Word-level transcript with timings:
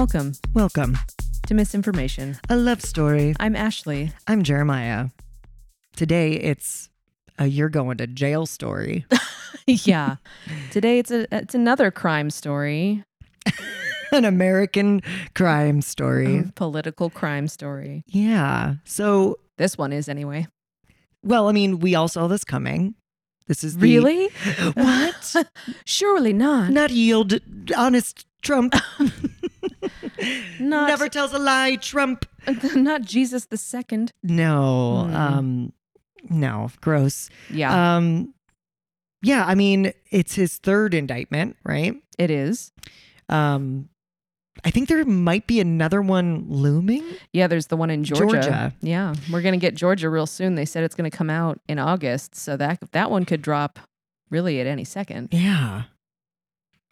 Welcome 0.00 0.32
Welcome. 0.54 0.96
to 1.46 1.52
Misinformation. 1.52 2.38
A 2.48 2.56
love 2.56 2.80
story. 2.80 3.34
I'm 3.38 3.54
Ashley. 3.54 4.12
I'm 4.26 4.42
Jeremiah. 4.42 5.08
Today 5.94 6.32
it's 6.32 6.88
a 7.38 7.46
you're 7.46 7.68
going 7.68 7.98
to 7.98 8.06
jail 8.06 8.46
story. 8.46 9.04
yeah. 9.66 10.16
Today 10.70 11.00
it's 11.00 11.10
a 11.10 11.26
it's 11.36 11.54
another 11.54 11.90
crime 11.90 12.30
story, 12.30 13.04
An 14.12 14.24
American 14.24 15.02
crime 15.34 15.82
story. 15.82 16.38
a 16.38 16.52
political 16.54 17.10
crime 17.10 17.46
story. 17.46 18.02
Yeah. 18.06 18.76
So, 18.84 19.38
This 19.58 19.76
one 19.76 19.92
is 19.92 20.08
anyway. 20.08 20.46
well, 21.22 21.46
I 21.46 21.52
mean, 21.52 21.78
we 21.78 21.94
all 21.94 22.08
saw 22.08 22.26
this 22.26 22.42
coming. 22.42 22.94
This 23.48 23.62
is 23.62 23.76
the- 23.76 23.82
Really? 23.82 24.28
what? 24.72 25.36
Surely 25.84 26.32
not. 26.32 26.70
Not 26.70 26.88
yield, 26.90 27.34
honest 27.76 28.24
Trump. 28.40 28.74
Not 30.58 30.88
Never 30.88 31.08
tells 31.08 31.32
a 31.32 31.38
lie, 31.38 31.76
Trump. 31.76 32.26
not 32.74 33.02
Jesus 33.02 33.46
the 33.46 33.56
second. 33.56 34.12
No. 34.22 35.04
Hmm. 35.08 35.14
Um 35.16 35.72
no, 36.28 36.70
gross. 36.80 37.30
Yeah, 37.50 37.96
Um 37.96 38.34
yeah, 39.22 39.44
I 39.46 39.54
mean, 39.54 39.92
it's 40.10 40.34
his 40.34 40.56
third 40.58 40.94
indictment, 40.94 41.56
right? 41.64 41.94
it 42.18 42.30
is. 42.30 42.72
Um 43.28 43.88
I 44.62 44.70
think 44.70 44.88
there 44.88 45.02
might 45.06 45.46
be 45.46 45.58
another 45.60 46.02
one 46.02 46.44
looming. 46.48 47.02
Yeah, 47.32 47.46
there's 47.46 47.68
the 47.68 47.76
one 47.78 47.88
in 47.88 48.04
Georgia. 48.04 48.24
Georgia. 48.42 48.72
Yeah, 48.82 49.14
we're 49.32 49.40
gonna 49.42 49.56
get 49.56 49.74
Georgia 49.74 50.10
real 50.10 50.26
soon. 50.26 50.54
They 50.54 50.66
said 50.66 50.84
it's 50.84 50.94
gonna 50.94 51.10
come 51.10 51.30
out 51.30 51.60
in 51.68 51.78
August, 51.78 52.34
so 52.34 52.56
that 52.58 52.78
that 52.92 53.10
one 53.10 53.24
could 53.24 53.40
drop 53.40 53.78
really 54.30 54.60
at 54.60 54.66
any 54.66 54.84
second. 54.84 55.28
Yeah. 55.32 55.84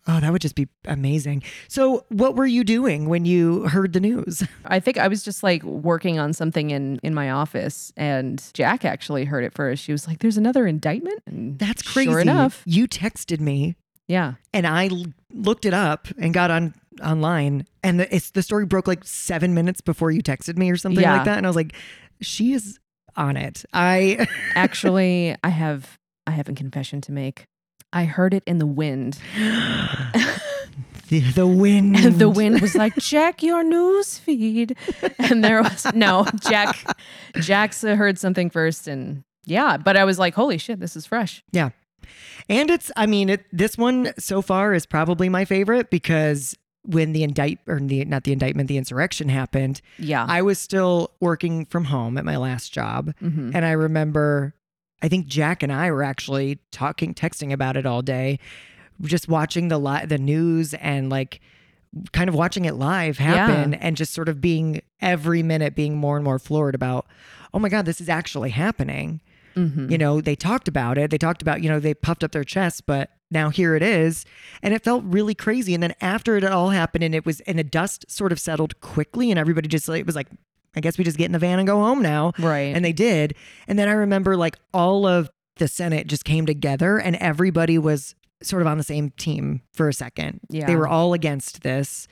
Oh, 0.08 0.20
that 0.20 0.32
would 0.32 0.40
just 0.40 0.54
be 0.54 0.68
amazing. 0.86 1.42
So, 1.68 2.06
what 2.08 2.34
were 2.34 2.46
you 2.46 2.64
doing 2.64 3.08
when 3.10 3.24
you 3.26 3.68
heard 3.68 3.92
the 3.92 4.00
news? 4.00 4.42
I 4.64 4.80
think 4.80 4.96
I 4.96 5.06
was 5.06 5.22
just 5.22 5.42
like 5.42 5.62
working 5.62 6.18
on 6.18 6.32
something 6.32 6.70
in 6.70 6.98
in 7.02 7.14
my 7.14 7.30
office, 7.30 7.92
and 7.96 8.42
Jack 8.54 8.84
actually 8.84 9.26
heard 9.26 9.44
it 9.44 9.52
first. 9.54 9.82
She 9.84 9.92
was 9.92 10.06
like, 10.08 10.20
"There's 10.20 10.38
another 10.38 10.66
indictment." 10.66 11.22
And 11.26 11.58
That's 11.58 11.82
crazy. 11.82 12.10
Sure 12.10 12.20
enough, 12.20 12.62
You 12.64 12.88
texted 12.88 13.40
me 13.40 13.76
yeah, 14.06 14.34
and 14.54 14.66
I 14.66 14.88
l- 14.88 15.04
looked 15.34 15.66
it 15.66 15.74
up 15.74 16.08
and 16.16 16.32
got 16.32 16.50
on 16.50 16.72
online 17.04 17.66
and 17.84 18.00
the, 18.00 18.12
it's 18.14 18.30
the 18.30 18.42
story 18.42 18.64
broke 18.64 18.88
like 18.88 19.04
7 19.04 19.52
minutes 19.54 19.80
before 19.82 20.10
you 20.10 20.22
texted 20.22 20.56
me 20.56 20.70
or 20.70 20.76
something 20.76 21.02
Yeah. 21.02 21.12
like 21.16 21.24
that 21.26 21.36
and 21.36 21.46
I 21.46 21.48
was 21.50 21.54
like 21.56 21.74
she 22.22 22.54
is 22.54 22.78
on 23.16 23.36
it. 23.36 23.64
I 23.74 24.26
actually, 24.54 25.36
I 25.44 25.50
have 25.50 25.98
I 26.26 26.30
have 26.32 26.48
a 26.48 26.52
confession 26.54 27.00
to 27.02 27.12
make. 27.12 27.44
I 27.92 28.05
heard 28.05 28.34
it 28.34 28.42
in 28.47 28.58
the 28.58 28.67
wind. 28.67 29.19
the, 31.08 31.20
the 31.34 31.47
wind 31.47 31.97
And 31.97 32.19
the 32.19 32.28
wind 32.28 32.61
was 32.61 32.75
like, 32.75 32.94
check 33.00 33.42
your 33.42 33.64
news 33.64 34.19
feed. 34.19 34.77
And 35.19 35.42
there 35.42 35.62
was 35.62 35.86
no 35.94 36.27
Jack. 36.48 36.77
Jack's 37.36 37.83
heard 37.83 38.19
something 38.19 38.50
first, 38.50 38.86
and 38.89 39.25
yeah, 39.47 39.77
but 39.78 39.97
I 39.97 40.05
was 40.05 40.19
like, 40.19 40.34
holy 40.34 40.59
shit, 40.59 40.81
this 40.81 40.97
is 40.97 41.06
fresh. 41.06 41.42
Yeah. 41.53 41.70
And 42.48 42.70
it's, 42.70 42.91
I 42.97 43.06
mean, 43.06 43.28
it, 43.31 43.44
this 43.53 43.77
one 43.77 44.12
so 44.19 44.41
far 44.42 44.72
is 44.75 44.86
probably 44.86 45.28
my 45.28 45.44
favorite 45.44 45.91
because 45.91 46.55
when 46.83 47.12
the 47.12 47.22
indict 47.22 47.59
or 47.66 47.78
the 47.81 48.05
not 48.06 48.25
the 48.25 48.33
indictment, 48.33 48.69
the 48.69 48.78
insurrection 48.78 49.28
happened, 49.28 49.81
Yeah. 49.98 50.25
I 50.27 50.41
was 50.42 50.59
still 50.59 51.11
working 51.20 51.66
from 51.66 51.84
home 51.84 52.16
at 52.16 52.25
my 52.25 52.36
last 52.36 52.72
job, 52.72 53.12
Mhm. 53.22 53.53
and 53.55 53.64
I 53.64 53.72
remember, 53.72 54.55
I 55.02 55.08
think 55.08 55.27
Jack 55.27 55.62
and 55.62 55.72
I 55.72 55.91
were 55.91 56.02
actually 56.02 56.58
talking, 56.72 57.14
texting 57.14 57.52
about 57.52 57.77
it 57.77 57.86
all 57.86 58.02
day, 58.02 58.38
just 59.02 59.28
watching 59.28 59.68
the 59.68 59.78
li- 59.78 60.06
the 60.06 60.18
news 60.18 60.74
and 60.74 61.08
like 61.10 61.41
kind 62.12 62.28
of 62.28 62.34
watching 62.34 62.64
it 62.64 62.75
live 62.75 63.16
happen 63.19 63.72
and 63.75 63.97
just 63.97 64.12
sort 64.12 64.28
of 64.28 64.41
being 64.41 64.82
every 65.00 65.42
minute 65.42 65.75
being 65.75 65.97
more 65.97 66.16
and 66.16 66.25
more 66.25 66.38
floored 66.38 66.75
about 66.75 67.06
oh 67.54 67.59
my 67.59 67.69
god 67.70 67.86
this 67.86 68.00
is 68.00 68.09
actually 68.10 68.50
happening. 68.50 69.20
Mhm. 69.56 69.91
you 69.91 69.97
know 69.98 70.20
they 70.20 70.36
talked 70.36 70.69
about 70.69 70.98
it. 70.98 71.10
They 71.10 71.19
talked 71.19 71.41
about 71.42 71.62
you 71.62 71.69
know 71.69 71.80
they 71.80 71.94
puffed 71.94 72.22
up 72.22 72.32
their 72.32 72.44
chests 72.44 72.80
but 72.80 73.10
now 73.30 73.50
here 73.50 73.75
it 73.75 73.82
is. 73.82 74.25
And 74.62 74.72
it 74.75 74.82
felt 74.84 75.03
really 75.04 75.34
crazy. 75.34 75.75
And 75.75 75.82
then 75.82 75.94
after 76.00 76.36
it 76.36 76.44
all 76.44 76.70
happened 76.70 77.04
and 77.04 77.15
it 77.15 77.25
was 77.26 77.41
and 77.41 77.59
the 77.59 77.65
dust 77.65 78.04
sort 78.10 78.32
of 78.32 78.38
settled 78.41 78.80
quickly 78.80 79.30
and 79.30 79.38
everybody 79.38 79.69
just 79.69 79.88
like 79.88 80.00
it 80.00 80.06
was 80.06 80.16
like 80.16 80.28
i 80.76 80.80
guess 80.80 80.98
we 80.98 81.04
just 81.04 81.16
get 81.18 81.26
in 81.26 81.32
the 81.32 81.38
van 81.38 81.58
and 81.58 81.66
go 81.66 81.76
home 81.76 82.02
now 82.02 82.32
Right. 82.38 82.74
and 82.74 82.84
they 82.84 82.92
did 82.92 83.34
and 83.66 83.78
then 83.78 83.88
i 83.88 83.92
remember 83.92 84.36
like 84.36 84.56
all 84.74 85.06
of 85.06 85.30
the 85.56 85.68
senate 85.68 86.06
just 86.06 86.24
came 86.24 86.46
together 86.46 86.98
and 86.98 87.16
everybody 87.16 87.78
was 87.78 88.14
sort 88.42 88.62
of 88.62 88.68
on 88.68 88.78
the 88.78 88.84
same 88.84 89.10
team 89.10 89.62
for 89.72 89.88
a 89.88 89.92
second 89.92 90.40
Yeah. 90.50 90.66
they 90.66 90.76
were 90.76 90.88
all 90.88 91.12
against 91.14 91.62
this 91.62 92.06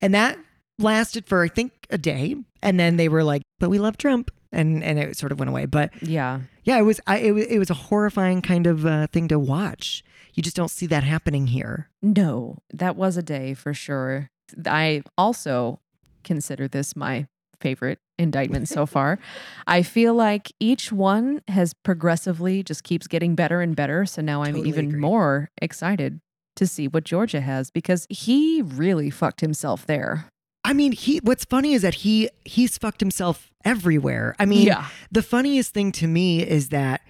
and 0.00 0.14
that 0.14 0.38
lasted 0.78 1.26
for 1.26 1.42
i 1.42 1.48
think 1.48 1.72
a 1.90 1.98
day 1.98 2.36
and 2.62 2.78
then 2.80 2.96
they 2.96 3.08
were 3.08 3.24
like 3.24 3.42
but 3.60 3.70
we 3.70 3.78
love 3.78 3.96
trump 3.96 4.30
and 4.50 4.82
and 4.84 4.98
it 4.98 5.16
sort 5.16 5.32
of 5.32 5.38
went 5.38 5.48
away 5.48 5.64
but 5.64 5.90
yeah. 6.02 6.40
yeah, 6.64 6.78
it 6.78 6.82
was. 6.82 7.00
I, 7.06 7.18
it 7.20 7.32
was. 7.32 7.46
It 7.46 7.58
was 7.58 7.70
a 7.70 7.74
horrifying 7.74 8.42
kind 8.42 8.66
of 8.66 8.84
uh, 8.84 9.06
thing 9.06 9.26
to 9.28 9.38
watch. 9.38 10.04
You 10.34 10.42
just 10.42 10.54
don't 10.54 10.70
see 10.70 10.86
that 10.88 11.04
happening 11.04 11.46
here. 11.46 11.88
No, 12.02 12.58
that 12.70 12.94
was 12.94 13.16
a 13.16 13.22
day 13.22 13.54
for 13.54 13.72
sure. 13.72 14.28
I 14.66 15.04
also 15.16 15.80
consider 16.22 16.68
this 16.68 16.94
my 16.94 17.26
favorite 17.62 17.98
indictment 18.18 18.68
so 18.68 18.84
far. 18.86 19.18
I 19.66 19.82
feel 19.82 20.14
like 20.14 20.52
each 20.60 20.92
one 20.92 21.40
has 21.48 21.72
progressively 21.72 22.62
just 22.62 22.84
keeps 22.84 23.06
getting 23.06 23.34
better 23.34 23.60
and 23.60 23.74
better. 23.74 24.04
So 24.04 24.20
now 24.20 24.42
I'm 24.42 24.54
Totally 24.54 24.68
even 24.68 24.86
agree. 24.88 25.00
more 25.00 25.50
excited 25.60 26.20
to 26.56 26.66
see 26.66 26.88
what 26.88 27.04
Georgia 27.04 27.40
has 27.40 27.70
because 27.70 28.06
he 28.10 28.62
really 28.62 29.08
fucked 29.10 29.40
himself 29.40 29.86
there. 29.86 30.26
I 30.64 30.72
mean, 30.74 30.92
he. 30.92 31.18
What's 31.18 31.44
funny 31.44 31.72
is 31.72 31.82
that 31.82 31.94
he 31.94 32.28
he's 32.44 32.78
fucked 32.78 33.00
himself 33.00 33.50
everywhere. 33.64 34.36
I 34.38 34.44
mean, 34.46 34.66
yeah. 34.66 34.86
the 35.10 35.22
funniest 35.22 35.74
thing 35.74 35.90
to 35.92 36.06
me 36.06 36.42
is 36.42 36.68
that 36.68 37.00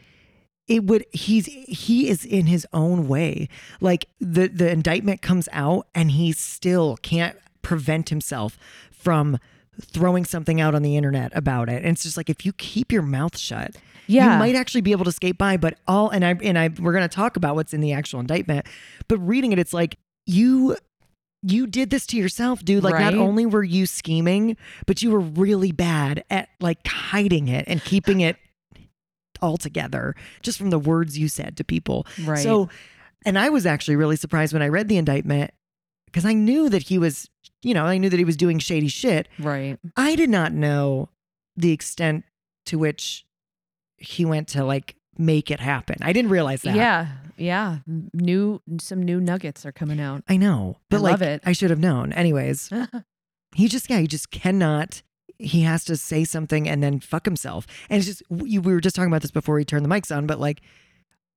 it 0.68 0.84
would 0.84 1.04
he's 1.12 1.46
he 1.46 2.08
is 2.08 2.24
in 2.24 2.46
his 2.46 2.66
own 2.72 3.08
way. 3.08 3.48
Like 3.80 4.06
the 4.20 4.48
the 4.48 4.70
indictment 4.70 5.20
comes 5.20 5.48
out 5.52 5.86
and 5.94 6.12
he 6.12 6.32
still 6.32 6.96
can't 7.02 7.36
prevent 7.60 8.08
himself 8.08 8.58
from 8.90 9.38
throwing 9.80 10.24
something 10.24 10.60
out 10.60 10.74
on 10.74 10.82
the 10.82 10.96
internet 10.96 11.32
about 11.34 11.68
it. 11.68 11.76
And 11.82 11.86
it's 11.92 12.02
just 12.02 12.16
like 12.16 12.28
if 12.30 12.44
you 12.44 12.52
keep 12.52 12.92
your 12.92 13.02
mouth 13.02 13.38
shut, 13.38 13.76
Yeah. 14.06 14.32
you 14.34 14.38
might 14.38 14.54
actually 14.54 14.82
be 14.82 14.92
able 14.92 15.04
to 15.06 15.12
skate 15.12 15.38
by. 15.38 15.56
But 15.56 15.78
all 15.88 16.10
and 16.10 16.24
I 16.24 16.34
and 16.42 16.58
I 16.58 16.68
we're 16.78 16.92
gonna 16.92 17.08
talk 17.08 17.36
about 17.36 17.54
what's 17.54 17.72
in 17.72 17.80
the 17.80 17.92
actual 17.92 18.20
indictment. 18.20 18.66
But 19.08 19.18
reading 19.18 19.52
it, 19.52 19.58
it's 19.58 19.72
like 19.72 19.98
you 20.26 20.76
you 21.42 21.66
did 21.66 21.90
this 21.90 22.06
to 22.08 22.16
yourself, 22.16 22.64
dude. 22.64 22.84
Like 22.84 23.00
not 23.00 23.14
only 23.14 23.46
were 23.46 23.64
you 23.64 23.86
scheming, 23.86 24.56
but 24.86 25.02
you 25.02 25.10
were 25.10 25.20
really 25.20 25.72
bad 25.72 26.22
at 26.30 26.48
like 26.60 26.86
hiding 26.86 27.48
it 27.48 27.64
and 27.66 27.82
keeping 27.82 28.20
it 28.20 28.36
all 29.40 29.56
together 29.56 30.14
just 30.42 30.56
from 30.56 30.70
the 30.70 30.78
words 30.78 31.18
you 31.18 31.26
said 31.28 31.56
to 31.56 31.64
people. 31.64 32.06
right. 32.24 32.38
So 32.38 32.68
and 33.24 33.38
I 33.38 33.48
was 33.48 33.66
actually 33.66 33.96
really 33.96 34.16
surprised 34.16 34.52
when 34.52 34.62
I 34.62 34.68
read 34.68 34.88
the 34.88 34.96
indictment 34.98 35.50
because 36.12 36.26
I 36.26 36.34
knew 36.34 36.68
that 36.68 36.82
he 36.84 36.98
was, 36.98 37.30
you 37.62 37.72
know, 37.72 37.86
I 37.86 37.96
knew 37.96 38.10
that 38.10 38.18
he 38.18 38.24
was 38.24 38.36
doing 38.36 38.58
shady 38.58 38.88
shit. 38.88 39.28
right. 39.38 39.78
I 39.96 40.14
did 40.14 40.28
not 40.28 40.52
know 40.52 41.08
the 41.56 41.72
extent 41.72 42.24
to 42.66 42.78
which 42.78 43.26
he 43.96 44.24
went 44.24 44.48
to 44.48 44.64
like 44.64 44.96
make 45.16 45.50
it 45.50 45.60
happen. 45.60 45.96
I 46.02 46.12
didn't 46.12 46.30
realize 46.30 46.62
that. 46.62 46.76
Yeah. 46.76 47.08
Yeah. 47.36 47.78
New 47.86 48.60
some 48.78 49.02
new 49.02 49.20
nuggets 49.20 49.64
are 49.64 49.72
coming 49.72 50.00
out. 50.00 50.22
I 50.28 50.36
know. 50.36 50.78
But 50.90 50.98
I 50.98 51.00
like 51.00 51.10
love 51.12 51.22
it. 51.22 51.42
I 51.46 51.52
should 51.52 51.70
have 51.70 51.78
known. 51.80 52.12
Anyways, 52.12 52.70
he 53.54 53.68
just 53.68 53.88
yeah, 53.88 53.98
he 53.98 54.06
just 54.06 54.30
cannot 54.30 55.02
he 55.38 55.62
has 55.62 55.84
to 55.84 55.96
say 55.96 56.24
something 56.24 56.68
and 56.68 56.82
then 56.82 57.00
fuck 57.00 57.24
himself. 57.24 57.66
And 57.90 57.98
it's 57.98 58.06
just 58.06 58.22
we, 58.28 58.58
we 58.58 58.72
were 58.72 58.80
just 58.80 58.94
talking 58.94 59.10
about 59.10 59.22
this 59.22 59.30
before 59.30 59.58
he 59.58 59.64
turned 59.64 59.84
the 59.84 59.88
mics 59.88 60.14
on, 60.14 60.26
but 60.26 60.38
like 60.38 60.60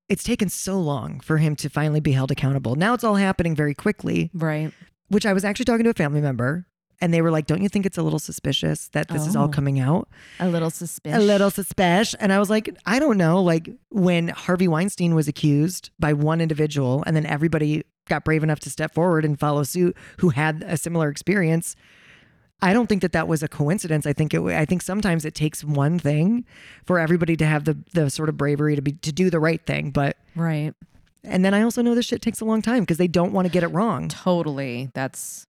it's 0.09 0.23
taken 0.23 0.49
so 0.49 0.79
long 0.79 1.19
for 1.19 1.37
him 1.37 1.55
to 1.57 1.69
finally 1.69 1.99
be 1.99 2.11
held 2.11 2.31
accountable. 2.31 2.75
Now 2.75 2.93
it's 2.93 3.03
all 3.03 3.15
happening 3.15 3.55
very 3.55 3.73
quickly, 3.73 4.29
right. 4.33 4.71
which 5.09 5.25
I 5.25 5.33
was 5.33 5.43
actually 5.45 5.65
talking 5.65 5.83
to 5.85 5.89
a 5.89 5.93
family 5.93 6.21
member 6.21 6.65
and 7.01 7.13
they 7.13 7.21
were 7.21 7.31
like, 7.31 7.45
"Don't 7.45 7.61
you 7.61 7.67
think 7.69 7.85
it's 7.85 7.97
a 7.97 8.03
little 8.03 8.19
suspicious 8.19 8.87
that 8.89 9.09
this 9.09 9.27
is 9.27 9.35
all 9.35 9.45
Oh. 9.45 9.49
coming 9.49 9.79
out?" 9.79 10.07
A 10.39 10.47
little 10.47 10.69
suspicious. 10.69 11.17
a 11.17 11.21
little 11.21 11.51
suspicious. 11.51 12.13
And 12.21 12.31
I 12.31 12.39
was 12.39 12.49
like, 12.49 12.69
I 12.85 12.99
don't 12.99 13.17
know. 13.17 13.41
Like 13.41 13.69
when 13.89 14.29
Harvey 14.29 14.67
Weinstein 14.67 15.13
was 15.15 15.27
accused 15.27 15.89
by 15.99 16.13
one 16.13 16.39
individual 16.39 17.03
and 17.05 17.15
then 17.15 17.25
everybody 17.25 17.83
got 18.07 18.23
brave 18.23 18.43
enough 18.43 18.59
to 18.61 18.69
step 18.69 18.93
forward 18.93 19.25
and 19.25 19.37
follow 19.39 19.63
suit 19.63 19.97
who 20.19 20.29
had 20.29 20.63
a 20.67 20.77
similar 20.77 21.09
experience. 21.09 21.75
I 22.61 22.73
don't 22.73 22.87
think 22.87 23.01
that 23.01 23.11
that 23.11 23.27
was 23.27 23.43
a 23.43 23.47
coincidence. 23.47 24.05
I 24.05 24.13
think 24.13 24.33
it. 24.33 24.41
I 24.41 24.65
think 24.65 24.81
sometimes 24.81 25.25
it 25.25 25.35
takes 25.35 25.63
one 25.63 25.99
thing 25.99 26.45
for 26.85 26.99
everybody 26.99 27.35
to 27.37 27.45
have 27.45 27.65
the 27.65 27.77
the 27.93 28.09
sort 28.09 28.29
of 28.29 28.37
bravery 28.37 28.75
to 28.75 28.81
be 28.81 28.93
to 28.93 29.11
do 29.11 29.29
the 29.29 29.39
right 29.39 29.63
thing. 29.65 29.91
But 29.91 30.17
Right. 30.35 30.73
and 31.23 31.43
then 31.43 31.53
I 31.53 31.61
also 31.61 31.81
know 31.81 31.95
this 31.95 32.05
shit 32.05 32.21
takes 32.21 32.39
a 32.41 32.45
long 32.45 32.61
time 32.61 32.81
because 32.81 32.97
they 32.97 33.07
don't 33.07 33.33
want 33.33 33.45
to 33.45 33.51
get 33.51 33.63
it 33.63 33.67
wrong. 33.67 34.07
Totally. 34.09 34.89
That's 34.93 35.45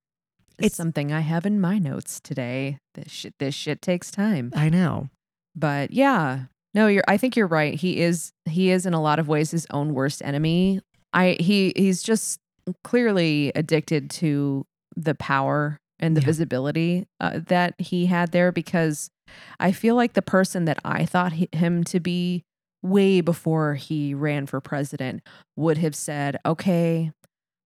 It's- 0.59 0.75
something 0.75 1.13
I 1.13 1.21
have 1.21 1.47
in 1.47 1.61
my 1.61 1.79
notes 1.79 2.21
today. 2.21 2.79
This 2.95 3.11
shit 3.13 3.35
this 3.39 3.55
shit 3.55 3.81
takes 3.83 4.11
time. 4.11 4.51
I 4.55 4.69
know. 4.69 5.09
But 5.55 5.93
yeah. 5.93 6.45
No, 6.75 6.89
you're 6.89 7.05
I 7.09 7.17
think 7.17 7.37
you're 7.37 7.47
right. 7.47 7.75
He 7.75 8.01
is 8.01 8.33
he 8.47 8.71
is 8.71 8.85
in 8.85 8.95
a 8.95 9.01
lot 9.01 9.19
of 9.19 9.29
ways 9.29 9.53
his 9.53 9.67
own 9.71 9.95
worst 9.95 10.23
enemy. 10.23 10.81
I 11.13 11.37
he 11.41 11.73
he's 11.77 12.03
just 12.03 12.41
clearly 12.85 13.53
addicted 13.55 14.11
to 14.11 14.67
the 14.97 15.15
power 15.15 15.79
and 15.99 16.17
the 16.17 16.21
Yeah. 16.21 16.27
visibility 16.27 17.07
uh, 17.21 17.41
that 17.49 17.75
he 17.81 18.07
had 18.07 18.33
there 18.33 18.53
because 18.53 19.11
I 19.59 19.73
feel 19.73 19.95
like 19.95 20.13
the 20.13 20.23
person 20.23 20.65
that 20.67 20.79
I 20.85 21.05
thought 21.07 21.33
he, 21.33 21.49
him 21.53 21.85
to 21.85 22.01
be 22.01 22.45
way 22.83 23.21
before 23.21 23.75
he 23.75 24.15
ran 24.15 24.47
for 24.47 24.61
president 24.61 25.23
would 25.57 25.79
have 25.79 25.95
said, 25.95 26.39
okay, 26.47 27.11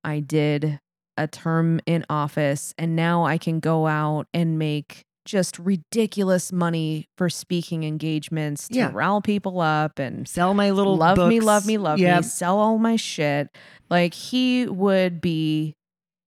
I 0.05 0.21
did 0.21 0.79
a 1.17 1.27
term 1.27 1.81
in 1.85 2.07
office 2.09 2.73
and 2.79 2.97
now 2.97 3.25
I 3.25 3.37
can 3.37 3.61
go 3.61 3.87
out 3.87 4.27
and 4.33 4.59
make 4.59 5.03
just 5.27 5.59
ridiculous 5.59 6.51
money 6.51 7.05
for 7.19 7.29
speaking 7.29 7.85
engagements 7.85 8.69
to 8.69 8.75
Yeah. 8.77 8.91
rile 8.93 9.21
people 9.21 9.61
up 9.61 9.99
and 9.99 10.27
Sell 10.27 10.55
my 10.55 10.71
little 10.71 10.97
love 10.97 11.19
me, 11.29 11.41
love 11.41 11.67
me, 11.67 11.77
love 11.77 11.99
Yeah. 11.99 12.17
me, 12.19 12.23
sell 12.23 12.59
all 12.59 12.79
my 12.79 12.97
shit. 12.97 13.49
Like 13.91 14.15
he 14.15 14.67
would 14.67 15.21
be 15.21 15.75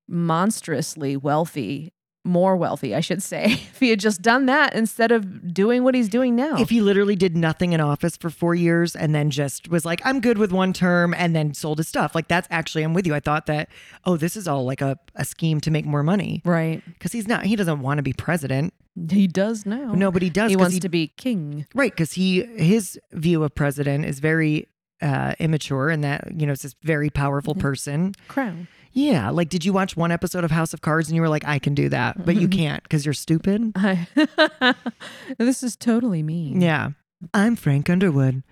monstrously 0.07 1.17
wealthy, 1.17 1.92
more 2.23 2.55
wealthy, 2.55 2.95
I 2.95 2.99
should 2.99 3.21
say, 3.21 3.45
if 3.53 3.79
he 3.79 3.89
had 3.89 3.99
just 3.99 4.21
done 4.21 4.45
that 4.45 4.73
instead 4.75 5.11
of 5.11 5.53
doing 5.53 5.83
what 5.83 5.95
he's 5.95 6.09
doing 6.09 6.35
now. 6.35 6.57
If 6.57 6.69
he 6.69 6.81
literally 6.81 7.15
did 7.15 7.35
nothing 7.35 7.73
in 7.73 7.81
office 7.81 8.17
for 8.17 8.29
four 8.29 8.55
years 8.55 8.95
and 8.95 9.13
then 9.13 9.29
just 9.29 9.69
was 9.69 9.85
like, 9.85 10.01
I'm 10.05 10.21
good 10.21 10.37
with 10.37 10.51
one 10.51 10.73
term 10.73 11.13
and 11.13 11.35
then 11.35 11.53
sold 11.53 11.79
his 11.79 11.87
stuff. 11.87 12.15
Like, 12.15 12.27
that's 12.27 12.47
actually, 12.49 12.83
I'm 12.83 12.93
with 12.93 13.05
you. 13.05 13.13
I 13.13 13.19
thought 13.19 13.45
that, 13.47 13.69
oh, 14.05 14.17
this 14.17 14.37
is 14.37 14.47
all 14.47 14.65
like 14.65 14.81
a, 14.81 14.97
a 15.15 15.25
scheme 15.25 15.59
to 15.61 15.71
make 15.71 15.85
more 15.85 16.03
money 16.03 16.41
right. 16.45 16.81
because 16.85 17.11
he's 17.11 17.27
not, 17.27 17.45
he 17.45 17.55
doesn't 17.55 17.81
want 17.81 17.97
to 17.97 18.03
be 18.03 18.13
president. 18.13 18.73
He 19.09 19.27
does 19.27 19.65
now. 19.65 19.93
No, 19.93 20.11
but 20.11 20.21
he 20.21 20.29
does. 20.29 20.51
He 20.51 20.55
wants 20.55 20.77
to 20.79 20.89
be 20.89 21.07
king. 21.07 21.65
Right, 21.73 21.91
because 21.91 22.13
he 22.13 22.43
his 22.43 22.99
view 23.11 23.43
of 23.43 23.55
president 23.55 24.05
is 24.05 24.19
very 24.19 24.67
uh, 25.01 25.33
immature, 25.39 25.89
and 25.89 26.03
that 26.03 26.31
you 26.39 26.45
know 26.45 26.53
it's 26.53 26.61
this 26.61 26.75
very 26.83 27.09
powerful 27.09 27.55
person. 27.55 28.13
Crown. 28.27 28.67
Yeah, 28.93 29.31
like 29.31 29.49
did 29.49 29.65
you 29.65 29.73
watch 29.73 29.97
one 29.97 30.11
episode 30.11 30.43
of 30.43 30.51
House 30.51 30.73
of 30.73 30.81
Cards 30.81 31.09
and 31.09 31.15
you 31.15 31.21
were 31.21 31.29
like, 31.29 31.45
I 31.45 31.59
can 31.59 31.73
do 31.73 31.89
that, 31.89 32.25
but 32.25 32.35
you 32.35 32.47
mm-hmm. 32.47 32.59
can't 32.59 32.83
because 32.83 33.05
you're 33.05 33.13
stupid. 33.13 33.71
I, 33.75 34.07
this 35.37 35.63
is 35.63 35.75
totally 35.75 36.21
me. 36.21 36.53
Yeah, 36.57 36.91
I'm 37.33 37.55
Frank 37.55 37.89
Underwood. 37.89 38.43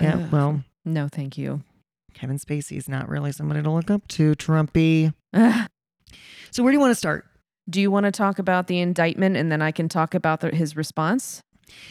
Yeah, 0.00 0.16
Ugh. 0.16 0.32
well, 0.32 0.64
No, 0.84 1.08
thank 1.08 1.38
you. 1.38 1.62
Kevin 2.12 2.38
Spacey's 2.38 2.88
not 2.88 3.08
really 3.08 3.32
somebody 3.32 3.62
to 3.62 3.70
look 3.70 3.90
up 3.90 4.06
to. 4.08 4.34
Trumpy. 4.34 5.12
So 6.52 6.62
where 6.62 6.72
do 6.72 6.76
you 6.76 6.80
want 6.80 6.92
to 6.92 6.96
start? 6.96 7.26
Do 7.68 7.82
you 7.82 7.90
want 7.90 8.04
to 8.04 8.12
talk 8.12 8.38
about 8.38 8.66
the 8.66 8.78
indictment 8.78 9.36
and 9.36 9.52
then 9.52 9.60
I 9.60 9.72
can 9.72 9.90
talk 9.90 10.14
about 10.14 10.40
the, 10.40 10.54
his 10.54 10.74
response? 10.74 11.42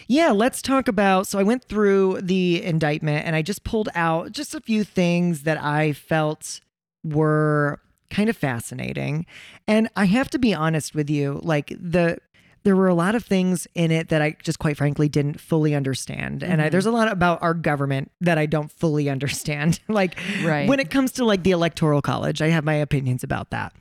Yeah, 0.07 0.31
let's 0.31 0.61
talk 0.61 0.87
about. 0.87 1.27
So 1.27 1.37
I 1.37 1.43
went 1.43 1.65
through 1.65 2.21
the 2.21 2.63
indictment 2.63 3.27
and 3.27 3.35
I 3.35 3.43
just 3.43 3.63
pulled 3.63 3.89
out 3.93 4.31
just 4.31 4.55
a 4.55 4.61
few 4.61 4.83
things 4.83 5.43
that 5.43 5.61
I 5.61 5.93
felt 5.93 6.61
were 7.03 7.79
kind 8.09 8.29
of 8.29 8.37
fascinating. 8.37 9.25
And 9.67 9.89
I 9.95 10.05
have 10.05 10.29
to 10.31 10.39
be 10.39 10.53
honest 10.53 10.93
with 10.95 11.09
you, 11.09 11.39
like 11.43 11.73
the 11.79 12.17
there 12.65 12.75
were 12.75 12.87
a 12.87 12.95
lot 12.95 13.13
of 13.15 13.23
things 13.23 13.67
in 13.75 13.91
it 13.91 14.09
that 14.09 14.21
I 14.23 14.35
just 14.43 14.57
quite 14.59 14.75
frankly 14.75 15.07
didn't 15.07 15.39
fully 15.39 15.73
understand. 15.75 16.43
And 16.43 16.61
I, 16.61 16.67
Mhm. 16.67 16.71
there's 16.71 16.87
a 16.87 16.91
lot 16.91 17.09
about 17.11 17.41
our 17.43 17.53
government 17.53 18.11
that 18.21 18.37
I 18.39 18.47
don't 18.47 18.71
fully 18.71 19.07
understand. 19.15 19.79
like 19.87 20.17
Right. 20.43 20.67
when 20.67 20.79
it 20.79 20.89
comes 20.89 21.11
to 21.13 21.23
like 21.25 21.43
the 21.43 21.51
electoral 21.51 22.01
college, 22.01 22.41
I 22.41 22.47
have 22.49 22.63
my 22.65 22.73
opinions 22.73 23.23
about 23.23 23.51
that. 23.51 23.71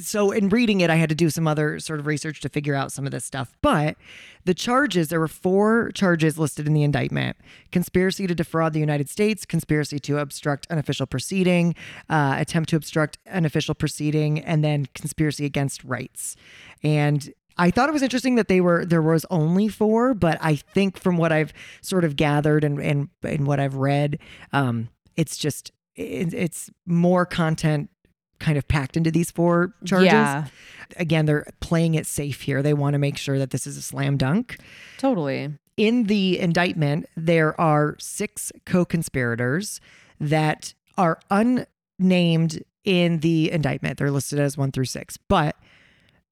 So 0.00 0.30
in 0.32 0.48
reading 0.48 0.80
it, 0.80 0.90
I 0.90 0.96
had 0.96 1.08
to 1.10 1.14
do 1.14 1.30
some 1.30 1.46
other 1.46 1.78
sort 1.78 2.00
of 2.00 2.06
research 2.06 2.40
to 2.40 2.48
figure 2.48 2.74
out 2.74 2.90
some 2.90 3.06
of 3.06 3.12
this 3.12 3.24
stuff. 3.24 3.52
But 3.62 3.96
the 4.44 4.54
charges, 4.54 5.08
there 5.08 5.20
were 5.20 5.28
four 5.28 5.90
charges 5.94 6.38
listed 6.38 6.66
in 6.66 6.74
the 6.74 6.82
indictment 6.82 7.36
conspiracy 7.70 8.26
to 8.26 8.34
defraud 8.34 8.72
the 8.72 8.80
United 8.80 9.08
States, 9.08 9.44
conspiracy 9.46 9.98
to 10.00 10.18
obstruct 10.18 10.66
an 10.70 10.78
official 10.78 11.06
proceeding, 11.06 11.74
uh, 12.10 12.34
attempt 12.38 12.68
to 12.70 12.76
obstruct 12.76 13.18
an 13.26 13.44
official 13.44 13.74
proceeding, 13.74 14.40
and 14.40 14.64
then 14.64 14.86
conspiracy 14.94 15.44
against 15.44 15.84
rights. 15.84 16.34
And 16.82 17.32
I 17.56 17.70
thought 17.70 17.88
it 17.88 17.92
was 17.92 18.02
interesting 18.02 18.34
that 18.34 18.48
they 18.48 18.60
were 18.60 18.84
there 18.84 19.02
was 19.02 19.24
only 19.30 19.68
four, 19.68 20.14
but 20.14 20.38
I 20.40 20.56
think 20.56 20.98
from 20.98 21.16
what 21.16 21.32
I've 21.32 21.52
sort 21.82 22.04
of 22.04 22.16
gathered 22.16 22.64
and 22.64 22.80
and, 22.80 23.08
and 23.22 23.46
what 23.46 23.60
I've 23.60 23.76
read, 23.76 24.18
um, 24.52 24.88
it's 25.16 25.36
just 25.36 25.72
it, 25.94 26.34
it's 26.34 26.70
more 26.86 27.24
content 27.24 27.90
kind 28.40 28.58
of 28.58 28.66
packed 28.66 28.96
into 28.96 29.10
these 29.10 29.30
four 29.30 29.74
charges. 29.84 30.06
Yeah, 30.12 30.46
Again, 30.96 31.26
they're 31.26 31.46
playing 31.60 31.94
it 31.94 32.06
safe 32.06 32.42
here. 32.42 32.62
They 32.62 32.74
want 32.74 32.94
to 32.94 32.98
make 32.98 33.16
sure 33.16 33.38
that 33.38 33.50
this 33.50 33.66
is 33.66 33.76
a 33.76 33.82
slam 33.82 34.16
dunk. 34.16 34.58
totally. 34.98 35.52
In 35.76 36.04
the 36.04 36.38
indictment, 36.38 37.06
there 37.16 37.58
are 37.60 37.96
six 37.98 38.52
co-conspirators 38.64 39.80
that 40.20 40.72
are 40.96 41.18
unnamed 41.30 42.62
in 42.84 43.18
the 43.20 43.50
indictment. 43.50 43.98
They're 43.98 44.10
listed 44.12 44.38
as 44.38 44.56
one 44.56 44.70
through 44.70 44.84
six, 44.84 45.16
but 45.16 45.56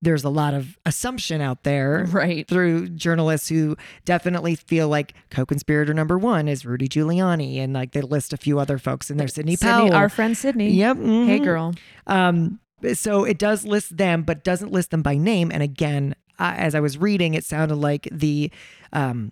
there's 0.02 0.24
a 0.24 0.28
lot 0.28 0.52
of 0.52 0.76
assumption 0.84 1.40
out 1.40 1.62
there 1.62 2.04
Right. 2.10 2.46
through 2.48 2.88
journalists 2.88 3.48
who 3.48 3.76
definitely 4.04 4.56
feel 4.56 4.88
like 4.88 5.14
co-conspirator 5.30 5.94
number 5.94 6.18
one 6.18 6.48
is 6.48 6.66
Rudy 6.66 6.88
Giuliani, 6.88 7.58
and 7.58 7.72
like 7.72 7.92
they 7.92 8.00
list 8.02 8.32
a 8.32 8.36
few 8.36 8.58
other 8.58 8.78
folks 8.78 9.10
in 9.10 9.16
there. 9.16 9.28
Sidney, 9.28 9.56
Sydney, 9.56 9.70
Powell. 9.72 9.94
our 9.94 10.08
friend 10.08 10.36
Sidney. 10.36 10.70
yep. 10.72 10.96
Hey, 10.96 11.02
mhm. 11.40 11.44
girl. 11.44 11.74
Um, 12.08 12.58
so 12.94 13.22
it 13.24 13.38
does 13.38 13.64
list 13.64 13.96
them, 13.96 14.22
but 14.24 14.42
doesn't 14.42 14.72
list 14.72 14.90
them 14.90 15.02
by 15.02 15.16
name. 15.16 15.52
And 15.52 15.62
again, 15.62 16.16
uh, 16.40 16.54
as 16.56 16.74
I 16.74 16.80
was 16.80 16.98
reading, 16.98 17.34
it 17.34 17.44
sounded 17.44 17.76
like 17.76 18.08
the, 18.10 18.50
um, 18.92 19.30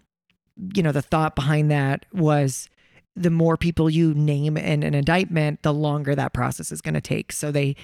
you 0.74 0.82
know, 0.84 0.92
the 0.92 1.02
thought 1.02 1.34
behind 1.34 1.68
that 1.72 2.06
was 2.12 2.68
the 3.16 3.30
more 3.30 3.56
people 3.56 3.90
you 3.90 4.14
name 4.14 4.56
in 4.56 4.84
an 4.84 4.94
indictment, 4.94 5.62
the 5.64 5.74
longer 5.74 6.14
that 6.14 6.32
process 6.32 6.70
is 6.70 6.80
going 6.80 6.94
to 6.94 7.00
take. 7.00 7.32
So 7.32 7.50
they 7.50 7.74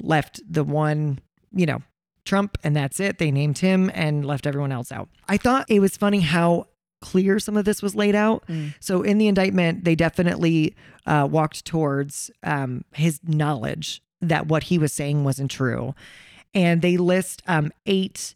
left 0.00 0.40
the 0.50 0.64
one, 0.64 1.20
you 1.54 1.66
know, 1.66 1.82
Trump, 2.24 2.56
and 2.62 2.76
that's 2.76 3.00
it. 3.00 3.18
They 3.18 3.30
named 3.30 3.58
him 3.58 3.90
and 3.94 4.24
left 4.24 4.46
everyone 4.46 4.72
else 4.72 4.92
out. 4.92 5.08
I 5.28 5.36
thought 5.36 5.66
it 5.68 5.80
was 5.80 5.96
funny 5.96 6.20
how 6.20 6.68
clear 7.00 7.38
some 7.38 7.56
of 7.56 7.64
this 7.64 7.82
was 7.82 7.94
laid 7.94 8.14
out. 8.14 8.44
Mm. 8.46 8.74
So 8.80 9.02
in 9.02 9.18
the 9.18 9.26
indictment, 9.26 9.84
they 9.84 9.94
definitely 9.94 10.74
uh, 11.04 11.28
walked 11.30 11.64
towards 11.64 12.30
um, 12.44 12.84
his 12.92 13.20
knowledge 13.24 14.00
that 14.20 14.46
what 14.46 14.64
he 14.64 14.78
was 14.78 14.92
saying 14.92 15.24
wasn't 15.24 15.50
true. 15.50 15.94
And 16.54 16.80
they 16.80 16.96
list 16.96 17.42
um, 17.46 17.72
eight 17.86 18.34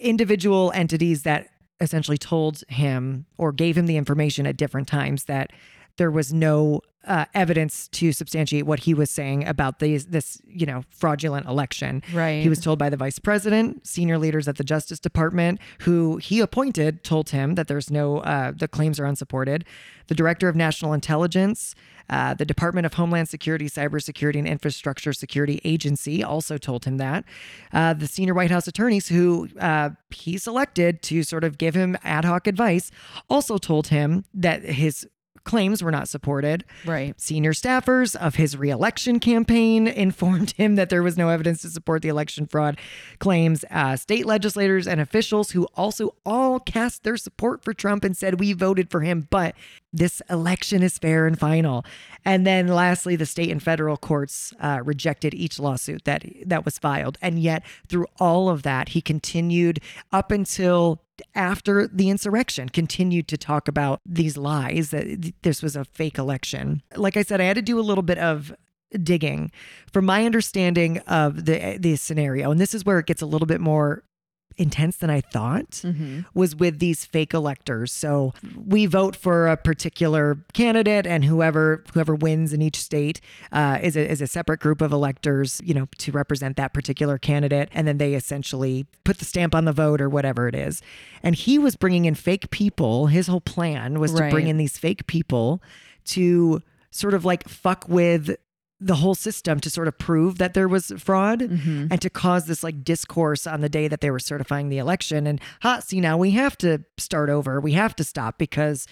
individual 0.00 0.72
entities 0.74 1.24
that 1.24 1.48
essentially 1.80 2.16
told 2.16 2.62
him 2.68 3.26
or 3.36 3.52
gave 3.52 3.76
him 3.76 3.86
the 3.86 3.96
information 3.96 4.46
at 4.46 4.56
different 4.56 4.88
times 4.88 5.24
that 5.24 5.52
there 5.98 6.10
was 6.10 6.32
no 6.32 6.80
uh, 7.06 7.26
evidence 7.34 7.88
to 7.88 8.12
substantiate 8.12 8.66
what 8.66 8.80
he 8.80 8.94
was 8.94 9.10
saying 9.10 9.46
about 9.46 9.78
these 9.78 10.06
this 10.06 10.40
you 10.46 10.66
know 10.66 10.84
fraudulent 10.90 11.46
election. 11.46 12.02
Right. 12.12 12.42
He 12.42 12.48
was 12.48 12.60
told 12.60 12.78
by 12.78 12.90
the 12.90 12.96
vice 12.96 13.18
president, 13.18 13.86
senior 13.86 14.18
leaders 14.18 14.48
at 14.48 14.56
the 14.56 14.64
Justice 14.64 14.98
Department, 14.98 15.60
who 15.80 16.16
he 16.18 16.40
appointed, 16.40 17.04
told 17.04 17.30
him 17.30 17.54
that 17.54 17.68
there's 17.68 17.90
no, 17.90 18.18
uh, 18.18 18.52
the 18.52 18.68
claims 18.68 18.98
are 18.98 19.04
unsupported. 19.04 19.64
The 20.06 20.14
director 20.14 20.48
of 20.48 20.56
national 20.56 20.92
intelligence, 20.92 21.74
uh, 22.10 22.34
the 22.34 22.44
Department 22.44 22.84
of 22.84 22.94
Homeland 22.94 23.28
Security, 23.28 23.66
Cybersecurity, 23.66 24.38
and 24.38 24.46
Infrastructure 24.46 25.12
Security 25.12 25.60
Agency 25.64 26.22
also 26.22 26.58
told 26.58 26.84
him 26.84 26.98
that. 26.98 27.24
Uh, 27.72 27.94
the 27.94 28.06
senior 28.06 28.34
White 28.34 28.50
House 28.50 28.68
attorneys, 28.68 29.08
who 29.08 29.48
uh, 29.58 29.90
he 30.10 30.36
selected 30.36 31.02
to 31.02 31.22
sort 31.22 31.44
of 31.44 31.56
give 31.56 31.74
him 31.74 31.96
ad 32.04 32.24
hoc 32.24 32.46
advice, 32.46 32.90
also 33.30 33.56
told 33.56 33.88
him 33.88 34.24
that 34.34 34.62
his 34.62 35.08
claims 35.44 35.82
were 35.82 35.90
not 35.90 36.08
supported. 36.08 36.64
right. 36.84 37.18
Senior 37.20 37.52
staffers 37.52 38.16
of 38.16 38.36
his 38.36 38.56
reelection 38.56 39.20
campaign 39.20 39.86
informed 40.04 40.52
him 40.52 40.76
that 40.76 40.90
there 40.90 41.02
was 41.02 41.16
no 41.16 41.28
evidence 41.28 41.62
to 41.62 41.68
support 41.68 42.02
the 42.02 42.08
election 42.08 42.46
fraud 42.46 42.78
claims. 43.18 43.64
Uh, 43.70 43.96
state 43.96 44.26
legislators 44.26 44.86
and 44.86 45.00
officials 45.00 45.52
who 45.52 45.64
also 45.74 46.14
all 46.24 46.58
cast 46.58 47.02
their 47.04 47.16
support 47.16 47.62
for 47.62 47.72
Trump 47.72 48.04
and 48.04 48.16
said, 48.16 48.40
We 48.40 48.52
voted 48.52 48.90
for 48.90 49.02
him, 49.02 49.26
but 49.30 49.54
this 49.92 50.20
election 50.28 50.82
is 50.82 50.98
fair 50.98 51.26
and 51.26 51.38
final. 51.38 51.84
And 52.24 52.46
then 52.46 52.66
lastly, 52.68 53.16
the 53.16 53.26
state 53.26 53.50
and 53.50 53.62
federal 53.62 53.96
courts 53.96 54.52
uh, 54.60 54.80
rejected 54.84 55.34
each 55.34 55.60
lawsuit 55.60 56.04
that 56.04 56.24
that 56.46 56.64
was 56.64 56.78
filed. 56.78 57.18
And 57.22 57.38
yet, 57.38 57.62
through 57.86 58.06
all 58.18 58.48
of 58.48 58.62
that, 58.62 58.90
he 58.90 59.00
continued 59.00 59.80
up 60.12 60.32
until 60.32 61.03
after 61.34 61.86
the 61.86 62.10
insurrection 62.10 62.68
continued 62.68 63.28
to 63.28 63.36
talk 63.36 63.68
about 63.68 64.00
these 64.04 64.36
lies 64.36 64.90
that 64.90 65.32
this 65.42 65.62
was 65.62 65.76
a 65.76 65.84
fake 65.84 66.18
election. 66.18 66.82
Like 66.96 67.16
I 67.16 67.22
said, 67.22 67.40
I 67.40 67.44
had 67.44 67.56
to 67.56 67.62
do 67.62 67.78
a 67.78 67.82
little 67.82 68.02
bit 68.02 68.18
of 68.18 68.54
digging 69.02 69.50
from 69.92 70.06
my 70.06 70.24
understanding 70.24 70.98
of 71.00 71.46
the 71.46 71.78
the 71.80 71.96
scenario 71.96 72.52
and 72.52 72.60
this 72.60 72.74
is 72.74 72.84
where 72.84 73.00
it 73.00 73.06
gets 73.06 73.22
a 73.22 73.26
little 73.26 73.46
bit 73.46 73.60
more 73.60 74.04
intense 74.56 74.96
than 74.96 75.10
I 75.10 75.20
thought 75.20 75.80
hmm 75.82 76.20
was 76.32 76.56
with 76.56 76.78
these 76.78 77.04
fake 77.04 77.34
electors. 77.34 77.92
So 77.92 78.32
we 78.66 78.86
vote 78.86 79.16
for 79.16 79.48
a 79.48 79.56
particular 79.56 80.38
candidate, 80.52 81.06
and 81.06 81.24
whoever 81.24 81.84
whoever 81.92 82.14
wins 82.14 82.52
in 82.52 82.62
each 82.62 82.76
state 82.80 83.20
uh, 83.52 83.78
is 83.82 83.96
a 83.96 84.10
is 84.10 84.20
a 84.20 84.26
separate 84.26 84.60
group 84.60 84.80
of 84.80 84.92
electors, 84.92 85.60
you 85.64 85.74
know, 85.74 85.88
to 85.98 86.12
represent 86.12 86.56
that 86.56 86.72
particular 86.72 87.18
candidate, 87.18 87.68
and 87.72 87.86
then 87.86 87.98
they 87.98 88.14
essentially 88.14 88.86
put 89.04 89.18
the 89.18 89.24
stamp 89.24 89.54
on 89.54 89.64
the 89.64 89.72
vote 89.72 90.00
or 90.00 90.08
whatever 90.08 90.48
it 90.48 90.54
is. 90.54 90.82
And 91.22 91.34
he 91.34 91.58
was 91.58 91.76
bringing 91.76 92.04
in 92.04 92.14
fake 92.14 92.50
people. 92.50 93.06
His 93.06 93.26
whole 93.26 93.40
plan 93.40 93.98
was 94.00 94.12
to 94.12 94.30
bring 94.30 94.48
in 94.48 94.56
these 94.56 94.78
fake 94.78 95.06
people 95.06 95.62
to 96.06 96.62
sort 96.90 97.14
of 97.14 97.24
like 97.24 97.48
fuck 97.48 97.88
with 97.88 98.36
the 98.80 98.96
whole 98.96 99.14
system 99.14 99.60
to 99.60 99.70
sort 99.70 99.88
of 99.88 99.96
prove 99.98 100.38
that 100.38 100.52
there 100.54 100.68
was 100.68 100.92
fraud 100.98 101.40
Mhm. 101.40 101.88
and 101.90 102.00
to 102.02 102.10
cause 102.10 102.46
this 102.46 102.62
like 102.62 102.84
discourse 102.84 103.46
on 103.46 103.60
the 103.60 103.68
day 103.68 103.88
that 103.88 104.00
they 104.00 104.10
were 104.10 104.18
certifying 104.18 104.68
the 104.68 104.78
election. 104.78 105.26
And 105.26 105.40
ha 105.62 105.80
see 105.80 106.00
now 106.00 106.18
we 106.18 106.32
have 106.32 106.58
to 106.58 106.84
start 106.98 107.30
over. 107.30 107.60
We 107.60 107.72
have 107.72 107.94
to 107.96 108.04
stop 108.04 108.36
because 108.36 108.86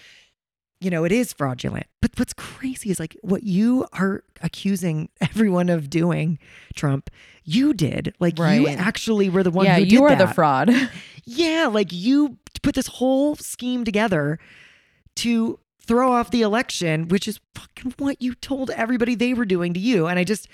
you 0.80 0.88
know 0.90 1.04
it 1.04 1.12
is 1.12 1.32
fraudulent. 1.32 1.86
But 2.00 2.12
what's 2.16 2.32
crazy 2.32 2.90
is 2.90 2.98
like 3.00 3.16
what 3.22 3.42
you 3.42 3.86
are 3.92 4.22
accusing 4.40 5.08
everyone 5.20 5.68
of 5.68 5.90
doing 5.90 6.38
trump 6.74 7.10
you 7.44 7.74
did. 7.74 8.14
Like 8.20 8.38
you 8.38 8.68
actually 8.68 9.28
were 9.30 9.42
the 9.42 9.50
one 9.50 9.66
yeah, 9.66 9.78
who 9.78 9.84
you 9.84 10.04
are 10.04 10.14
the 10.16 10.28
fraud. 10.28 10.70
yeah 11.24 11.66
like 11.70 11.92
you 11.92 12.38
put 12.62 12.74
this 12.76 12.86
whole 12.86 13.34
scheme 13.34 13.84
together 13.84 14.38
to 15.16 15.58
throw 15.86 16.12
off 16.12 16.30
the 16.30 16.42
election 16.42 17.08
which 17.08 17.26
is 17.28 17.40
fucking 17.54 17.94
what 17.98 18.20
you 18.20 18.34
told 18.34 18.70
everybody 18.70 19.14
they 19.14 19.34
were 19.34 19.44
doing 19.44 19.72
to 19.74 19.80
you 19.80 20.06
and 20.06 20.18
i 20.18 20.24
just 20.24 20.48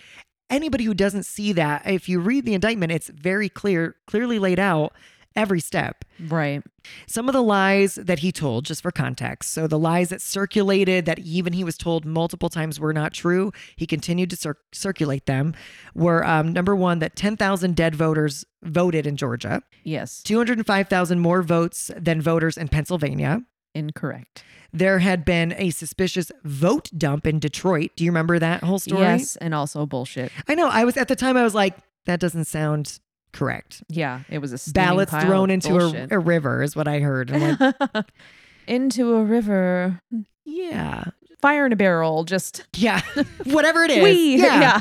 anybody 0.50 0.84
who 0.84 0.94
doesn't 0.94 1.24
see 1.24 1.52
that 1.52 1.86
if 1.86 2.08
you 2.08 2.18
read 2.20 2.44
the 2.44 2.54
indictment 2.54 2.92
it's 2.92 3.08
very 3.08 3.48
clear 3.48 3.96
clearly 4.06 4.38
laid 4.38 4.58
out 4.58 4.92
every 5.36 5.60
step 5.60 6.04
right. 6.28 6.64
some 7.06 7.28
of 7.28 7.32
the 7.32 7.42
lies 7.42 7.94
that 7.96 8.20
he 8.20 8.32
told 8.32 8.64
just 8.64 8.82
for 8.82 8.90
context 8.90 9.52
so 9.52 9.68
the 9.68 9.78
lies 9.78 10.08
that 10.08 10.20
circulated 10.20 11.04
that 11.04 11.18
even 11.20 11.52
he 11.52 11.62
was 11.62 11.76
told 11.76 12.04
multiple 12.04 12.48
times 12.48 12.80
were 12.80 12.94
not 12.94 13.12
true 13.12 13.52
he 13.76 13.86
continued 13.86 14.30
to 14.30 14.36
cir- 14.36 14.56
circulate 14.72 15.26
them 15.26 15.54
were 15.94 16.26
um, 16.26 16.52
number 16.52 16.74
one 16.74 16.98
that 16.98 17.14
10000 17.14 17.76
dead 17.76 17.94
voters 17.94 18.44
voted 18.62 19.06
in 19.06 19.16
georgia 19.16 19.62
Yes. 19.84 20.22
205,000 20.22 21.18
more 21.18 21.42
votes 21.42 21.90
than 21.96 22.20
voters 22.20 22.58
in 22.58 22.68
Pennsylvania. 22.68 23.42
Incorrect. 23.74 24.44
There 24.72 24.98
had 24.98 25.24
been 25.24 25.54
a 25.56 25.70
suspicious 25.70 26.30
vote 26.44 26.90
dump 26.96 27.26
in 27.26 27.38
Detroit. 27.38 27.92
Do 27.96 28.04
you 28.04 28.10
remember 28.10 28.38
that 28.38 28.62
whole 28.62 28.78
story? 28.78 29.02
Yes, 29.02 29.36
and 29.36 29.54
also 29.54 29.86
bullshit. 29.86 30.30
I 30.46 30.54
know. 30.54 30.68
I 30.68 30.84
was 30.84 30.96
at 30.96 31.08
the 31.08 31.16
time 31.16 31.36
I 31.36 31.42
was 31.42 31.54
like 31.54 31.76
that 32.06 32.20
doesn't 32.20 32.44
sound 32.46 32.98
correct. 33.32 33.82
Yeah, 33.88 34.22
it 34.28 34.38
was 34.38 34.52
a 34.52 34.72
Ballots 34.72 35.12
thrown 35.12 35.50
into 35.50 35.76
a, 35.76 36.08
a 36.10 36.18
river 36.18 36.62
is 36.62 36.74
what 36.74 36.88
I 36.88 37.00
heard. 37.00 37.30
Like, 37.30 38.06
into 38.66 39.14
a 39.14 39.24
river, 39.24 40.00
yeah. 40.44 41.04
fire 41.40 41.66
in 41.66 41.72
a 41.72 41.76
barrel, 41.76 42.24
just 42.24 42.66
Yeah. 42.76 43.00
Whatever 43.44 43.84
it 43.84 43.90
is. 43.92 44.02
we, 44.02 44.36
yeah. 44.36 44.60
yeah. 44.60 44.80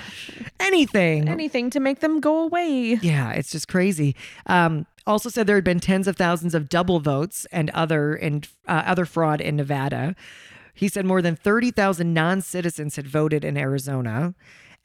Anything. 0.59 1.29
anything 1.29 1.69
to 1.69 1.79
make 1.79 1.99
them 1.99 2.19
go 2.19 2.39
away. 2.43 2.97
Yeah, 3.01 3.31
it's 3.33 3.51
just 3.51 3.67
crazy. 3.67 4.15
Um, 4.47 4.85
also 5.07 5.29
said 5.29 5.47
there 5.47 5.55
had 5.55 5.63
been 5.63 5.79
tens 5.79 6.07
of 6.07 6.15
thousands 6.15 6.53
of 6.53 6.69
double 6.69 6.99
votes 6.99 7.47
and 7.51 7.69
other 7.71 8.13
and 8.13 8.47
uh, 8.67 8.83
other 8.85 9.05
fraud 9.05 9.41
in 9.41 9.55
Nevada. 9.55 10.15
He 10.75 10.87
said 10.89 11.05
more 11.05 11.21
than 11.23 11.35
thirty 11.35 11.71
thousand 11.71 12.13
non-citizens 12.13 12.95
had 12.97 13.07
voted 13.07 13.43
in 13.43 13.57
Arizona, 13.57 14.35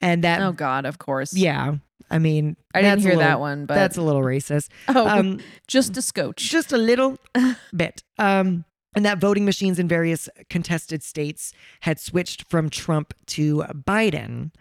and 0.01 0.25
that 0.25 0.41
Oh 0.41 0.53
God, 0.53 0.87
of 0.87 0.97
course. 0.99 1.35
yeah, 1.35 1.75
I 2.11 2.19
mean 2.19 2.57
I 2.75 2.81
didn't 2.81 3.01
hear 3.01 3.11
little- 3.11 3.23
that 3.25 3.41
one, 3.41 3.67
but 3.67 3.75
that's 3.75 3.99
a 3.99 4.03
little 4.03 4.23
racist. 4.23 4.69
oh, 4.89 5.07
Um, 5.07 5.41
just 5.69 5.97
a 5.99 6.03
scotch. 6.03 6.49
just 6.51 6.73
a 6.73 6.79
little 6.79 7.19
bit. 7.77 8.03
Um, 8.19 8.65
and 8.95 9.05
that 9.07 9.19
voting 9.19 9.45
machines 9.45 9.79
in 9.79 9.89
various 9.89 10.29
contested 10.51 11.03
states 11.03 11.53
had 11.81 11.99
switched 11.99 12.49
from 12.51 12.69
Trump 12.71 13.15
to 13.27 13.65
Biden. 13.73 14.53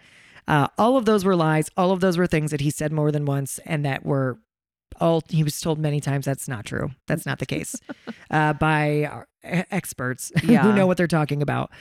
Uh, 0.47 0.67
all 0.77 0.95
of 0.97 1.03
those 1.05 1.23
were 1.25 1.35
lies. 1.35 1.69
All 1.77 1.91
of 1.91 1.99
those 1.99 2.17
were 2.17 2.27
things 2.27 2.51
that 2.51 2.61
he 2.61 2.71
said 2.71 2.91
more 2.91 3.11
than 3.11 3.25
once, 3.25 3.59
and 3.65 3.85
that 3.85 4.05
were 4.05 4.39
all 4.99 5.21
he 5.29 5.43
was 5.43 5.59
told 5.59 5.79
many 5.79 5.99
times. 5.99 6.25
That's 6.25 6.47
not 6.47 6.65
true. 6.65 6.91
That's 7.07 7.25
not 7.25 7.39
the 7.39 7.45
case 7.45 7.75
uh, 8.31 8.53
by 8.53 9.05
our 9.05 9.27
experts 9.43 10.31
who 10.41 10.73
know 10.73 10.85
what 10.87 10.97
they're 10.97 11.07
talking 11.07 11.41
about. 11.41 11.71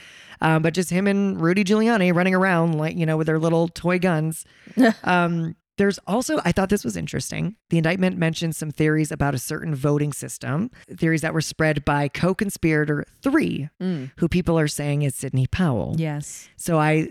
Um, 0.41 0.61
but 0.63 0.73
just 0.73 0.89
him 0.89 1.05
and 1.07 1.39
Rudy 1.39 1.63
Giuliani 1.63 2.13
running 2.13 2.33
around 2.35 2.73
like 2.77 2.95
you 2.95 3.05
know 3.05 3.17
with 3.17 3.27
their 3.27 3.39
little 3.39 3.67
toy 3.67 3.99
guns. 3.99 4.45
Um, 5.03 5.55
there's 5.77 5.97
also, 6.05 6.39
I 6.45 6.51
thought 6.51 6.69
this 6.69 6.83
was 6.83 6.95
interesting. 6.95 7.55
The 7.71 7.77
indictment 7.77 8.15
mentions 8.17 8.55
some 8.57 8.69
theories 8.69 9.11
about 9.11 9.33
a 9.33 9.39
certain 9.39 9.73
voting 9.73 10.13
system, 10.13 10.69
theories 10.95 11.21
that 11.21 11.33
were 11.33 11.41
spread 11.41 11.83
by 11.85 12.07
co 12.07 12.35
conspirator 12.35 13.05
three, 13.23 13.69
Mm, 13.81 14.11
who 14.17 14.27
people 14.27 14.59
are 14.59 14.67
saying 14.67 15.01
is 15.01 15.15
Sidney 15.15 15.47
Powell. 15.47 15.95
yes. 15.97 16.49
So 16.57 16.77
I. 16.77 17.09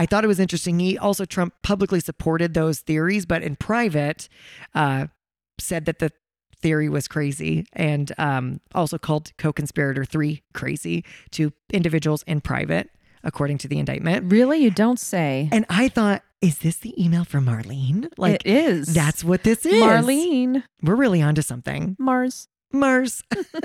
I 0.00 0.06
thought 0.06 0.24
it 0.24 0.28
was 0.28 0.40
interesting. 0.40 0.78
He 0.78 0.96
also 0.96 1.26
Trump 1.26 1.52
publicly 1.62 2.00
supported 2.00 2.54
those 2.54 2.80
theories, 2.80 3.26
but 3.26 3.42
in 3.42 3.54
private, 3.54 4.30
uh, 4.74 5.08
said 5.58 5.84
that 5.84 5.98
the 5.98 6.10
theory 6.62 6.88
was 6.88 7.06
crazy, 7.06 7.66
and 7.74 8.10
um, 8.16 8.62
also 8.74 8.96
called 8.96 9.32
co-conspirator 9.36 10.06
three 10.06 10.42
crazy 10.54 11.04
to 11.32 11.52
individuals 11.70 12.22
in 12.22 12.40
private, 12.40 12.88
according 13.22 13.58
to 13.58 13.68
the 13.68 13.78
indictment. 13.78 14.32
Really, 14.32 14.60
you 14.60 14.70
don't 14.70 14.98
say. 14.98 15.50
And 15.52 15.66
I 15.68 15.88
thought, 15.88 16.22
is 16.40 16.60
this 16.60 16.78
the 16.78 16.94
email 17.02 17.26
from 17.26 17.44
Marlene? 17.44 18.10
Like, 18.16 18.36
it 18.36 18.46
is. 18.46 18.94
that's 18.94 19.22
what 19.22 19.42
this 19.42 19.66
is. 19.66 19.82
Marlene 19.82 20.62
We're 20.82 20.94
really 20.96 21.20
onto 21.20 21.42
something. 21.42 21.94
Mars. 21.98 22.48
Mars. 22.72 23.22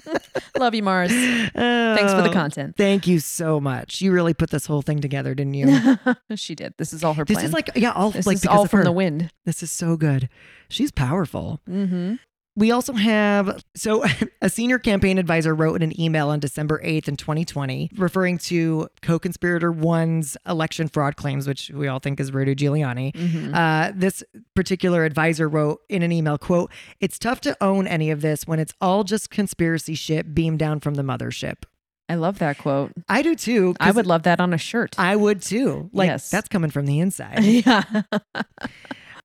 Love 0.58 0.74
you, 0.76 0.84
Mars. 0.84 1.12
Thanks 1.12 2.14
for 2.14 2.22
the 2.22 2.30
Oh, 2.30 2.34
content. 2.34 2.76
Thank 2.78 3.08
you 3.08 3.20
so 3.20 3.60
much. 3.60 4.02
You 4.02 4.12
really 4.12 4.34
put 4.34 4.50
this 4.50 4.66
whole 4.66 4.82
thing 4.82 5.00
together, 5.00 5.36
didn't 5.36 5.54
you? 5.54 5.98
she 6.36 6.56
did. 6.56 6.74
This 6.78 6.92
is 6.94 7.04
all 7.04 7.14
her 7.14 7.26
this 7.26 7.36
plan. 7.36 7.46
is 7.46 7.54
like, 7.54 7.70
yeah, 7.76 7.92
all 7.92 8.12
this 8.12 8.26
like 8.26 8.38
because 8.42 8.56
all 8.58 8.66
from 8.66 8.80
her. 8.80 8.84
the 8.86 8.92
wind. 8.92 9.32
This 9.46 9.62
is 9.62 9.72
so 9.72 9.96
good. 9.98 10.30
She's 10.70 10.92
powerful. 10.92 11.62
Mm-hmm. 11.70 12.16
We 12.58 12.72
also 12.72 12.94
have 12.94 13.64
so 13.76 14.06
a 14.42 14.50
senior 14.50 14.80
campaign 14.80 15.18
advisor 15.18 15.54
wrote 15.54 15.76
in 15.76 15.82
an 15.82 16.00
email 16.00 16.30
on 16.30 16.40
December 16.40 16.82
8th 16.84 17.08
in 17.10 17.18
2020 17.18 17.92
referring 17.98 18.38
to 18.40 18.88
co-conspirator 19.02 19.72
one's 19.72 20.38
election 20.48 20.88
fraud 20.88 21.18
claims, 21.18 21.48
which 21.48 21.70
we 21.74 21.88
all 21.88 22.00
think 22.00 22.20
is 22.20 22.34
Rudy 22.34 22.56
Giuliani. 22.56 23.14
Mm-hmm. 23.14 23.54
Uh, 23.54 23.92
this 23.94 24.24
particular 24.56 25.04
advisor 25.04 25.50
wrote 25.50 25.82
in 25.90 26.02
an 26.02 26.12
email, 26.12 26.38
quote, 26.38 26.72
it's 27.02 27.20
tough 27.20 27.42
to 27.42 27.58
own 27.62 27.88
any 27.88 28.10
of 28.10 28.22
this 28.22 28.48
when 28.48 28.60
it's 28.60 28.74
all 28.80 29.04
just 29.04 29.30
conspiracy 29.30 29.96
shit 29.96 30.34
beamed 30.34 30.60
down 30.60 30.80
from 30.80 30.94
the 30.96 31.04
mothership. 31.04 31.64
I 32.08 32.16
love 32.16 32.38
that 32.40 32.60
quote. 32.60 32.92
I 33.10 33.24
do 33.24 33.36
too. 33.36 33.76
I 33.80 33.90
would 33.92 34.06
love 34.06 34.24
that 34.24 34.40
on 34.40 34.54
a 34.54 34.60
shirt. 34.60 34.96
I 35.00 35.16
would 35.16 35.42
too. 35.42 35.90
Like 35.92 36.08
Yes. 36.08 36.30
that's 36.30 36.48
coming 36.48 36.70
from 36.70 36.86
the 36.86 37.00
inside. 37.00 37.44
yeah. 37.44 37.82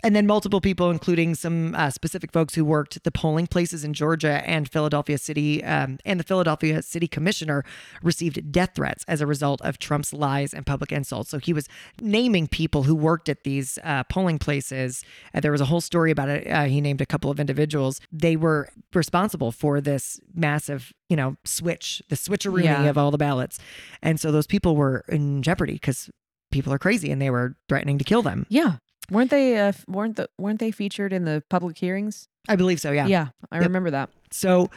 And 0.03 0.15
then 0.17 0.27
multiple 0.27 0.61
people, 0.61 0.91
including 0.91 1.35
some 1.35 1.75
uh, 1.75 1.91
specific 1.91 2.33
folks 2.33 2.55
who 2.55 2.65
worked 2.65 3.03
the 3.05 3.11
polling 3.11 3.47
places 3.47 3.85
in 3.85 3.93
Georgia 3.95 4.43
and 4.47 4.69
Philadelphia 4.69 5.19
City, 5.19 5.63
um, 5.65 5.99
and 6.05 6.19
the 6.19 6.25
Philadelphia 6.25 6.83
City 6.83 7.07
Commissioner 7.09 7.65
received 8.03 8.51
death 8.53 8.71
threats 8.75 9.05
as 9.09 9.21
a 9.21 9.27
result 9.27 9.61
of 9.63 9.79
Trump's 9.79 10.13
lies 10.13 10.55
and 10.55 10.67
public 10.67 10.93
insults. 10.93 11.31
So 11.31 11.39
he 11.39 11.53
was 11.53 11.69
naming 12.01 12.49
people 12.49 12.85
who 12.85 12.95
worked 12.95 13.29
at 13.29 13.45
these 13.45 13.79
uh, 13.85 14.05
polling 14.05 14.39
places. 14.39 15.05
Uh, 15.35 15.41
there 15.41 15.53
was 15.53 15.61
a 15.61 15.67
whole 15.67 15.81
story 15.81 16.11
about 16.11 16.29
it. 16.29 16.47
Uh, 16.51 16.65
he 16.65 16.81
named 16.81 17.01
a 17.01 17.07
couple 17.07 17.31
of 17.31 17.39
individuals. 17.41 18.01
They 18.13 18.37
were 18.37 18.69
responsible 18.95 19.53
for 19.53 19.81
this 19.81 20.21
massive, 20.35 20.93
you 21.09 21.17
know, 21.17 21.37
switch, 21.45 22.03
the 22.09 22.17
switcherooning 22.17 22.65
Yeah. 22.65 22.85
of 22.85 22.97
all 22.99 23.11
the 23.11 23.19
ballots, 23.19 23.59
and 24.03 24.19
so 24.21 24.33
those 24.33 24.47
people 24.47 24.77
were 24.77 25.05
in 25.09 25.43
jeopardy 25.43 25.75
because 25.75 26.11
people 26.51 26.73
are 26.73 26.79
crazy 26.79 27.11
and 27.13 27.21
they 27.23 27.31
were 27.31 27.57
threatening 27.69 27.99
to 27.99 28.05
kill 28.05 28.23
them. 28.23 28.47
Yeah. 28.49 28.77
Weren't 29.11 29.31
they 29.31 29.59
uh, 29.59 29.73
weren't 29.89 30.17
the 30.17 30.29
weren't 30.39 30.61
they 30.61 30.71
featured 30.71 31.13
in 31.13 31.25
the 31.25 31.43
public 31.51 31.77
hearings? 31.79 32.29
I 32.49 32.57
believe 32.57 32.81
so. 32.81 32.93
Yeah. 32.93 33.07
Yeah. 33.07 33.29
I 33.51 33.57
Yep. 33.57 33.65
remember 33.67 33.91
that. 33.91 34.11
So, 34.31 34.71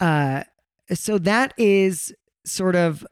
uh, 0.00 0.44
so 0.92 1.18
that 1.18 1.54
is 1.58 2.14
sort 2.44 2.76
of 2.76 3.06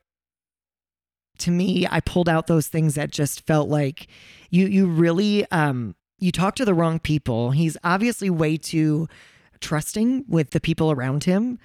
to 1.39 1.51
me. 1.51 1.87
I 1.91 2.01
pulled 2.01 2.29
out 2.29 2.47
those 2.47 2.69
things 2.69 2.95
that 2.95 3.11
just 3.11 3.47
felt 3.47 3.69
like 3.69 4.07
you. 4.51 4.67
You 4.67 4.87
really 4.87 5.51
um 5.51 5.95
you 6.19 6.31
talk 6.31 6.55
to 6.57 6.65
the 6.65 6.75
wrong 6.75 6.99
people. 7.01 7.51
He's 7.51 7.77
obviously 7.83 8.31
way 8.31 8.57
too 8.57 9.09
trusting 9.61 10.25
with 10.29 10.51
the 10.51 10.61
people 10.61 10.93
around 10.93 11.25
him. 11.25 11.59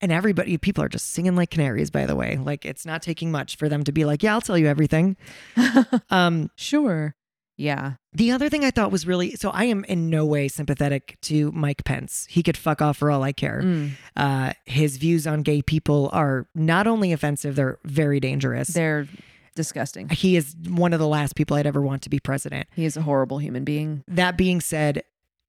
And 0.00 0.12
everybody, 0.12 0.58
people 0.58 0.84
are 0.84 0.88
just 0.90 1.12
singing 1.12 1.34
like 1.36 1.48
canaries, 1.50 1.90
by 1.90 2.04
the 2.04 2.14
way. 2.14 2.36
Like, 2.36 2.66
it's 2.66 2.84
not 2.84 3.00
taking 3.00 3.30
much 3.32 3.56
for 3.56 3.66
them 3.68 3.82
to 3.84 3.92
be 3.92 4.04
like, 4.04 4.22
yeah, 4.22 4.34
I'll 4.34 4.42
tell 4.42 4.58
you 4.58 4.66
everything. 4.66 5.16
Um, 6.10 6.50
Sure. 6.56 7.16
Yeah. 7.58 7.94
the 8.12 8.30
other 8.32 8.48
thing 8.50 8.64
I 8.64 8.70
thought 8.70 8.90
was 8.92 9.06
really 9.06 9.32
so 9.36 9.50
I 9.50 9.64
am 9.64 9.84
in 9.84 10.10
no 10.10 10.24
way 10.26 10.48
sympathetic 10.48 11.16
to 11.22 11.50
Mike 11.52 11.84
Pence. 11.84 12.26
He 12.28 12.42
could 12.42 12.56
fuck 12.56 12.82
off 12.82 12.98
for 12.98 13.10
all 13.10 13.22
I 13.22 13.32
care. 13.32 13.62
Mm. 13.64 13.90
Uh, 14.14 14.52
his 14.66 14.96
views 14.98 15.26
on 15.26 15.42
gay 15.42 15.62
people 15.62 16.10
are 16.12 16.46
not 16.54 16.86
only 16.86 17.12
offensive, 17.12 17.56
they're 17.56 17.78
very 17.84 18.20
dangerous. 18.20 18.68
They're 18.68 19.08
disgusting. 19.54 20.10
he 20.10 20.36
is 20.36 20.54
one 20.68 20.92
of 20.92 20.98
the 21.00 21.08
last 21.08 21.34
people 21.34 21.56
I'd 21.56 21.66
ever 21.66 21.80
want 21.80 22.02
to 22.02 22.10
be 22.10 22.20
president. 22.20 22.68
He 22.74 22.84
is 22.84 22.96
a 22.96 23.02
horrible 23.02 23.38
human 23.38 23.64
being. 23.64 24.04
That 24.06 24.36
being 24.36 24.60
said, 24.60 25.02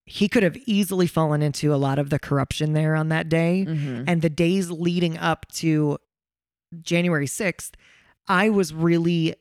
he 0.05 0.29
could 0.29 0.43
have 0.43 0.55
easily 0.65 1.07
fallen 1.07 1.41
into 1.41 1.73
a 1.73 1.75
lot 1.75 1.99
of 1.99 2.09
the 2.09 2.17
corruption 2.19 2.71
there 2.71 2.95
on 2.95 3.09
that 3.09 3.27
day. 3.27 3.65
Mhm. 3.67 4.05
And 4.07 4.21
the 4.21 4.29
days 4.29 4.71
leading 4.71 5.17
up 5.17 5.45
to 5.55 5.97
January 6.81 7.27
6th, 7.27 7.71
I 8.29 8.49
was 8.49 8.73
really 8.73 9.35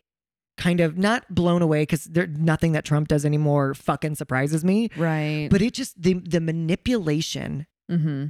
kind 0.56 0.80
of 0.80 0.96
not 0.96 1.34
blown 1.34 1.62
away 1.62 1.82
because 1.82 2.04
there's 2.04 2.36
nothing 2.36 2.72
that 2.72 2.84
Trump 2.84 3.08
does 3.08 3.24
anymore 3.24 3.74
fucking 3.74 4.14
surprises 4.14 4.64
me. 4.64 4.90
Right. 4.96 5.48
But 5.50 5.62
it 5.62 5.74
just, 5.74 6.00
the, 6.00 6.14
the 6.14 6.40
manipulation 6.40 7.66
mm-hmm. 7.90 8.26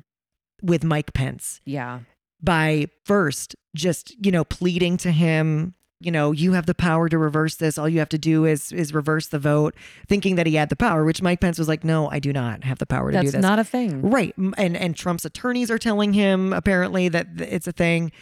with 0.63 0.85
Mike 0.85 1.13
Pence 1.13 1.61
Yeah. 1.65 2.01
by 2.43 2.87
first 3.05 3.55
just, 3.75 4.15
you 4.25 4.33
know, 4.33 4.45
pleading 4.45 4.97
to 4.99 5.13
him 5.13 5.75
you 6.01 6.13
know, 6.13 6.33
you 6.33 6.53
have 6.53 6.67
the 6.67 6.75
power 6.75 7.09
to 7.09 7.17
reverse 7.17 7.57
this. 7.57 7.79
All 7.79 7.89
you 7.89 8.01
have 8.01 8.11
to 8.11 8.19
do 8.19 8.45
is 8.45 8.71
is 8.71 8.93
reverse 8.93 9.29
the 9.29 9.39
vote, 9.39 9.75
thinking 10.07 10.37
that 10.37 10.47
he 10.47 10.55
had 10.55 10.69
the 10.69 10.77
power, 10.77 11.05
which 11.05 11.23
Mike 11.23 11.41
Pence 11.41 11.59
was 11.59 11.69
like, 11.69 11.85
no, 11.85 12.11
I 12.11 12.19
do 12.19 12.33
not 12.33 12.65
have 12.65 12.79
the 12.79 12.87
power 12.87 13.11
to 13.11 13.17
do 13.17 13.23
That's 13.23 13.33
this. 13.33 13.43
not 13.43 13.59
a 13.59 13.65
thing. 13.65 14.03
Right. 14.03 14.35
And 14.37 14.77
and 14.77 14.95
Trump's 14.95 15.25
attorneys 15.25 15.71
are 15.71 15.79
telling 15.79 16.13
him 16.13 16.53
apparently 16.53 17.09
that 17.09 17.29
it's 17.39 17.67
a 17.67 17.73
thing. 17.73 18.13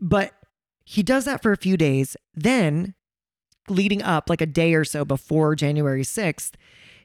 But 0.00 0.32
he 0.84 1.02
does 1.02 1.26
that 1.26 1.42
for 1.42 1.52
a 1.52 1.56
few 1.56 1.76
days. 1.76 2.16
Then 2.34 2.94
leading 3.68 4.02
up 4.02 4.28
like 4.30 4.40
a 4.40 4.46
day 4.46 4.74
or 4.74 4.84
so 4.84 5.04
before 5.04 5.54
January 5.54 6.02
6th, 6.02 6.52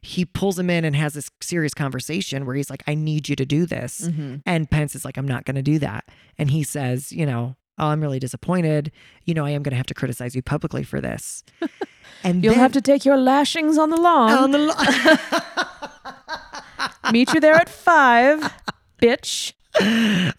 he 0.01 0.25
pulls 0.25 0.57
him 0.57 0.69
in 0.69 0.85
and 0.85 0.95
has 0.95 1.13
this 1.13 1.29
serious 1.41 1.73
conversation 1.73 2.45
where 2.45 2.55
he's 2.55 2.69
like, 2.69 2.83
I 2.87 2.95
need 2.95 3.27
you 3.29 3.35
to 3.35 3.45
do 3.45 3.65
this. 3.65 4.07
hmm 4.07 4.35
And 4.45 4.69
Pence 4.69 4.95
is 4.95 5.03
like, 5.05 5.17
I'm 5.17 5.27
not 5.27 5.45
going 5.45 5.55
to 5.55 5.61
do 5.61 5.79
that. 5.79 6.05
And 6.37 6.51
he 6.51 6.63
says, 6.63 7.11
you 7.11 7.25
know, 7.25 7.55
oh, 7.77 7.87
I'm 7.87 8.01
really 8.01 8.19
disappointed. 8.19 8.91
You 9.25 9.33
know, 9.33 9.45
I 9.45 9.49
am 9.51 9.63
going 9.63 9.71
to 9.71 9.77
have 9.77 9.85
to 9.87 9.93
criticize 9.93 10.35
you 10.35 10.41
publicly 10.41 10.83
for 10.83 11.01
this. 11.01 11.43
And 12.21 12.43
You'll 12.43 12.53
then, 12.53 12.59
have 12.61 12.73
to 12.73 12.81
take 12.81 13.05
your 13.05 13.15
lashings 13.15 13.77
on 13.77 13.91
the 13.91 13.95
lawn. 13.95 14.31
on 14.31 14.51
the 14.51 14.57
lo- 14.57 14.73
Meet 17.13 17.33
you 17.33 17.39
there 17.39 17.53
at 17.53 17.69
five, 17.69 18.51
bitch. 19.01 19.53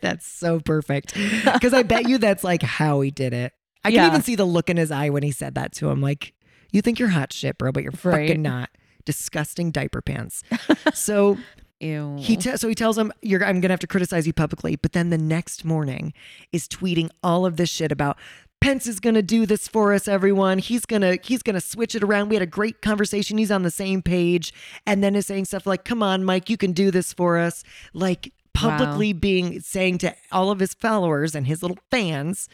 that's 0.00 0.26
so 0.26 0.60
perfect. 0.60 1.14
Because 1.44 1.74
I 1.74 1.82
bet 1.82 2.08
you 2.08 2.18
that's 2.18 2.44
like 2.44 2.62
how 2.62 3.00
he 3.00 3.10
did 3.10 3.32
it. 3.32 3.52
I 3.86 3.90
Yeah. 3.90 4.02
can 4.02 4.10
even 4.12 4.22
see 4.22 4.34
the 4.34 4.44
look 4.44 4.68
in 4.68 4.76
his 4.76 4.90
eye 4.90 5.08
when 5.10 5.22
he 5.22 5.30
said 5.30 5.54
that 5.54 5.72
to 5.74 5.88
him. 5.90 6.00
Like, 6.00 6.32
you 6.72 6.82
think 6.82 6.98
you're 6.98 7.08
hot 7.10 7.32
shit, 7.32 7.56
bro, 7.58 7.72
but 7.72 7.82
you're 7.82 7.92
Right. 8.02 8.28
fucking 8.28 8.42
not. 8.42 8.70
Disgusting 9.04 9.70
diaper 9.70 10.02
pants. 10.02 10.42
so 10.94 11.38
Ew. 11.80 12.16
he 12.18 12.36
te- 12.36 12.56
so 12.56 12.68
he 12.68 12.74
tells 12.74 12.98
him, 12.98 13.12
"You're 13.22 13.44
I'm 13.44 13.60
gonna 13.60 13.72
have 13.72 13.80
to 13.80 13.86
criticize 13.86 14.26
you 14.26 14.32
publicly." 14.32 14.76
But 14.76 14.92
then 14.92 15.10
the 15.10 15.18
next 15.18 15.64
morning 15.64 16.12
is 16.52 16.66
tweeting 16.66 17.10
all 17.22 17.46
of 17.46 17.56
this 17.56 17.68
shit 17.70 17.92
about 17.92 18.18
Pence 18.60 18.86
is 18.86 18.98
gonna 19.00 19.22
do 19.22 19.44
this 19.46 19.68
for 19.68 19.92
us, 19.92 20.08
everyone. 20.08 20.58
He's 20.58 20.86
gonna 20.86 21.18
he's 21.22 21.42
gonna 21.42 21.60
switch 21.60 21.94
it 21.94 22.02
around. 22.02 22.30
We 22.30 22.34
had 22.36 22.42
a 22.42 22.46
great 22.46 22.82
conversation. 22.82 23.38
He's 23.38 23.50
on 23.52 23.62
the 23.62 23.70
same 23.70 24.02
page, 24.02 24.52
and 24.86 25.04
then 25.04 25.14
is 25.14 25.26
saying 25.26 25.44
stuff 25.44 25.66
like, 25.66 25.84
"Come 25.84 26.02
on, 26.02 26.24
Mike, 26.24 26.50
you 26.50 26.56
can 26.56 26.72
do 26.72 26.90
this 26.90 27.12
for 27.12 27.38
us." 27.38 27.62
Like 27.92 28.32
publicly 28.54 29.12
being 29.12 29.60
saying 29.60 29.98
to 29.98 30.14
all 30.32 30.50
of 30.50 30.58
his 30.58 30.72
followers 30.74 31.34
and 31.34 31.46
his 31.46 31.60
little 31.62 31.78
fans, 31.90 32.48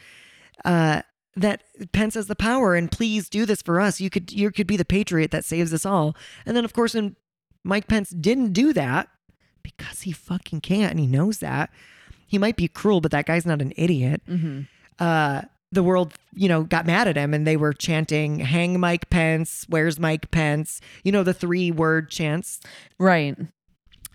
uh, 0.64 1.00
that 1.36 1.62
Pence 1.92 2.14
has 2.14 2.26
the 2.26 2.36
power 2.36 2.74
and 2.74 2.90
please 2.90 3.28
do 3.28 3.46
this 3.46 3.62
for 3.62 3.80
us. 3.80 4.00
You 4.00 4.10
could 4.10 4.32
you 4.32 4.50
could 4.50 4.66
be 4.66 4.76
the 4.76 4.84
patriot 4.84 5.30
that 5.30 5.44
saves 5.44 5.72
us 5.72 5.86
all. 5.86 6.14
And 6.46 6.56
then 6.56 6.64
of 6.64 6.72
course 6.72 6.94
when 6.94 7.16
Mike 7.64 7.86
Pence 7.88 8.10
didn't 8.10 8.52
do 8.52 8.72
that 8.72 9.08
because 9.62 10.02
he 10.02 10.12
fucking 10.12 10.60
can't 10.60 10.90
and 10.90 11.00
he 11.00 11.06
knows 11.06 11.38
that. 11.38 11.70
He 12.26 12.38
might 12.38 12.56
be 12.56 12.66
cruel, 12.68 13.00
but 13.00 13.10
that 13.12 13.26
guy's 13.26 13.46
not 13.46 13.62
an 13.62 13.72
idiot. 13.76 14.20
hmm 14.26 14.62
Uh 14.98 15.42
the 15.74 15.82
world, 15.82 16.12
you 16.34 16.48
know, 16.50 16.64
got 16.64 16.84
mad 16.84 17.08
at 17.08 17.16
him 17.16 17.32
and 17.32 17.46
they 17.46 17.56
were 17.56 17.72
chanting, 17.72 18.40
hang 18.40 18.78
Mike 18.78 19.08
Pence, 19.08 19.64
where's 19.70 19.98
Mike 19.98 20.30
Pence? 20.30 20.82
You 21.02 21.12
know, 21.12 21.22
the 21.22 21.32
three 21.32 21.70
word 21.70 22.10
chants, 22.10 22.60
Right. 22.98 23.38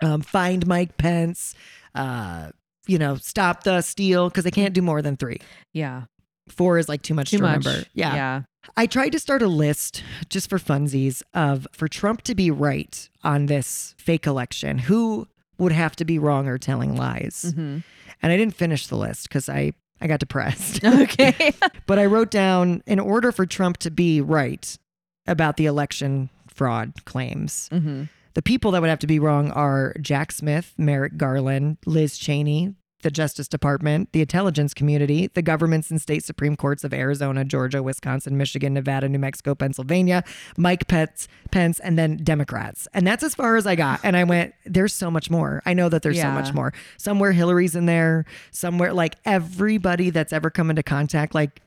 um, 0.03 0.21
find 0.21 0.67
Mike 0.67 0.97
Pence, 0.97 1.55
uh, 1.95 2.51
you 2.85 2.99
know, 2.99 3.15
stop 3.15 3.63
the 3.63 3.81
steal, 3.81 4.29
because 4.29 4.43
they 4.43 4.51
can't 4.51 4.75
do 4.75 4.83
more 4.83 5.01
than 5.01 5.17
three. 5.17 5.39
Yeah. 5.73 6.03
Four 6.51 6.77
is 6.77 6.87
like 6.89 7.01
too 7.01 7.13
much 7.13 7.31
Too 7.31 7.37
to 7.37 7.43
much. 7.43 7.65
remember. 7.65 7.87
Yeah. 7.93 8.13
Yeah. 8.15 8.41
I 8.75 8.85
tried 8.85 9.09
to 9.13 9.19
start 9.19 9.41
a 9.41 9.47
list 9.47 10.03
just 10.29 10.49
for 10.49 10.57
funsies 10.59 11.21
of 11.33 11.67
for 11.71 11.87
Trump 11.87 12.21
to 12.23 12.35
be 12.35 12.51
right 12.51 13.09
on 13.23 13.45
this 13.45 13.95
fake 13.97 14.27
election, 14.27 14.77
who 14.77 15.27
would 15.57 15.71
have 15.71 15.95
to 15.97 16.05
be 16.05 16.19
wrong 16.19 16.47
or 16.47 16.57
telling 16.57 16.95
lies. 16.95 17.53
hmm 17.55 17.79
And 18.21 18.31
I 18.31 18.37
didn't 18.37 18.55
finish 18.55 18.87
the 18.87 18.97
list 18.97 19.29
because 19.29 19.47
I, 19.49 19.71
I 20.01 20.07
got 20.07 20.19
depressed. 20.19 20.81
Okay. 20.85 21.53
but 21.85 21.97
I 21.97 22.05
wrote 22.05 22.29
down 22.29 22.83
in 22.85 22.99
order 22.99 23.31
for 23.31 23.45
Trump 23.45 23.77
to 23.77 23.89
be 23.91 24.21
right 24.21 24.77
about 25.25 25.57
the 25.57 25.65
election 25.65 26.29
fraud 26.47 26.93
claims, 27.05 27.69
hmm 27.71 28.03
the 28.33 28.41
people 28.43 28.69
that 28.69 28.81
would 28.81 28.89
have 28.91 28.99
to 28.99 29.07
be 29.07 29.17
wrong 29.17 29.49
are 29.53 29.95
Jack 29.99 30.31
Smith, 30.31 30.75
Merrick 30.77 31.17
Garland, 31.17 31.77
Liz 31.87 32.19
Cheney, 32.19 32.75
the 33.07 33.11
Justice 33.11 33.47
Department, 33.47 34.11
the 34.11 34.19
intelligence 34.19 34.73
community, 34.73 35.27
the 35.27 35.41
governments 35.41 35.89
and 35.89 36.01
state 36.01 36.25
Supreme 36.25 36.57
Courts 36.57 36.83
of 36.83 36.93
Arizona, 36.93 37.45
Georgia, 37.45 37.81
Wisconsin, 37.81 38.35
Michigan, 38.35 38.73
Nevada, 38.73 39.07
New 39.07 39.17
Mexico, 39.17 39.55
Pennsylvania, 39.55 40.25
Mike 40.57 40.89
Pence, 40.89 41.29
Pence, 41.49 41.79
and 41.79 41.97
then 41.97 42.17
Democrats. 42.17 42.85
And 42.93 43.07
that's 43.07 43.23
as 43.23 43.33
far 43.33 43.55
as 43.55 43.65
I 43.65 43.75
got. 43.75 44.01
And 44.03 44.17
I 44.17 44.25
went, 44.25 44.55
there's 44.65 44.93
so 44.93 45.09
much 45.09 45.29
more. 45.29 45.63
I 45.65 45.73
know 45.73 45.87
that 45.87 46.01
there's 46.01 46.19
so 46.19 46.31
much 46.31 46.53
more. 46.53 46.73
Somewhere 46.97 47.31
Hillary's 47.31 47.77
in 47.77 47.85
there, 47.85 48.25
somewhere 48.51 48.91
like 48.91 49.15
everybody 49.23 50.09
that's 50.09 50.33
ever 50.33 50.49
come 50.49 50.69
into 50.69 50.83
contact, 50.83 51.33
like 51.33 51.61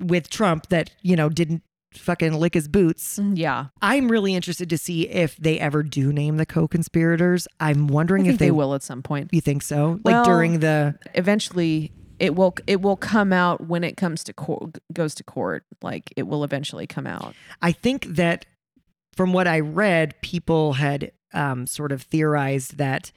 with 0.00 0.30
Trump 0.30 0.68
that, 0.68 0.90
you 1.02 1.16
know, 1.16 1.28
didn't 1.28 1.62
fucking 1.92 2.34
lick 2.34 2.54
his 2.54 2.68
boots. 2.68 3.18
Yeah. 3.34 3.66
I'm 3.80 4.10
really 4.10 4.34
interested 4.34 4.70
to 4.70 4.78
see 4.78 5.08
if 5.08 5.36
they 5.36 5.58
ever 5.58 5.82
do 5.82 6.12
name 6.12 6.36
the 6.36 6.46
co-conspirators. 6.46 7.48
I'm 7.60 7.88
wondering 7.88 8.26
if 8.26 8.38
they, 8.38 8.46
they, 8.46 8.50
will 8.50 8.74
at 8.74 8.82
some 8.82 9.02
point. 9.02 9.30
You 9.32 9.40
think 9.40 9.62
so? 9.62 10.00
Like 10.04 10.14
Well- 10.14 10.24
during 10.24 10.60
the 10.60 10.98
Eventually, 11.14 11.92
it 12.18 12.34
will. 12.34 12.54
It 12.66 12.80
will 12.80 12.96
come 12.96 13.32
out 13.32 13.66
when 13.68 13.84
it 13.84 13.96
comes 13.96 14.24
to 14.24 14.32
court. 14.32 14.78
Goes 14.92 15.14
to 15.16 15.24
court. 15.24 15.64
Like 15.82 16.12
it 16.16 16.24
will 16.24 16.42
eventually 16.42 16.86
come 16.86 17.06
out. 17.06 17.34
I 17.62 17.70
think 17.72 18.06
that 18.06 18.44
from 19.14 19.32
what 19.32 19.46
I 19.46 19.60
read, 19.60 20.20
people 20.20 20.74
had 20.74 21.12
um, 21.32 21.66
sort 21.66 21.92
of 21.92 22.02
theorized 22.02 22.76
that 22.78 23.12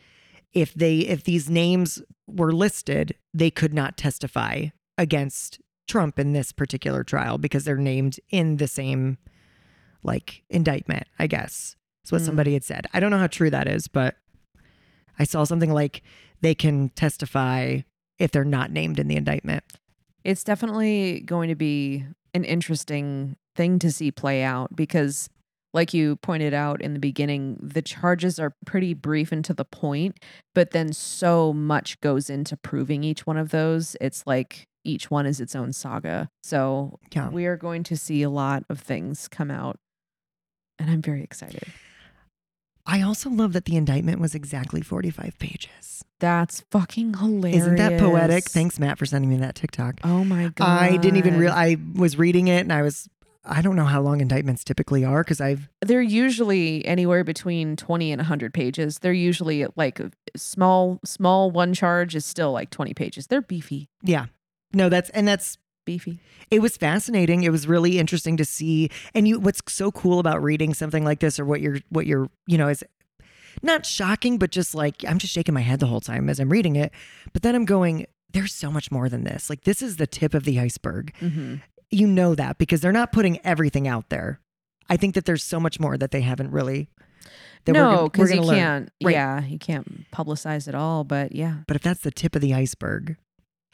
if 0.53 0.73
they 0.73 0.99
if 0.99 1.23
these 1.23 1.49
names 1.49 2.01
were 2.27 2.51
listed, 2.51 3.15
they 3.33 3.49
could 3.49 3.73
not 3.73 3.97
testify 3.97 4.67
against 4.97 5.59
Trump 5.87 6.17
in 6.19 6.33
this 6.33 6.51
particular 6.51 7.03
trial 7.03 7.37
because 7.37 7.63
they're 7.65 7.77
named 7.77 8.19
in 8.29 8.57
the 8.57 8.67
same 8.67 9.17
like 10.03 10.43
indictment, 10.49 11.07
I 11.19 11.27
guess. 11.27 11.75
That's 12.03 12.11
what 12.11 12.21
Mm. 12.21 12.25
somebody 12.25 12.53
had 12.53 12.63
said. 12.63 12.87
I 12.93 12.99
don't 12.99 13.11
know 13.11 13.19
how 13.19 13.27
true 13.27 13.49
that 13.51 13.67
is, 13.67 13.87
but 13.87 14.15
I 15.19 15.23
saw 15.23 15.43
something 15.43 15.71
like 15.71 16.01
they 16.41 16.55
can 16.55 16.89
testify 16.89 17.81
if 18.17 18.31
they're 18.31 18.43
not 18.43 18.71
named 18.71 18.99
in 18.99 19.07
the 19.07 19.15
indictment. 19.15 19.63
It's 20.23 20.43
definitely 20.43 21.21
going 21.21 21.49
to 21.49 21.55
be 21.55 22.05
an 22.33 22.43
interesting 22.43 23.35
thing 23.55 23.77
to 23.79 23.91
see 23.91 24.11
play 24.11 24.41
out 24.43 24.75
because, 24.75 25.29
like 25.73 25.93
you 25.93 26.15
pointed 26.17 26.53
out 26.53 26.81
in 26.81 26.93
the 26.93 26.99
beginning, 26.99 27.57
the 27.61 27.81
charges 27.81 28.39
are 28.39 28.55
pretty 28.65 28.93
brief 28.93 29.31
and 29.31 29.43
to 29.45 29.53
the 29.53 29.65
point, 29.65 30.17
but 30.55 30.71
then 30.71 30.93
so 30.93 31.53
much 31.53 31.99
goes 32.01 32.29
into 32.29 32.55
proving 32.57 33.03
each 33.03 33.27
one 33.27 33.37
of 33.37 33.49
those. 33.49 33.95
It's 34.01 34.25
like 34.25 34.67
each 34.83 35.11
one 35.11 35.25
is 35.25 35.39
its 35.39 35.55
own 35.55 35.73
saga. 35.73 36.29
So 36.43 36.99
Yeah. 37.13 37.29
we 37.29 37.45
are 37.45 37.57
going 37.57 37.83
to 37.83 37.97
see 37.97 38.21
a 38.23 38.29
lot 38.29 38.63
of 38.69 38.79
things 38.79 39.27
come 39.27 39.51
out. 39.51 39.77
And 40.79 40.89
I'm 40.89 41.01
very 41.01 41.23
excited. 41.23 41.63
I 42.85 43.01
also 43.03 43.29
love 43.29 43.53
that 43.53 43.65
the 43.65 43.75
indictment 43.75 44.19
was 44.19 44.33
exactly 44.33 44.81
45 44.81 45.37
pages. 45.37 46.03
That's 46.19 46.61
fucking 46.71 47.15
hilarious. 47.15 47.61
Isn't 47.61 47.75
that 47.75 47.99
poetic? 47.99 48.45
Thanks, 48.45 48.79
Matt, 48.79 48.97
for 48.97 49.05
sending 49.05 49.29
me 49.29 49.37
that 49.37 49.55
TikTok. 49.55 49.99
Oh 50.03 50.23
my 50.23 50.49
god. 50.49 50.67
I 50.81 50.97
didn't 50.97 51.17
even 51.17 51.37
real. 51.37 51.51
I 51.51 51.77
was 51.95 52.17
reading 52.17 52.47
it 52.47 52.61
and 52.61 52.73
I 52.73 52.81
was. 52.81 53.07
I 53.43 53.63
don't 53.63 53.75
know 53.75 53.85
how 53.85 54.01
long 54.01 54.21
indictments 54.21 54.63
typically 54.63 55.03
are 55.03 55.23
because 55.23 55.41
I've. 55.41 55.67
they're 55.81 55.99
usually 56.01 56.85
anywhere 56.85 57.23
between 57.23 57.75
20 57.75 58.11
and 58.11 58.19
100 58.19 58.53
pages. 58.53 58.99
They're 58.99 59.13
usually 59.13 59.65
like 59.75 59.99
a 59.99 60.11
small 60.35 60.99
small 61.03 61.49
one 61.49 61.73
charge 61.73 62.15
is 62.15 62.23
still 62.23 62.51
like 62.51 62.69
20 62.69 62.93
pages. 62.93 63.27
They're 63.27 63.41
beefy, 63.41 63.89
Yeah, 64.03 64.25
no, 64.73 64.89
that's 64.89 65.09
and 65.11 65.27
that's. 65.27 65.57
beefy. 65.85 66.19
It 66.51 66.61
was 66.61 66.77
fascinating. 66.77 67.43
It 67.43 67.51
was 67.51 67.67
really 67.67 67.97
interesting 67.97 68.37
to 68.37 68.45
see. 68.45 68.89
And 69.15 69.27
you, 69.27 69.39
what's 69.39 69.61
so 69.67 69.91
cool 69.91 70.19
about 70.19 70.43
reading 70.43 70.73
something 70.73 71.03
like 71.03 71.19
this, 71.19 71.39
or 71.39 71.45
what 71.45 71.61
you're, 71.61 71.79
what 71.89 72.05
you're, 72.05 72.29
you 72.45 72.57
know, 72.57 72.67
is 72.67 72.83
not 73.63 73.85
shocking, 73.85 74.37
but 74.37 74.51
just 74.51 74.75
like 74.75 75.03
I'm 75.07 75.17
just 75.17 75.33
shaking 75.33 75.53
my 75.53 75.61
head 75.61 75.79
the 75.79 75.87
whole 75.87 76.01
time 76.01 76.29
as 76.29 76.39
I'm 76.39 76.49
reading 76.49 76.75
it. 76.75 76.91
But 77.33 77.41
then 77.41 77.55
I'm 77.55 77.65
going, 77.65 78.05
there's 78.31 78.53
so 78.53 78.71
much 78.71 78.91
more 78.91 79.09
than 79.09 79.23
this. 79.23 79.49
Like 79.49 79.63
this 79.63 79.81
is 79.81 79.97
the 79.97 80.07
tip 80.07 80.33
of 80.33 80.43
the 80.45 80.59
iceberg. 80.59 81.13
hmm 81.19 81.55
you 81.93 82.07
know 82.07 82.33
that 82.35 82.57
because 82.57 82.79
they're 82.79 82.93
not 82.93 83.11
putting 83.11 83.37
everything 83.45 83.85
out 83.85 84.07
there. 84.07 84.39
I 84.89 84.95
think 84.95 85.13
that 85.15 85.25
there's 85.25 85.43
so 85.43 85.59
much 85.59 85.77
more 85.77 85.97
that 85.97 86.11
they 86.11 86.21
haven't 86.21 86.51
really. 86.51 86.87
That 87.65 87.75
we're 87.75 87.81
No, 87.81 88.03
because 88.09 88.31
you 88.33 88.41
learn. 88.41 88.55
can't. 88.55 88.89
Right. 89.03 89.11
Yeah, 89.13 89.43
you 89.43 89.59
can't 89.59 90.09
publicize 90.09 90.69
it 90.69 90.73
all. 90.75 91.03
But 91.03 91.33
yeah, 91.35 91.55
But 91.67 91.75
if 91.75 91.81
that's 91.81 91.99
the 91.99 92.09
tip 92.11 92.33
of 92.33 92.41
the 92.41 92.53
iceberg, 92.53 93.17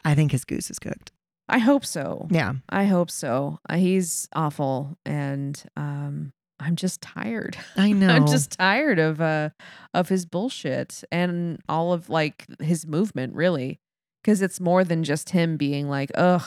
I 0.04 0.14
think 0.14 0.32
his 0.32 0.44
goose 0.44 0.70
is 0.70 0.78
cooked. 0.78 1.12
I 1.48 1.58
hope 1.58 1.84
so. 1.84 2.28
Yeah, 2.30 2.54
I 2.68 2.84
hope 2.84 3.10
so. 3.10 3.58
Uh, 3.68 3.76
he's 3.76 4.28
awful, 4.34 4.96
and 5.06 5.62
um, 5.76 6.32
I'm 6.60 6.76
just 6.76 7.00
tired. 7.00 7.56
I 7.76 7.92
know. 7.92 8.08
I'm 8.08 8.26
just 8.26 8.52
tired 8.52 8.98
of 8.98 9.20
uh 9.20 9.50
of 9.94 10.08
his 10.08 10.26
bullshit 10.26 11.02
and 11.10 11.60
all 11.68 11.92
of 11.92 12.08
like 12.10 12.46
his 12.60 12.86
movement 12.86 13.34
really 13.34 13.78
because 14.22 14.42
it's 14.42 14.60
more 14.60 14.84
than 14.84 15.04
just 15.04 15.30
him 15.30 15.56
being 15.56 15.88
like 15.88 16.10
ugh 16.16 16.42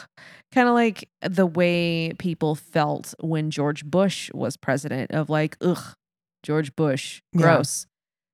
kind 0.53 0.67
of 0.67 0.73
like 0.75 1.09
the 1.21 1.45
way 1.47 2.11
people 2.19 2.53
felt 2.55 3.15
when 3.21 3.49
George 3.49 3.83
Bush 3.85 4.29
was 4.33 4.55
president 4.57 5.11
of 5.11 5.29
like 5.29 5.57
ugh 5.61 5.95
George 6.43 6.75
Bush 6.75 7.21
Yeah. 7.33 7.41
gross 7.41 7.87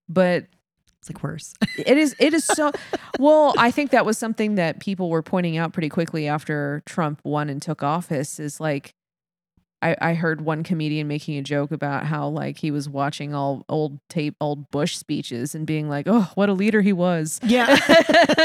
but 0.10 0.48
It's 1.08 1.16
like 1.16 1.24
worse. 1.24 1.54
It 1.78 1.98
is. 1.98 2.16
It 2.20 2.34
is 2.34 2.44
so. 2.46 2.72
well, 3.20 3.54
I 3.58 3.72
think 3.72 3.92
that 3.92 4.06
was 4.06 4.18
something 4.18 4.56
that 4.56 4.80
people 4.80 5.10
were 5.10 5.22
pointing 5.22 5.58
out 5.58 5.74
pretty 5.74 5.90
quickly 5.90 6.28
after 6.28 6.82
Trump 6.86 7.22
won 7.24 7.50
and 7.50 7.62
took 7.62 7.84
office. 7.84 8.40
Is 8.40 8.60
like, 8.60 8.94
I, 9.82 9.96
I 10.02 10.14
heard 10.16 10.42
one 10.42 10.64
comedian 10.64 11.08
making 11.08 11.38
a 11.38 11.42
joke 11.44 11.72
about 11.72 12.06
how 12.08 12.28
like 12.30 12.58
he 12.58 12.72
was 12.72 12.90
watching 12.90 13.36
all 13.36 13.64
old 13.70 14.00
tape, 14.10 14.36
old 14.42 14.72
Bush 14.72 14.98
speeches, 14.98 15.54
and 15.54 15.66
being 15.68 15.88
like, 15.88 16.08
"Oh, 16.10 16.32
what 16.36 16.50
a 16.50 16.54
leader 16.54 16.82
he 16.82 16.94
was." 16.94 17.40
Yeah. 17.44 17.78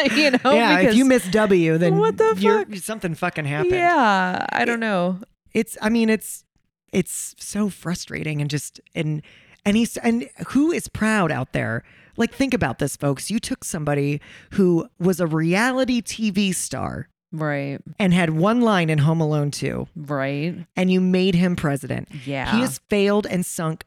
you 0.15 0.33
know. 0.33 0.53
yeah. 0.53 0.81
If 0.81 0.95
you 0.95 1.05
miss 1.07 1.27
W, 1.31 1.79
then 1.79 1.97
What 1.99 2.19
the 2.19 2.37
fuck? 2.37 2.75
something 2.77 3.15
fucking 3.15 3.47
happened. 3.47 3.73
Yeah, 3.75 4.45
I 4.53 4.65
don't 4.65 4.81
know. 4.81 5.19
it's 5.55 5.77
i 5.83 5.89
mean 5.89 6.09
it's 6.11 6.45
it's 6.93 7.35
so 7.39 7.69
frustrating 7.71 8.41
and 8.41 8.49
just 8.51 8.81
and 8.95 9.23
and 9.65 9.77
he's 9.77 9.97
and 9.99 10.29
who 10.49 10.73
is 10.73 10.89
proud 10.89 11.31
out 11.31 11.53
there 11.53 11.83
like 12.17 12.33
think 12.35 12.55
about 12.55 12.79
this 12.79 12.97
folks 12.97 13.31
you 13.31 13.39
took 13.39 13.65
somebody 13.65 14.21
who 14.53 14.87
was 14.99 15.21
a 15.21 15.27
reality 15.27 16.01
tv 16.03 16.55
star 16.55 17.09
Right. 17.35 17.79
and 17.99 18.13
had 18.13 18.31
one 18.31 18.61
line 18.61 18.91
in 18.91 18.99
home 18.99 19.21
alone 19.21 19.51
2 19.51 19.89
Right. 19.97 20.67
and 20.77 20.91
you 20.93 21.01
made 21.01 21.35
him 21.35 21.57
president 21.57 22.09
Yeah. 22.27 22.53
he 22.55 22.61
has 22.61 22.79
failed 22.91 23.27
and 23.27 23.45
sunk 23.47 23.85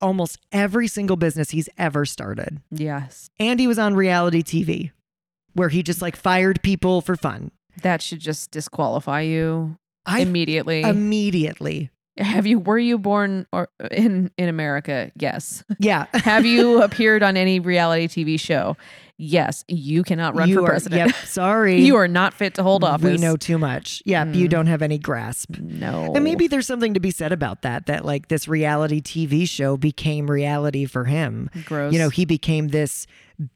almost 0.00 0.38
every 0.52 0.86
single 0.86 1.16
business 1.16 1.50
he's 1.50 1.68
ever 1.78 2.04
started 2.04 2.60
yes. 2.70 3.30
and 3.40 3.58
he 3.58 3.66
was 3.66 3.78
on 3.78 3.94
reality 3.94 4.42
tv 4.42 4.92
where 5.54 5.68
he 5.70 5.82
just 5.82 6.02
like 6.02 6.14
fired 6.16 6.62
people 6.62 7.00
for 7.00 7.16
fun 7.16 7.50
That 7.82 8.02
should 8.02 8.20
just 8.20 8.50
disqualify 8.50 9.22
you 9.22 9.76
i 10.06 10.20
immediately. 10.20 10.82
immediately 10.82 11.90
Have 12.18 12.46
you 12.46 12.58
were 12.60 12.78
you 12.78 12.98
born 12.98 13.46
or 13.52 13.68
in 13.90 14.30
in 14.38 14.48
America? 14.48 15.10
Yes. 15.16 15.64
yeah 15.78 16.06
Have 16.14 16.44
you 16.46 16.82
appeared 16.88 17.22
on 17.22 17.36
any 17.36 17.58
reality 17.60 18.06
TV 18.08 18.38
show? 18.38 18.76
Yes. 19.16 19.64
You 19.68 20.02
cannot 20.02 20.34
run 20.34 20.48
you 20.48 20.56
for 20.56 20.62
are, 20.64 20.66
president. 20.66 21.06
Yep, 21.14 21.16
sorry. 21.26 21.80
You 21.84 21.94
are 21.96 22.08
not 22.08 22.34
fit 22.34 22.54
to 22.54 22.62
hold 22.64 22.82
office. 22.82 23.12
We 23.12 23.16
know 23.18 23.36
too 23.36 23.58
much. 23.58 24.02
Yep, 24.06 24.34
you 24.34 24.46
Mm. 24.46 24.50
don't 24.50 24.66
have 24.66 24.82
any 24.82 24.98
grasp. 24.98 25.56
No. 25.58 26.12
And 26.14 26.24
maybe 26.24 26.48
there's 26.48 26.66
something 26.66 26.94
to 26.94 27.00
be 27.00 27.12
said 27.12 27.30
about 27.30 27.62
that, 27.62 27.86
that 27.86 28.04
like 28.04 28.26
this 28.28 28.48
reality 28.48 29.00
TV 29.00 29.48
show 29.48 29.76
became 29.76 30.28
reality 30.28 30.84
for 30.86 31.04
him. 31.04 31.48
gross. 31.64 31.92
You 31.92 32.00
know, 32.00 32.08
he 32.08 32.24
became 32.24 32.68
this, 32.68 33.06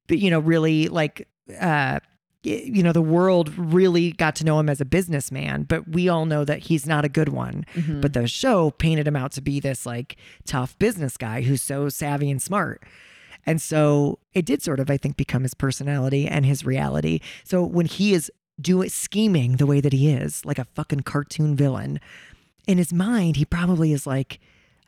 you 0.09 0.31
know, 0.31 0.39
really 0.39 0.87
like, 0.89 1.27
uh, 1.61 1.99
you 2.43 2.83
know, 2.83 2.93
the 2.93 3.03
world 3.03 3.57
really 3.59 4.13
got 4.13 4.37
to 4.37 4.45
know 4.45 4.59
him 4.61 4.69
as 4.69 4.81
a 4.81 4.85
businessman, 4.85 5.65
but 5.65 5.89
we 5.89 6.09
all 6.09 6.25
know 6.25 6.45
that 6.45 6.61
he's 6.61 6.87
not 6.87 7.05
a 7.05 7.09
good 7.09 7.31
one. 7.31 7.65
Mhm. 7.75 8.01
But 8.01 8.13
the 8.13 8.27
show 8.29 8.71
painted 8.71 9.09
him 9.09 9.17
out 9.17 9.33
to 9.33 9.41
be 9.41 9.59
this 9.61 9.85
like 9.85 10.17
tough 10.47 10.79
business 10.79 11.17
guy 11.17 11.43
who's 11.43 11.63
so 11.63 11.89
savvy 11.89 12.31
and 12.31 12.41
smart. 12.41 12.83
And 13.47 13.61
so 13.61 14.19
it 14.35 14.45
did 14.45 14.63
sort 14.63 14.79
of, 14.79 14.91
I 14.91 14.97
think, 14.99 15.17
become 15.17 15.43
his 15.43 15.55
personality 15.55 16.29
and 16.29 16.45
his 16.47 16.65
reality. 16.65 17.21
So 17.45 17.65
when 17.65 17.87
he 17.87 18.13
is 18.15 18.31
doing 18.61 18.89
scheming 18.89 19.57
the 19.57 19.67
way 19.67 19.81
that 19.81 19.93
he 19.93 20.11
is, 20.11 20.45
like 20.45 20.59
a 20.59 20.65
fucking 20.75 21.01
cartoon 21.01 21.57
villain, 21.57 21.99
in 22.67 22.79
his 22.79 22.93
mind, 22.93 23.37
he 23.37 23.45
probably 23.45 23.93
is 23.93 24.07
like, 24.07 24.39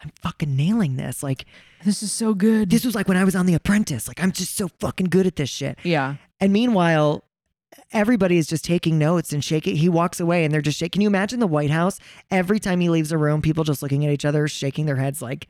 I'm 0.05 0.11
fucking 0.23 0.55
nailing 0.55 0.97
this. 0.97 1.23
Like, 1.23 1.47
this 1.85 2.03
is 2.03 2.13
so 2.13 2.35
good. 2.35 2.71
this 2.71 2.85
was 2.85 2.95
like 2.95 3.09
when 3.09 3.17
I 3.17 3.25
was 3.25 3.35
on 3.37 3.47
The 3.47 3.55
Apprentice. 3.55 4.07
Like, 4.09 4.23
I'm 4.23 4.33
just 4.33 4.57
so 4.57 4.69
fucking 4.81 5.07
good 5.07 5.27
at 5.27 5.37
this 5.37 5.49
shit. 5.51 5.79
yeah. 5.83 6.17
And 6.41 6.53
meanwhile, 6.53 7.25
everybody 7.93 8.39
is 8.39 8.47
just 8.47 8.65
taking 8.65 8.99
notes 8.99 9.33
and 9.33 9.45
shaking. 9.45 9.77
He 9.77 9.89
walks 9.89 10.21
away 10.21 10.45
and 10.45 10.53
they're 10.53 10.61
just 10.61 10.79
shaking. 10.79 10.91
Can 10.93 11.03
you 11.03 11.09
imagine 11.09 11.41
the 11.41 11.47
White 11.47 11.71
House? 11.71 11.99
Every 12.31 12.59
time 12.59 12.81
he 12.81 12.91
leaves 12.91 13.13
a 13.13 13.19
room, 13.19 13.43
people 13.43 13.65
just 13.65 13.83
looking 13.83 14.05
at 14.05 14.13
each 14.13 14.25
other, 14.25 14.49
shaking 14.49 14.87
their 14.87 14.97
heads 14.97 15.23
like, 15.23 15.49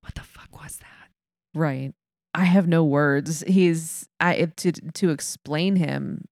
what 0.00 0.14
the 0.14 0.22
fuck 0.22 0.60
was 0.60 0.78
that? 0.78 1.10
Right. 1.54 1.92
I 2.34 2.44
have 2.44 2.66
no 2.66 2.84
words. 2.84 3.44
He's 3.46 4.08
I 4.18 4.46
to 4.56 4.72
to 4.72 5.10
explain 5.10 5.76
him 5.76 6.24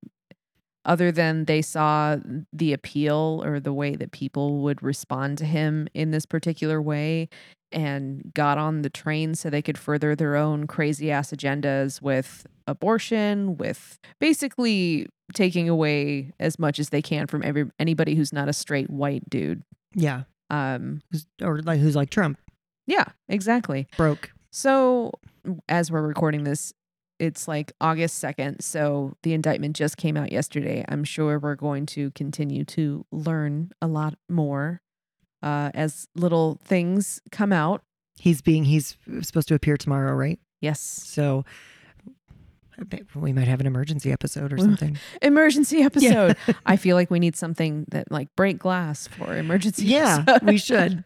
other 0.85 1.12
than 1.12 1.45
they 1.45 1.62
saw 1.62 2.16
the 2.53 2.73
appeal 2.73 3.40
or 3.45 3.61
the 3.61 3.73
way 3.73 3.95
that 3.97 4.11
people 4.12 4.59
would 4.59 4.83
respond 4.83 5.38
to 5.38 5.45
him 5.45 5.88
in 5.95 6.11
this 6.11 6.27
particular 6.27 6.81
way 6.83 7.29
and 7.71 8.33
got 8.35 8.59
on 8.59 8.83
the 8.83 8.90
train 8.90 9.35
so 9.35 9.49
they 9.49 9.62
could 9.62 9.79
further 9.79 10.14
their 10.14 10.37
own 10.37 10.66
crazy 10.66 11.11
ass 11.11 11.31
agendas 11.33 12.03
with 12.03 12.47
abortion 12.66 13.57
with 13.57 13.99
basically 14.21 15.07
taking 15.35 15.68
away 15.68 16.33
as 16.38 16.59
much 16.59 16.79
as 16.79 16.90
they 16.90 17.01
can 17.01 17.27
from 17.27 17.42
every 17.42 17.64
anybody 17.79 18.14
who's 18.14 18.33
not 18.33 18.49
a 18.49 18.53
straight 18.53 18.90
white 18.90 19.29
dude 19.31 19.62
Yeah. 19.95 20.25
um 20.51 21.01
Who's, 21.11 21.27
or 21.40 21.62
like 21.62 21.81
who's 21.81 21.97
like 21.97 22.11
Trump 22.11 22.38
yeah 22.87 23.05
exactly 23.29 23.87
broke. 23.97 24.33
So, 24.51 25.12
as 25.66 25.90
we're 25.90 26.03
recording 26.03 26.45
this, 26.45 26.75
it's 27.22 27.46
like 27.46 27.72
August 27.80 28.22
2nd. 28.22 28.62
So, 28.62 29.16
the 29.22 29.32
indictment 29.32 29.76
just 29.76 29.96
came 29.96 30.16
out 30.16 30.32
yesterday. 30.32 30.85
I'm 30.88 31.04
sure 31.04 31.38
we're 31.38 31.54
going 31.54 31.87
to 31.87 32.11
continue 32.11 32.64
to 32.66 33.06
learn 33.12 33.70
a 33.80 33.87
lot 33.87 34.14
more 34.28 34.82
uh, 35.42 35.70
as 35.72 36.08
little 36.16 36.58
things 36.64 37.20
come 37.30 37.52
out. 37.52 37.82
He's 38.18 38.42
being 38.42 38.64
he's 38.64 38.96
supposed 39.22 39.48
to 39.48 39.54
appear 39.54 39.76
tomorrow, 39.76 40.14
right? 40.14 40.38
Yes. 40.61 40.80
So 40.80 41.44
we 43.14 43.32
might 43.32 43.48
have 43.48 43.61
an 43.61 43.66
emergency 43.66 44.12
episode 44.12 44.52
or 44.52 44.58
something. 44.58 44.98
Emergency 45.20 45.82
episode. 45.82 46.37
I 46.66 46.76
feel 46.76 46.96
like 46.96 47.11
we 47.11 47.18
need 47.18 47.37
something 47.37 47.85
that 47.90 48.11
like 48.11 48.28
break 48.37 48.58
glass 48.58 49.06
for 49.06 49.37
emergency. 49.37 49.87
yeah, 49.87 50.24
episode. 50.26 50.46
we 50.46 50.58
should. 50.58 51.04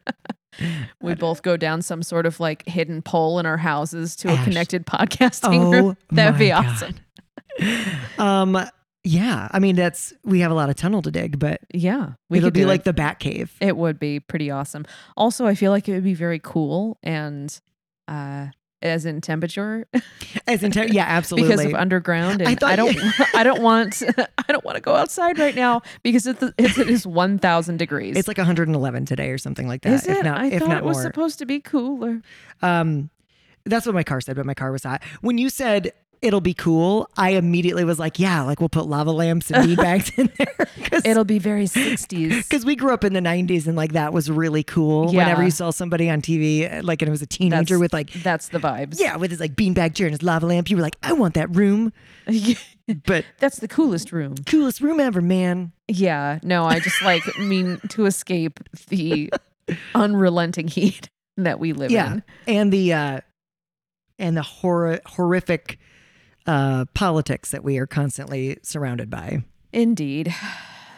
we 1.00 1.14
both 1.14 1.42
go 1.42 1.56
down 1.56 1.82
some 1.82 2.02
sort 2.02 2.26
of 2.26 2.40
like 2.40 2.66
hidden 2.66 3.02
pole 3.02 3.38
in 3.38 3.46
our 3.46 3.58
houses 3.58 4.16
to 4.16 4.32
a 4.32 4.36
connected 4.44 4.86
podcasting 4.86 5.72
room. 5.72 5.96
Oh, 6.00 6.04
That'd 6.14 6.38
be 6.38 6.52
awesome. 6.52 6.94
Um, 8.18 8.58
yeah. 9.02 9.48
I 9.50 9.60
mean, 9.60 9.76
that's 9.76 10.12
we 10.24 10.40
have 10.40 10.50
a 10.50 10.54
lot 10.54 10.68
of 10.68 10.76
tunnel 10.76 11.00
to 11.02 11.10
dig, 11.10 11.38
but 11.38 11.60
Yeah. 11.72 12.12
We 12.28 12.36
it'll 12.38 12.48
could 12.48 12.54
be 12.54 12.66
like 12.66 12.84
the 12.84 12.92
Bat 12.92 13.18
Cave. 13.18 13.50
It 13.60 13.76
would 13.78 13.98
be 13.98 14.20
pretty 14.20 14.50
awesome. 14.50 14.84
Also, 15.16 15.46
I 15.46 15.54
feel 15.54 15.70
like 15.70 15.88
it 15.88 15.94
would 15.94 16.04
be 16.04 16.12
very 16.12 16.38
cool 16.38 16.98
and 17.02 17.58
uh 18.08 18.48
as 18.82 19.06
in 19.06 19.20
temperature 19.20 19.86
As 20.46 20.62
in, 20.62 20.70
te- 20.70 20.92
yeah, 20.92 21.04
absolutely. 21.06 21.48
because 21.56 21.64
of 21.66 21.74
underground 21.74 22.42
and 22.42 22.62
I 22.62 22.72
I, 22.72 22.76
don't 22.76 22.94
you- 22.94 23.10
I 23.34 23.42
don't 23.42 23.62
want 23.62 24.02
I 24.38 24.52
don't 24.52 24.64
want 24.64 24.76
to 24.76 24.80
go 24.82 24.94
outside 24.94 25.38
right 25.38 25.54
now 25.54 25.82
because 26.02 26.26
it's 26.26 26.42
it's, 26.58 26.78
it 26.78 26.88
is 26.90 27.06
1000 27.06 27.76
degrees. 27.78 28.16
it's 28.16 28.28
like 28.28 28.38
111 28.38 29.06
today 29.06 29.30
or 29.30 29.38
something 29.38 29.66
like 29.66 29.82
that. 29.82 29.92
is 29.92 30.06
if 30.06 30.18
it? 30.18 30.24
not, 30.24 30.38
I 30.40 30.46
if 30.46 30.60
thought 30.60 30.68
not 30.68 30.78
it 30.78 30.84
was 30.84 30.96
more. 30.98 31.02
supposed 31.04 31.38
to 31.38 31.46
be 31.46 31.60
cooler. 31.60 32.20
Um, 32.62 33.10
that's 33.64 33.84
what 33.86 33.94
my 33.94 34.04
car 34.04 34.20
said, 34.20 34.36
but 34.36 34.46
my 34.46 34.54
car 34.54 34.70
was 34.70 34.84
hot. 34.84 35.02
When 35.22 35.38
you 35.38 35.50
said 35.50 35.92
it'll 36.26 36.40
be 36.40 36.54
cool, 36.54 37.08
I 37.16 37.30
immediately 37.30 37.84
was 37.84 37.98
like, 37.98 38.18
yeah, 38.18 38.42
like 38.42 38.58
we'll 38.60 38.68
put 38.68 38.86
lava 38.86 39.12
lamps 39.12 39.50
and 39.50 39.66
bead 39.66 39.76
bags 39.78 40.10
in 40.18 40.30
there. 40.36 40.66
It'll 41.04 41.24
be 41.24 41.38
very 41.38 41.66
60s. 41.66 42.28
because 42.48 42.64
we 42.64 42.74
grew 42.76 42.92
up 42.92 43.04
in 43.04 43.12
the 43.12 43.20
90s 43.20 43.66
and 43.66 43.76
like 43.76 43.92
that 43.92 44.12
was 44.12 44.30
really 44.30 44.62
cool. 44.62 45.12
Yeah. 45.12 45.18
Whenever 45.18 45.42
you 45.44 45.50
saw 45.50 45.70
somebody 45.70 46.08
on 46.10 46.22
TV, 46.22 46.82
like 46.82 47.02
and 47.02 47.08
it 47.08 47.10
was 47.10 47.22
a 47.22 47.26
teenager 47.26 47.74
That's- 47.74 47.80
with 47.80 47.92
like, 47.92 48.12
That's 48.22 48.48
the 48.48 48.58
vibes. 48.58 48.98
yeah, 49.00 49.16
with 49.16 49.30
his 49.30 49.40
like 49.40 49.54
beanbag 49.56 49.94
chair 49.94 50.06
and 50.06 50.12
his 50.14 50.22
lava 50.22 50.46
lamp, 50.46 50.70
you 50.70 50.76
were 50.76 50.82
like, 50.82 50.96
I 51.02 51.12
want 51.12 51.34
that 51.34 51.54
room. 51.54 51.92
But 53.04 53.24
That's 53.40 53.58
the 53.58 53.66
coolest 53.66 54.12
room. 54.12 54.36
coolest 54.46 54.80
room 54.80 55.00
ever, 55.00 55.20
man. 55.20 55.72
Yeah. 55.88 56.38
No, 56.44 56.64
I 56.66 56.78
just 56.78 57.02
like 57.02 57.22
mean 57.38 57.80
to 57.88 58.06
escape 58.06 58.60
the 58.88 59.32
unrelenting 59.94 60.68
heat 60.68 61.08
that 61.36 61.58
we 61.58 61.72
live 61.72 61.90
Yeah. 61.90 62.12
in. 62.14 62.22
And 62.46 62.72
the 62.72 62.92
uh 62.92 63.20
and 64.18 64.36
the 64.36 64.42
hor- 64.42 65.00
horrific 65.04 65.78
uh 66.46 66.84
politics 66.94 67.50
that 67.50 67.64
we 67.64 67.78
are 67.78 67.86
constantly 67.86 68.58
surrounded 68.62 69.10
by. 69.10 69.42
Indeed. 69.72 70.34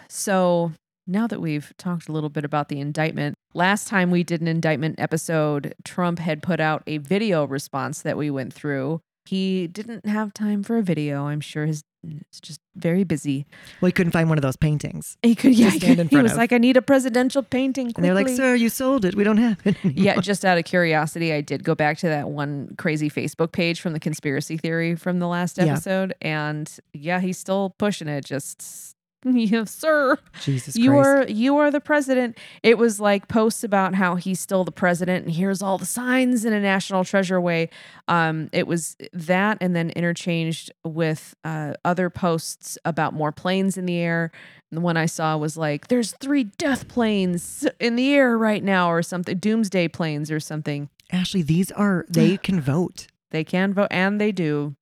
So 0.09 0.73
now 1.07 1.27
that 1.27 1.41
we've 1.41 1.73
talked 1.79 2.09
a 2.09 2.13
little 2.13 2.29
bit 2.29 2.45
about 2.45 2.69
the 2.69 2.81
indictment, 2.81 3.35
last 3.55 3.89
time 3.89 4.11
we 4.11 4.23
did 4.23 4.41
an 4.41 4.49
indictment 4.49 5.01
episode, 5.01 5.75
Trump 5.85 6.19
had 6.19 6.43
put 6.43 6.61
out 6.61 6.83
a 6.87 6.99
video 6.99 7.45
response 7.47 8.03
that 8.03 8.17
we 8.17 8.31
went 8.31 8.53
through. 8.53 9.01
He 9.29 9.67
didn't 9.67 10.07
have 10.07 10.33
time 10.33 10.63
for 10.63 10.79
a 10.79 10.83
video. 10.83 11.27
I'm 11.27 11.41
sure 11.41 11.67
his 11.67 11.85
it's 12.31 12.41
just 12.41 12.61
very 12.77 13.03
busy. 13.03 13.45
Well, 13.81 13.89
he 13.89 13.93
couldn't 13.93 14.13
find 14.13 14.29
one 14.29 14.39
of 14.39 14.43
those 14.43 14.55
paintings. 14.57 15.17
He 15.23 15.35
could, 15.35 15.53
yeah, 15.55 15.71
he, 15.71 15.79
stand 15.85 15.99
in 15.99 16.09
he 16.09 16.17
was 16.17 16.33
of. 16.33 16.39
like, 16.39 16.53
I 16.53 16.59
need 16.59 16.77
a 16.77 16.83
presidential 16.83 17.43
painting. 17.43 17.93
And 17.97 18.05
they're 18.05 18.15
like, 18.15 18.27
quickly." 18.27 18.37
"Sir, 18.37 18.55
you 18.55 18.69
sold 18.69 19.05
it. 19.05 19.17
We 19.17 19.25
don't 19.25 19.37
have 19.39 19.59
it." 19.67 19.77
Anymore. 19.85 20.05
yeah, 20.05 20.21
just 20.21 20.45
out 20.45 20.57
of 20.59 20.65
curiosity, 20.65 21.33
I 21.33 21.41
did 21.41 21.65
go 21.65 21.75
back 21.75 21.99
to 21.99 22.07
that 22.07 22.31
one 22.31 22.75
crazy 22.79 23.11
Facebook 23.11 23.51
page 23.53 23.81
from 23.81 23.93
the 23.95 24.01
conspiracy 24.01 24.57
theory 24.57 24.95
from 24.95 25.19
the 25.19 25.27
last 25.27 25.59
Yeah. 25.59 25.65
episode. 25.73 26.15
And 26.23 26.71
yeah, 26.95 27.21
he's 27.21 27.37
still 27.37 27.75
pushing 27.79 28.07
it. 28.09 28.25
Just, 28.25 28.95
yes, 29.25 29.75
sir. 29.75 30.17
Jesus 30.43 30.77
you 30.77 30.91
Christ. 30.91 31.09
are 31.09 31.33
you 31.33 31.57
are 31.57 31.71
the 31.71 31.81
president. 31.81 32.39
It 32.63 32.79
was 32.79 33.01
like 33.01 33.29
posts 33.29 33.65
about 33.65 33.95
how 33.95 34.15
he's 34.15 34.39
still 34.39 34.65
the 34.65 34.73
president 34.73 35.27
and 35.27 35.35
here's 35.35 35.61
all 35.63 35.79
the 35.79 35.87
signs 35.87 36.45
in 36.45 36.53
a 36.53 36.61
national 36.61 37.05
treasure 37.05 37.41
way. 37.41 37.71
Um, 38.07 38.49
it 38.53 38.67
was 38.67 38.97
that 39.13 39.59
and 39.61 39.75
then 39.75 39.91
interchanged 39.91 40.71
with 40.85 41.35
uh, 41.45 41.75
other 41.85 42.11
posts 42.11 42.79
about 42.85 43.13
more 43.13 43.33
planes 43.33 43.77
in 43.77 43.87
the 43.87 43.97
air. 43.97 44.31
And 44.71 44.77
the 44.77 44.83
one 44.83 44.97
I 44.97 45.07
saw 45.07 45.37
was 45.37 45.57
like, 45.57 45.89
"There's 45.89 46.13
three 46.13 46.45
death 46.45 46.89
planes 46.89 47.67
in 47.81 47.97
the 47.97 48.13
air 48.15 48.37
right 48.37 48.63
now," 48.63 48.91
or 48.91 49.03
something, 49.03 49.39
doomsday 49.39 49.89
planes 49.89 50.31
or 50.31 50.41
something. 50.41 50.91
Ashley, 51.11 51.43
these 51.43 51.73
are 51.73 52.05
they 52.09 52.37
can 52.43 52.61
vote. 52.61 53.07
They 53.31 53.45
can 53.45 53.75
vote 53.75 53.89
and 53.91 54.21
they 54.21 54.33
do. 54.33 54.77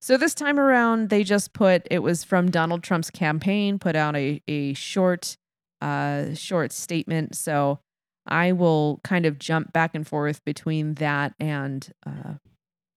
So 0.00 0.16
this 0.16 0.34
time 0.34 0.58
around, 0.58 1.08
they 1.08 1.24
just 1.24 1.52
put 1.52 1.86
it 1.90 2.00
was 2.00 2.24
from 2.24 2.50
Donald 2.50 2.82
Trump's 2.82 3.10
campaign, 3.10 3.78
put 3.78 3.96
out 3.96 4.16
a 4.16 4.42
a 4.48 4.74
short, 4.74 5.36
uh, 5.80 6.34
short 6.34 6.72
statement. 6.72 7.34
So 7.36 7.78
I 8.26 8.52
will 8.52 9.00
kind 9.04 9.26
of 9.26 9.38
jump 9.38 9.72
back 9.72 9.94
and 9.94 10.06
forth 10.06 10.44
between 10.44 10.94
that 10.94 11.34
and 11.40 11.90
uh, 12.06 12.34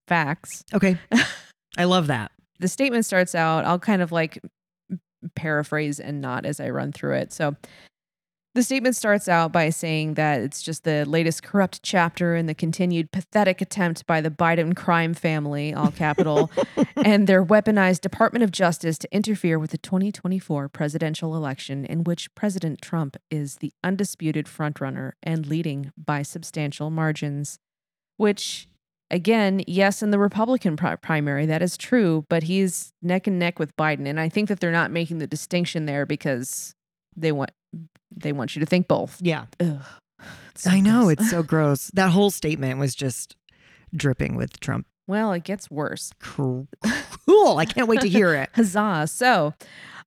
facts. 0.08 0.64
Okay. 0.74 0.98
I 1.78 1.86
love 1.86 2.08
that. 2.08 2.32
The 2.60 2.68
statement 2.68 3.06
starts 3.06 3.36
out. 3.36 3.66
I'll 3.66 3.80
kind 3.80 4.02
of 4.02 4.12
like 4.12 4.40
paraphrase 5.36 6.00
and 6.00 6.22
not 6.22 6.46
as 6.46 6.60
I 6.60 6.70
run 6.70 6.92
through 6.92 7.16
it. 7.16 7.34
So 7.34 7.56
the 8.56 8.64
statement 8.64 8.96
starts 8.96 9.28
out 9.28 9.52
by 9.52 9.70
saying 9.70 10.14
that 10.14 10.40
it's 10.40 10.62
just 10.62 10.86
the 10.86 11.04
latest 11.04 11.44
corrupt 11.44 11.84
chapter 11.84 12.38
in 12.38 12.46
the 12.46 12.56
continued 12.56 13.12
pathetic 13.12 13.62
attempt 13.62 14.08
by 14.08 14.22
the 14.22 14.32
Biden 14.32 14.74
crime 14.74 15.14
family, 15.14 15.74
all 15.74 15.92
capital, 15.92 16.50
and 16.96 17.28
their 17.28 17.44
weaponized 17.44 18.00
Department 18.00 18.44
of 18.44 18.52
Justice 18.52 18.98
to 19.00 19.14
interfere 19.14 19.60
with 19.60 19.72
the 19.72 19.78
2024 19.78 20.70
presidential 20.70 21.36
election, 21.36 21.84
in 21.84 22.06
which 22.06 22.34
President 22.34 22.82
Trump 22.82 23.18
is 23.30 23.58
the 23.58 23.74
undisputed 23.84 24.46
frontrunner 24.46 25.12
and 25.22 25.46
leading 25.46 25.92
by 25.98 26.22
substantial 26.22 26.90
margins. 26.90 27.60
Which, 28.16 28.70
again, 29.12 29.66
yes, 29.68 30.02
in 30.02 30.12
the 30.12 30.20
Republican 30.20 30.78
pri- 30.78 30.96
primary, 30.96 31.46
that 31.46 31.62
is 31.62 31.76
true, 31.76 32.24
but 32.30 32.44
he's 32.44 32.94
neck 33.02 33.28
and 33.28 33.38
neck 33.38 33.60
with 33.60 33.76
Biden. 33.76 34.08
And 34.08 34.18
I 34.18 34.30
think 34.30 34.48
that 34.48 34.62
they're 34.62 34.72
not 34.72 34.92
making 34.92 35.18
the 35.18 35.28
distinction 35.28 35.88
there 35.88 36.06
because 36.06 36.74
they 37.16 37.32
want 37.32 37.52
they 38.16 38.32
want 38.32 38.56
you 38.56 38.60
to 38.62 38.66
think 38.66 38.88
both. 38.88 39.18
Yeah. 39.22 39.46
Ugh. 39.60 39.82
It's 40.52 40.66
I 40.66 40.80
know. 40.80 41.04
gross. 41.06 41.12
It's 41.14 41.30
so 41.30 41.44
gross. 41.54 41.92
That 41.94 42.12
whole 42.12 42.32
statement 42.32 42.80
was 42.80 42.96
just 42.96 43.36
dripping 43.96 44.36
with 44.36 44.60
Trump. 44.60 44.88
well, 45.08 45.34
it 45.34 45.44
gets 45.44 45.70
worse. 45.70 46.12
Cool. 46.20 46.68
I 47.58 47.66
can't 47.66 47.88
wait 47.88 48.02
to 48.02 48.10
hear 48.10 48.34
it. 48.34 48.50
Huzzah. 48.56 49.08
So 49.08 49.54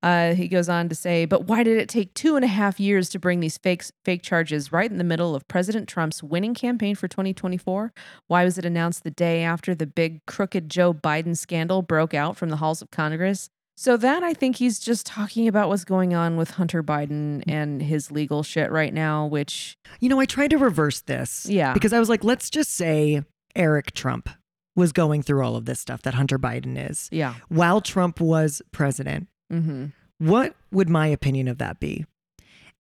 uh, 0.03 0.35
he 0.35 0.49
goes 0.49 0.69
on 0.69 0.89
to 0.89 0.95
say, 0.95 1.25
but 1.27 1.45
why 1.47 1.63
did 1.63 1.77
it 1.79 1.89
take 1.89 2.15
two 2.15 2.37
and 2.37 2.45
a 2.45 2.49
half 2.49 2.81
years 2.81 3.09
to 3.11 3.19
bring 3.19 3.41
these 3.41 3.59
fake, 3.59 3.85
fake 4.05 4.23
charges 4.23 4.73
right 4.73 4.91
in 4.91 4.99
the 4.99 5.05
middle 5.05 5.35
of 5.35 5.47
President 5.49 5.89
Trump's 5.89 6.23
winning 6.23 6.55
campaign 6.55 6.95
for 6.95 7.07
2024? 7.09 7.93
Why 8.27 8.45
was 8.45 8.59
it 8.59 8.65
announced 8.65 9.05
the 9.05 9.11
day 9.11 9.43
after 9.43 9.75
the 9.75 9.87
big 9.87 10.25
crooked 10.27 10.69
Joe 10.69 10.95
Biden 10.95 11.37
scandal 11.37 11.83
broke 11.83 12.15
out 12.15 12.37
from 12.37 12.49
the 12.49 12.57
halls 12.57 12.81
of 12.83 12.91
Congress? 12.91 13.51
So 13.81 13.97
that 13.97 14.25
I 14.25 14.35
think 14.35 14.57
he's 14.57 14.81
just 14.81 15.07
talking 15.07 15.47
about 15.47 15.69
what's 15.69 15.85
going 15.85 16.13
on 16.13 16.37
with 16.37 16.51
Hunter 16.51 16.83
Biden 16.83 17.45
and 17.47 17.81
his 17.81 18.11
legal 18.11 18.43
shit 18.43 18.73
right 18.73 18.93
now, 18.93 19.25
which 19.27 19.79
You 20.01 20.09
know, 20.09 20.19
I 20.19 20.25
tried 20.25 20.51
to 20.51 20.59
reverse 20.59 21.03
this. 21.03 21.47
Yeah. 21.49 21.75
Because 21.75 21.93
I 21.93 22.01
was 22.01 22.09
like, 22.09 22.25
let's 22.25 22.51
just 22.51 22.75
say 22.75 23.23
Eric 23.55 23.93
Trump 23.93 24.31
was 24.75 24.91
going 24.91 25.23
through 25.23 25.45
all 25.45 25.55
of 25.55 25.65
this 25.65 25.79
stuff 25.79 26.03
that 26.03 26.15
Hunter 26.15 26.41
Biden 26.41 26.91
is 26.91 27.09
yeah. 27.13 27.35
while 27.51 27.81
Trump 27.81 28.21
was 28.21 28.61
president. 28.73 29.29
Mm-hmm. 29.53 29.87
What 30.19 30.57
would 30.73 30.89
my 30.89 31.07
opinion 31.07 31.47
of 31.47 31.59
that 31.59 31.79
be? 31.79 32.05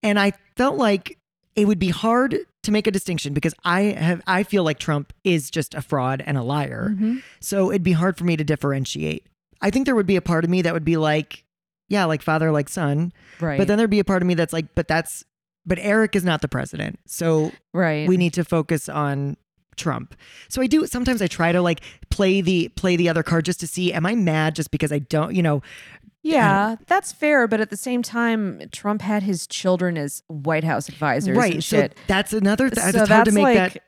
And 0.02 0.18
I 0.18 0.32
felt 0.56 0.78
like 0.78 1.16
it 1.54 1.68
would 1.68 1.78
be 1.78 1.90
hard 1.90 2.38
to 2.64 2.72
make 2.72 2.88
a 2.88 2.90
distinction 2.90 3.34
because 3.34 3.54
I 3.64 3.82
have 3.82 4.20
I 4.26 4.42
feel 4.42 4.64
like 4.64 4.80
Trump 4.80 5.12
is 5.22 5.48
just 5.48 5.76
a 5.76 5.80
fraud 5.80 6.24
and 6.26 6.36
a 6.36 6.42
liar. 6.42 6.96
Mhm. 6.98 7.22
So 7.38 7.70
it'd 7.70 7.84
be 7.84 7.92
hard 7.92 8.18
for 8.18 8.24
me 8.24 8.36
to 8.36 8.42
differentiate. 8.42 9.28
I 9.60 9.70
think 9.70 9.86
there 9.86 9.94
would 9.94 10.06
be 10.06 10.16
a 10.16 10.22
part 10.22 10.44
of 10.44 10.50
me 10.50 10.62
that 10.62 10.72
would 10.74 10.84
be 10.84 10.96
like, 10.96 11.44
yeah, 11.88 12.04
like 12.04 12.22
father, 12.22 12.52
like 12.52 12.68
son. 12.68 13.12
Right. 13.40 13.58
But 13.58 13.68
then 13.68 13.78
there'd 13.78 13.90
be 13.90 13.98
a 13.98 14.04
part 14.04 14.22
of 14.22 14.26
me 14.26 14.34
that's 14.34 14.52
like, 14.52 14.74
but 14.74 14.88
that's, 14.88 15.24
but 15.66 15.78
Eric 15.80 16.14
is 16.16 16.24
not 16.24 16.42
the 16.42 16.48
president. 16.48 16.98
So 17.06 17.50
right. 17.72 18.08
we 18.08 18.16
need 18.16 18.34
to 18.34 18.44
focus 18.44 18.88
on 18.88 19.36
Trump. 19.76 20.14
So 20.48 20.60
I 20.62 20.66
do, 20.66 20.86
sometimes 20.86 21.22
I 21.22 21.26
try 21.26 21.52
to 21.52 21.62
like 21.62 21.80
play 22.10 22.40
the, 22.40 22.68
play 22.70 22.96
the 22.96 23.08
other 23.08 23.22
card 23.22 23.44
just 23.44 23.60
to 23.60 23.66
see, 23.66 23.92
am 23.92 24.06
I 24.06 24.14
mad 24.14 24.54
just 24.54 24.70
because 24.70 24.92
I 24.92 24.98
don't, 24.98 25.34
you 25.34 25.42
know, 25.42 25.62
Yeah, 26.22 26.76
that's 26.86 27.12
fair, 27.12 27.46
but 27.48 27.60
at 27.60 27.70
the 27.70 27.76
same 27.76 28.02
time, 28.02 28.60
Trump 28.72 29.02
had 29.02 29.22
his 29.22 29.46
children 29.46 29.96
as 29.96 30.22
White 30.28 30.64
House 30.64 30.88
advisors 30.88 31.36
right. 31.36 31.54
and 31.54 31.64
So 31.64 31.76
shit. 31.78 31.96
that's 32.06 32.32
another, 32.32 32.68
th- 32.70 32.82
so 32.82 32.88
it's 32.88 32.96
hard 32.96 33.08
that's 33.08 33.28
to 33.30 33.34
make 33.34 33.44
like 33.44 33.72
that. 33.74 33.82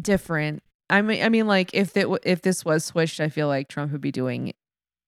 different. 0.00 0.62
I 0.90 1.00
mean, 1.02 1.22
I 1.24 1.28
mean, 1.28 1.46
like 1.46 1.70
if 1.72 1.96
it 1.96 2.02
w- 2.02 2.18
if 2.22 2.42
this 2.42 2.64
was 2.64 2.84
switched, 2.84 3.18
I 3.20 3.30
feel 3.30 3.48
like 3.48 3.68
Trump 3.68 3.92
would 3.92 4.00
be 4.02 4.12
doing 4.12 4.52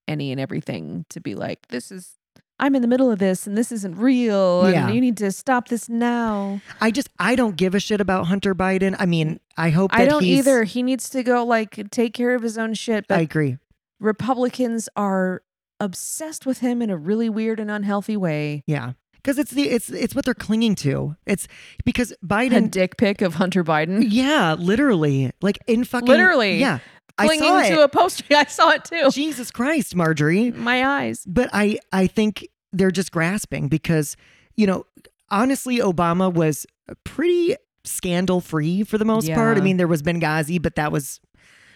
any 0.09 0.31
and 0.33 0.41
everything 0.41 1.05
to 1.11 1.21
be 1.21 1.35
like, 1.35 1.69
this 1.69 1.91
is. 1.93 2.13
I'm 2.61 2.77
in 2.77 2.83
the 2.83 2.89
middle 2.89 3.11
of 3.11 3.19
this 3.19 3.49
and 3.49 3.59
this 3.59 3.73
isn't 3.73 3.97
real 3.97 4.71
Yeah. 4.71 4.87
and 4.87 4.95
you 4.95 5.01
need 5.01 5.17
to 5.17 5.33
stop 5.33 5.67
this 5.69 5.89
now. 5.89 6.61
I 6.81 6.93
just, 6.93 7.09
I 7.19 7.35
don't 7.35 7.57
give 7.57 7.75
a 7.75 7.81
shit 7.81 8.01
about 8.01 8.27
Hunter 8.29 8.55
Biden. 8.55 8.95
I 8.97 9.07
mean, 9.07 9.41
I 9.57 9.71
hope 9.71 9.91
that 9.91 10.01
I 10.03 10.05
don't 10.07 10.23
either. 10.23 10.63
He 10.63 10.85
needs 10.85 11.11
to 11.11 11.25
go 11.25 11.45
like 11.45 11.91
take 11.91 12.15
care 12.15 12.33
of 12.37 12.43
his 12.43 12.57
own 12.57 12.75
shit, 12.75 13.07
but 13.09 13.19
I 13.19 13.23
agree. 13.23 13.59
Republicans 13.99 14.89
are 14.95 15.43
obsessed 15.81 16.47
with 16.47 16.59
him 16.61 16.81
in 16.81 16.91
a 16.91 16.97
really 16.97 17.29
weird 17.29 17.59
and 17.59 17.71
unhealthy 17.71 18.17
way. 18.17 18.63
Yeah. 18.67 18.93
Cause 19.25 19.39
it's 19.39 19.51
the, 19.51 19.71
it's, 19.71 19.89
it's 19.91 20.15
what 20.15 20.27
they're 20.27 20.35
clinging 20.35 20.75
to. 20.77 21.17
It's 21.27 21.49
because 21.85 22.13
A 22.13 22.17
Biden, 22.27 22.71
dick 22.71 22.99
pic 22.99 23.23
of 23.23 23.35
Hunter 23.35 23.65
Biden. 23.65 24.05
yeah, 24.09 24.55
literally 24.57 25.33
like 25.41 25.59
in 25.67 25.83
fucking, 25.85 26.07
Literally. 26.09 26.59
yeah. 26.61 26.79
I 27.19 27.27
clinging 27.27 27.49
saw 27.49 27.63
to 27.63 27.81
it. 27.81 27.85
a 27.85 27.89
poster. 27.89 28.25
I 28.31 28.45
saw 28.45 28.71
it 28.71 28.85
too. 28.85 29.11
Jesus 29.11 29.51
Christ, 29.51 29.95
Marjorie. 29.95 30.51
My 30.51 30.85
eyes. 30.85 31.25
But 31.27 31.51
I 31.53 31.79
I 31.93 32.07
think 32.07 32.49
they're 32.73 32.91
just 32.91 33.13
grasping 33.13 33.69
because, 33.69 34.17
you 34.57 34.67
know, 34.67 34.85
honestly, 35.31 35.79
Obama 35.79 36.33
was 36.33 36.67
pretty 37.05 37.57
scandal 37.85 38.41
free 38.41 38.83
for 38.83 38.99
the 38.99 39.05
most 39.05 39.31
part. 39.31 39.59
I 39.59 39.61
mean, 39.61 39.77
there 39.77 39.89
was 39.89 40.03
Benghazi, 40.03 40.61
but 40.61 40.75
that 40.75 40.91
was 40.91 41.21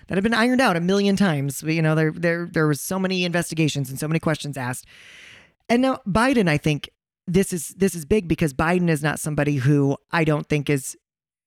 that 0.09 0.17
had 0.17 0.25
been 0.25 0.35
ironed 0.35 0.61
out 0.61 0.77
a 0.77 0.81
million 0.81 1.17
times. 1.17 1.63
You 1.63 1.83
know, 1.83 1.95
there 1.95 2.13
there 2.13 2.49
there 2.51 2.67
was 2.67 2.81
so 2.81 2.99
many 2.99 3.25
investigations 3.25 3.91
and 3.91 3.99
so 3.99 4.09
many 4.09 4.19
questions 4.19 4.57
asked. 4.57 4.87
And 5.69 5.83
now 5.83 6.01
Biden, 6.07 6.49
I 6.49 6.57
think 6.57 6.89
this 7.27 7.53
is 7.53 7.69
this 7.71 7.95
is 7.95 8.05
big 8.05 8.27
because 8.27 8.55
Biden 8.55 8.89
is 8.89 9.03
not 9.03 9.21
somebody 9.21 9.57
who 9.57 9.97
I 10.11 10.25
don't 10.25 10.49
think 10.49 10.71
is, 10.71 10.97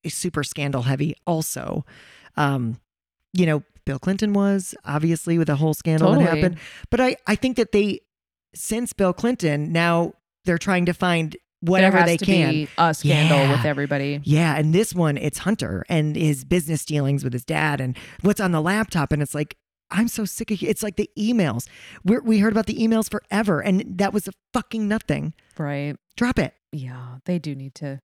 is 0.04 0.14
super 0.14 0.44
scandal 0.44 0.84
heavy. 0.84 1.16
Also, 1.26 1.86
um, 2.38 2.80
you 3.34 3.48
know, 3.48 3.64
Bill 3.86 4.00
Clinton 4.00 4.34
was 4.34 4.76
obviously 4.86 5.38
with 5.38 5.48
the 5.48 5.56
whole 5.56 5.74
scandal 5.74 6.14
that 6.14 6.22
happened. 6.22 6.58
But 6.90 7.00
I 7.02 7.16
I 7.28 7.36
think 7.36 7.58
that 7.58 7.72
they 7.72 8.00
since 8.54 8.94
Bill 8.94 9.14
Clinton 9.14 9.72
now 9.72 10.14
they're 10.46 10.58
trying 10.58 10.86
to 10.88 10.94
find 10.94 11.36
whatever 11.62 11.98
there 11.98 12.02
has 12.02 12.10
they 12.10 12.18
to 12.18 12.26
can. 12.26 12.50
be 12.52 12.68
a 12.78 12.94
scandal 12.94 13.38
Yeah. 13.38 13.52
with 13.52 13.66
everybody. 13.66 14.20
Yeah, 14.24 14.56
and 14.58 14.74
this 14.74 14.94
one 14.96 15.18
it's 15.18 15.40
Hunter 15.40 15.84
and 15.90 16.16
his 16.16 16.44
business 16.44 16.84
dealings 16.86 17.24
with 17.24 17.34
his 17.34 17.46
dad 17.46 17.80
and 17.80 17.96
what's 18.22 18.40
on 18.40 18.52
the 18.52 18.62
laptop, 18.62 19.12
and 19.12 19.22
it's 19.22 19.36
like 19.36 19.58
I'm 19.94 20.08
so 20.08 20.24
sick 20.26 20.52
of 20.52 20.64
it. 20.64 20.68
it's 20.68 20.82
like 20.84 20.96
the 20.96 21.10
emails. 21.20 21.68
we 22.04 22.18
we 22.20 22.40
heard 22.40 22.54
about 22.54 22.66
the 22.66 22.76
emails 22.80 23.12
forever, 23.12 23.60
and 23.62 23.98
that 24.00 24.14
was 24.14 24.28
a 24.28 24.32
fucking 24.54 24.88
nothing. 24.88 25.34
Right. 25.58 25.96
Drop 26.18 26.40
it, 26.40 26.54
Yeah, 26.72 27.18
they 27.26 27.38
do 27.40 27.54
need 27.56 27.76
to. 27.76 28.00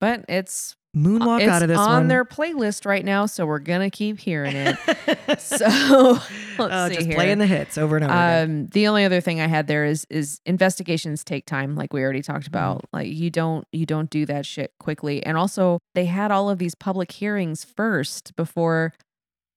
But 0.00 0.24
it's 0.28 0.76
moonwalk 0.96 1.40
it's 1.42 1.50
out 1.50 1.62
of 1.62 1.68
this 1.68 1.78
on 1.78 1.88
one. 1.88 2.08
their 2.08 2.24
playlist 2.24 2.86
right 2.86 3.04
now, 3.04 3.26
so 3.26 3.46
we're 3.46 3.58
gonna 3.58 3.90
keep 3.90 4.18
hearing 4.18 4.56
it. 4.56 4.76
so 5.40 5.66
let's 6.58 6.58
Uh, 6.58 6.88
see 6.88 6.94
just 6.96 7.06
here. 7.06 7.14
playing 7.14 7.38
the 7.38 7.46
hits 7.46 7.76
over 7.78 7.96
and 7.96 8.04
over. 8.06 8.14
Um, 8.14 8.66
the 8.68 8.88
only 8.88 9.04
other 9.04 9.20
thing 9.20 9.40
I 9.40 9.46
had 9.46 9.66
there 9.66 9.84
is 9.84 10.06
is 10.10 10.40
investigations 10.46 11.22
take 11.24 11.46
time, 11.46 11.74
like 11.76 11.92
we 11.92 12.02
already 12.02 12.22
talked 12.22 12.46
Mm-hmm. 12.46 12.54
about. 12.56 12.84
Like 12.92 13.08
you 13.12 13.30
don't 13.30 13.66
you 13.72 13.86
don't 13.86 14.10
do 14.10 14.24
that 14.26 14.46
shit 14.46 14.72
quickly. 14.80 15.22
And 15.24 15.36
also 15.36 15.78
they 15.94 16.06
had 16.06 16.30
all 16.30 16.48
of 16.50 16.58
these 16.58 16.74
public 16.74 17.12
hearings 17.12 17.64
first 17.64 18.34
before 18.36 18.92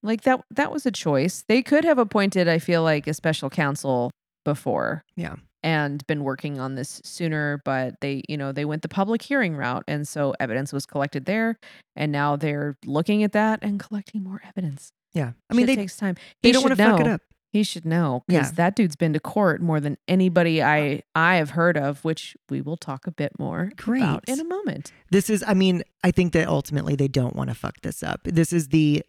like 0.04 0.22
that 0.24 0.44
that 0.52 0.72
was 0.72 0.86
a 0.86 0.92
choice. 0.92 1.44
They 1.48 1.62
could 1.62 1.86
have 1.86 1.98
appointed, 2.00 2.48
I 2.48 2.58
feel 2.60 2.84
like, 2.84 3.08
a 3.08 3.14
special 3.14 3.50
counsel 3.50 4.12
before. 4.44 5.04
Yeah. 5.16 5.36
And 5.64 6.06
been 6.08 6.24
working 6.24 6.60
on 6.60 6.74
this 6.76 7.02
sooner, 7.04 7.62
but 7.64 8.02
they, 8.02 8.24
you 8.28 8.36
know, 8.36 8.52
they 8.52 8.66
went 8.66 8.82
the 8.82 8.90
public 8.90 9.22
hearing 9.22 9.56
route. 9.56 9.84
And 9.88 10.08
so 10.08 10.34
evidence 10.40 10.74
was 10.74 10.88
collected 10.88 11.26
there. 11.26 11.60
And 11.96 12.12
now 12.12 12.36
they're 12.36 12.78
looking 12.86 13.22
at 13.24 13.32
that 13.34 13.60
and 13.62 13.80
collecting 13.80 14.24
more 14.24 14.42
evidence. 14.48 14.92
yeah, 15.14 15.34
I 15.50 15.54
mean 15.54 15.68
Shit 15.68 15.76
they 15.76 15.82
takes 15.84 15.98
time. 15.98 16.16
they 16.42 16.50
He 16.50 16.54
don't 16.54 16.64
want 16.64 16.72
should 16.72 16.78
to 16.84 16.92
fuck 16.92 17.00
it 17.02 17.04
know. 17.06 17.14
up. 17.14 17.22
He 17.54 17.64
should 17.64 17.86
know 17.86 18.24
because 18.28 18.48
Yeah. 18.52 18.56
that 18.56 18.76
dude's 18.78 18.96
been 18.96 19.12
to 19.14 19.20
court 19.20 19.62
more 19.62 19.80
than 19.82 19.98
anybody 20.08 20.64
I 20.64 21.04
I 21.14 21.36
have 21.36 21.50
heard 21.52 21.78
of, 21.78 22.04
which 22.06 22.36
we 22.50 22.62
will 22.62 22.78
talk 22.78 23.06
a 23.06 23.12
bit 23.12 23.34
more 23.38 23.64
about 23.74 23.78
Great. 23.78 24.20
in 24.30 24.40
a 24.40 24.46
moment. 24.46 24.94
This 25.12 25.30
is, 25.30 25.44
I 25.46 25.54
mean, 25.54 25.84
I 26.04 26.12
think 26.12 26.32
that 26.34 26.48
ultimately 26.48 26.96
they 26.96 27.10
don't 27.10 27.36
want 27.36 27.50
to 27.50 27.56
fuck 27.56 27.82
this 27.82 28.02
up. 28.04 28.22
This 28.24 28.54
is 28.54 28.70
the 28.70 29.04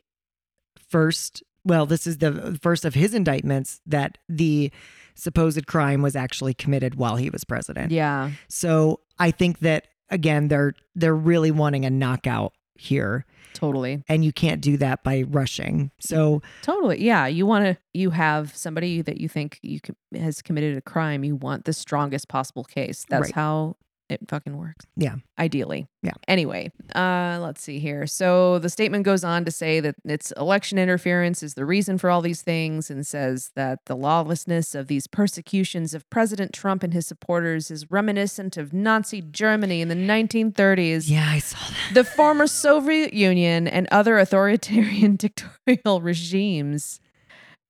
first, 0.90 1.42
well, 1.64 1.86
this 1.86 2.06
is 2.06 2.18
the 2.18 2.58
first 2.62 2.84
of 2.84 2.94
his 2.94 3.14
indictments 3.14 3.80
that 3.86 4.18
the 4.28 4.70
supposed 5.14 5.66
crime 5.66 6.02
was 6.02 6.16
actually 6.16 6.54
committed 6.54 6.94
while 6.96 7.16
he 7.16 7.30
was 7.30 7.44
president. 7.44 7.92
Yeah, 7.92 8.30
So 8.48 9.00
I 9.18 9.30
think 9.30 9.60
that 9.60 9.86
again, 10.10 10.48
they're 10.48 10.74
they're 10.94 11.14
really 11.14 11.50
wanting 11.50 11.84
a 11.84 11.90
knockout 11.90 12.52
here, 12.74 13.24
totally, 13.54 14.02
and 14.08 14.24
you 14.24 14.32
can't 14.32 14.60
do 14.60 14.76
that 14.78 15.04
by 15.04 15.22
rushing. 15.22 15.90
So 16.00 16.42
totally. 16.62 17.02
Yeah, 17.04 17.26
you 17.26 17.46
want 17.46 17.64
to 17.66 17.76
you 17.94 18.10
have 18.10 18.56
somebody 18.56 19.02
that 19.02 19.20
you 19.20 19.28
think 19.28 19.58
you 19.62 19.80
com- 19.80 19.96
has 20.14 20.42
committed 20.42 20.76
a 20.76 20.80
crime. 20.80 21.22
You 21.24 21.36
want 21.36 21.64
the 21.66 21.72
strongest 21.72 22.28
possible 22.28 22.64
case. 22.64 23.04
That's 23.08 23.26
Right. 23.28 23.34
how 23.34 23.76
it 24.08 24.20
fucking 24.28 24.58
works. 24.58 24.84
Yeah. 24.96 25.16
Ideally. 25.38 25.86
Yeah. 26.02 26.12
Anyway, 26.28 26.70
uh, 26.94 27.38
let's 27.40 27.62
see 27.62 27.78
here. 27.78 28.06
So 28.06 28.58
the 28.58 28.68
statement 28.68 29.04
goes 29.04 29.24
on 29.24 29.44
to 29.46 29.50
say 29.50 29.80
that 29.80 29.94
it's 30.04 30.32
election 30.32 30.78
interference 30.78 31.42
is 31.42 31.54
the 31.54 31.64
reason 31.64 31.96
for 31.98 32.10
all 32.10 32.20
these 32.20 32.42
things 32.42 32.90
and 32.90 33.06
says 33.06 33.50
that 33.56 33.78
the 33.86 33.96
lawlessness 33.96 34.74
of 34.74 34.88
these 34.88 35.06
persecutions 35.06 35.94
of 35.94 36.08
President 36.10 36.52
Trump 36.52 36.82
and 36.82 36.92
his 36.92 37.06
supporters 37.06 37.70
is 37.70 37.90
reminiscent 37.90 38.56
of 38.56 38.72
Nazi 38.72 39.22
Germany 39.22 39.80
in 39.80 39.88
the 39.88 39.94
1930s 39.94 41.08
Yeah, 41.08 41.28
I 41.30 41.38
saw 41.38 41.58
that. 41.58 41.94
the 41.94 42.04
former 42.04 42.46
Soviet 42.46 43.14
Union 43.14 43.66
and 43.66 43.88
other 43.90 44.18
authoritarian 44.18 45.16
dictatorial 45.16 46.00
regimes. 46.02 47.00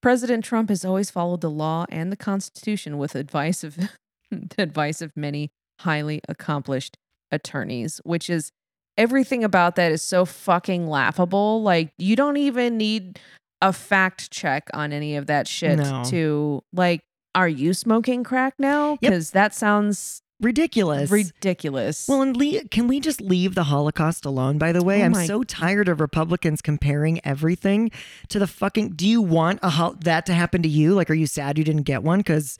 President 0.00 0.44
Trump 0.44 0.68
has 0.68 0.84
always 0.84 1.10
followed 1.10 1.42
the 1.42 1.50
law 1.50 1.86
and 1.88 2.10
the 2.10 2.16
Constitution 2.16 2.98
with 2.98 3.14
advice 3.14 3.62
of 3.62 3.76
the 3.76 3.90
advice 4.58 5.00
of 5.00 5.16
many 5.16 5.52
highly 5.82 6.20
accomplished 6.28 6.96
attorneys, 7.30 8.00
which 8.04 8.28
is 8.28 8.50
everything 8.98 9.42
about 9.44 9.76
that 9.76 9.90
is 9.92 10.02
so 10.02 10.24
fucking 10.24 10.86
laughable. 10.86 11.62
Like 11.62 11.92
you 11.98 12.16
don't 12.16 12.36
even 12.36 12.76
need 12.76 13.18
a 13.60 13.72
fact 13.72 14.30
check 14.30 14.68
on 14.74 14.92
any 14.92 15.16
of 15.16 15.26
that 15.26 15.46
shit 15.48 15.78
No. 15.78 16.02
to 16.06 16.62
like 16.72 17.00
are 17.34 17.48
you 17.48 17.72
smoking 17.72 18.24
crack 18.24 18.54
now? 18.58 18.98
Yep. 19.00 19.12
Cuz 19.12 19.30
that 19.30 19.54
sounds 19.54 20.20
Ridiculous. 20.40 21.08
ridiculous. 21.10 22.06
well, 22.08 22.20
and 22.20 22.36
le- 22.36 22.64
can 22.64 22.88
we 22.88 22.98
just 23.00 23.20
leave 23.20 23.54
the 23.54 23.62
Holocaust 23.64 24.24
alone? 24.26 24.58
By 24.58 24.72
the 24.72 24.82
way, 24.82 25.00
Oh 25.00 25.04
I'm 25.06 25.14
so 25.14 25.42
tired 25.44 25.88
of 25.88 26.00
Republicans 26.00 26.60
comparing 26.60 27.20
everything 27.24 27.90
to 28.28 28.38
the 28.40 28.48
fucking. 28.48 28.90
Do 28.90 29.06
you 29.08 29.22
want 29.22 29.60
a 29.62 29.70
hol- 29.70 29.94
that 30.00 30.26
to 30.26 30.34
happen 30.34 30.60
to 30.62 30.68
you? 30.68 30.94
Like, 30.94 31.08
are 31.10 31.14
you 31.14 31.28
sad 31.28 31.56
you 31.58 31.64
didn't 31.64 31.84
get 31.84 32.02
one? 32.02 32.18
Because 32.18 32.58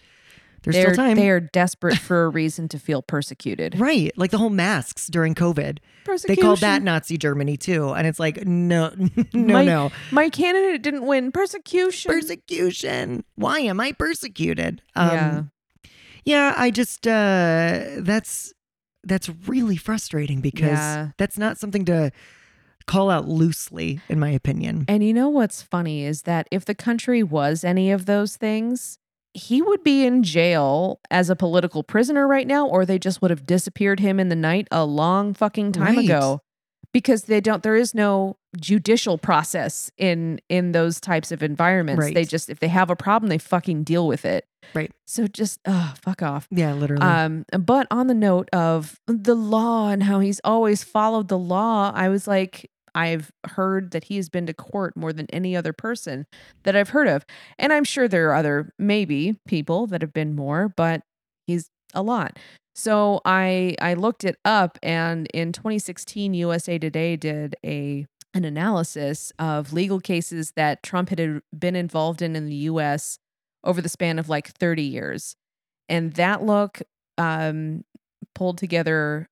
there's 0.63 0.75
they're, 0.77 0.93
still 0.95 1.05
time. 1.05 1.17
They 1.17 1.31
are 1.31 1.41
desperate 1.41 1.99
for 1.99 2.25
a 2.25 2.29
reason 2.29 2.69
to 2.69 2.79
feel 2.79 3.03
persecuted. 3.03 3.79
Right, 3.79 4.13
like 4.17 4.31
the 4.31 4.39
whole 4.39 4.51
masks 4.51 5.07
during 5.09 5.35
COVID. 5.35 5.79
They 6.27 6.37
called 6.37 6.61
that 6.61 6.83
Nazi 6.83 7.17
Germany 7.17 7.57
too, 7.57 7.91
and 7.91 8.07
it's 8.07 8.19
like 8.21 8.47
no, 8.47 8.93
no, 9.33 9.55
my, 9.55 9.65
no, 9.65 9.93
My 10.11 10.29
candidate 10.29 10.83
didn't 10.83 11.07
win. 11.07 11.33
Persecution. 11.33 12.11
persecution. 12.13 13.25
Why 13.37 13.61
am 13.61 13.81
I 13.81 13.93
persecuted? 13.93 14.83
Um, 14.95 15.11
yeah. 15.11 15.43
yeah. 16.25 16.55
I 16.57 16.71
just 16.71 17.07
uh, 17.07 17.85
that's 17.99 18.53
that's 19.05 19.29
really 19.47 19.77
frustrating 19.77 20.41
because 20.41 20.71
Yeah. 20.71 21.09
that's 21.19 21.39
not 21.39 21.59
something 21.59 21.85
to 21.87 22.13
call 22.87 23.11
out 23.11 23.29
loosely, 23.29 24.01
in 24.09 24.19
my 24.19 24.31
opinion. 24.31 24.85
And 24.89 25.05
you 25.05 25.13
know 25.13 25.29
what's 25.29 25.63
funny 25.63 26.05
is 26.05 26.23
that 26.23 26.49
if 26.51 26.65
the 26.65 26.75
country 26.75 27.23
was 27.23 27.65
any 27.65 27.91
of 27.91 28.07
those 28.07 28.37
things, 28.37 28.99
he 29.35 29.63
would 29.63 29.83
be 29.83 30.05
in 30.05 30.23
jail 30.23 31.01
as 31.11 31.31
a 31.31 31.37
political 31.37 31.83
prisoner 31.83 32.27
right 32.29 32.47
now, 32.47 32.67
or 32.67 32.85
they 32.85 32.99
just 32.99 33.23
would 33.23 33.31
have 33.31 33.47
disappeared 33.47 34.01
him 34.01 34.21
in 34.21 34.29
the 34.29 34.37
night 34.37 34.69
a 34.71 34.85
long 34.85 35.33
fucking 35.35 35.73
time 35.73 35.97
Right. 35.97 36.05
ago. 36.05 36.41
Because 36.93 37.25
they 37.25 37.41
don't 37.41 37.63
there 37.63 37.75
is 37.77 37.95
no 37.95 38.37
judicial 38.61 39.17
process 39.17 39.91
in 39.97 40.41
in 40.51 40.73
those 40.73 41.01
types 41.01 41.33
of 41.33 41.43
environments. 41.43 42.13
They 42.13 42.25
just 42.27 42.51
if 42.51 42.61
they 42.61 42.69
have 42.69 42.91
a 42.91 42.97
problem, 42.97 43.31
they 43.31 43.39
fucking 43.39 43.85
deal 43.85 44.07
with 44.07 44.27
it. 44.27 44.45
Right. 44.75 44.91
So 45.07 45.27
just 45.27 45.59
uh 45.65 45.95
fuck 45.95 46.23
off. 46.23 46.49
Yeah, 46.51 46.75
literally. 46.75 47.03
Um, 47.07 47.47
but 47.59 47.87
on 47.91 48.09
the 48.09 48.15
note 48.15 48.51
of 48.53 49.01
the 49.07 49.35
law 49.35 49.89
and 49.89 50.03
how 50.03 50.21
he's 50.21 50.41
always 50.45 50.85
followed 50.85 51.29
the 51.29 51.39
law, 51.39 51.93
I 51.95 52.11
was 52.11 52.29
like, 52.29 52.71
I've 52.95 53.31
heard 53.47 53.91
that 53.93 54.05
he 54.05 54.17
has 54.17 54.29
been 54.29 54.47
to 54.47 54.55
court 54.55 54.97
more 54.97 55.13
than 55.13 55.27
any 55.33 55.57
other 55.57 55.73
person 55.73 56.27
that 56.65 56.77
I've 56.77 56.91
heard 56.91 57.09
of. 57.09 57.25
And 57.59 57.73
I'm 57.73 57.85
sure 57.85 58.09
there 58.09 58.31
are 58.31 58.35
other, 58.35 58.73
maybe, 58.79 59.39
people 59.47 59.87
that 59.89 60.03
have 60.03 60.13
been 60.13 60.35
more, 60.35 60.69
but 60.77 61.03
he's 61.47 61.69
a 61.95 62.03
lot. 62.03 62.39
So 62.75 63.21
I 63.25 63.75
I 63.81 63.95
looked 63.95 64.25
it 64.25 64.37
up 64.45 64.79
and 64.83 65.29
in 65.35 65.53
2016 65.53 66.35
USA 66.35 66.79
Today 66.79 67.17
did 67.17 67.55
a 67.65 68.07
an 68.35 68.45
analysis 68.47 69.31
of 69.39 69.73
legal 69.75 70.01
cases 70.01 70.53
that 70.57 70.83
Trump 70.83 71.11
had 71.11 71.43
been 71.59 71.77
involved 71.77 72.23
in 72.23 72.35
in 72.35 72.47
the 72.47 72.55
US 72.55 73.19
over 73.65 73.81
the 73.83 73.89
span 73.91 74.19
of 74.19 74.29
like 74.29 74.49
30 74.49 74.83
years. 74.83 75.37
And 75.89 76.15
that 76.15 76.43
look 76.43 76.81
um, 77.19 77.85
pulled 78.35 78.59
together 78.59 79.29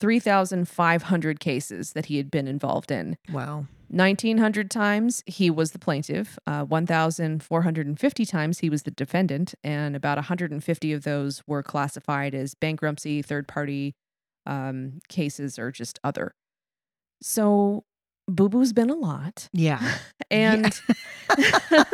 3,500 0.00 1.40
cases 1.40 1.92
that 1.92 2.06
he 2.06 2.16
had 2.16 2.30
been 2.30 2.48
involved 2.48 2.90
in. 2.90 3.16
wow. 3.32 3.66
1,900 3.88 4.70
times 4.70 5.24
he 5.26 5.50
was 5.50 5.72
the 5.72 5.78
plaintiff, 5.78 6.38
uh, 6.46 6.64
1,450 6.64 8.24
times 8.24 8.60
he 8.60 8.70
was 8.70 8.84
the 8.84 8.90
defendant, 8.92 9.54
and 9.64 9.96
about 9.96 10.16
150 10.16 10.92
of 10.92 11.02
those 11.02 11.42
were 11.48 11.62
classified 11.62 12.32
as 12.32 12.54
bankruptcy, 12.54 13.20
third 13.20 13.48
party 13.48 13.96
um, 14.46 15.00
cases, 15.08 15.58
or 15.58 15.72
just 15.72 15.98
other. 16.04 16.32
So 17.20 17.82
Boo 18.30 18.48
Boo's 18.48 18.72
been 18.72 18.90
a 18.90 18.94
lot. 18.94 19.48
Yeah. 19.52 19.80
And 20.32 20.80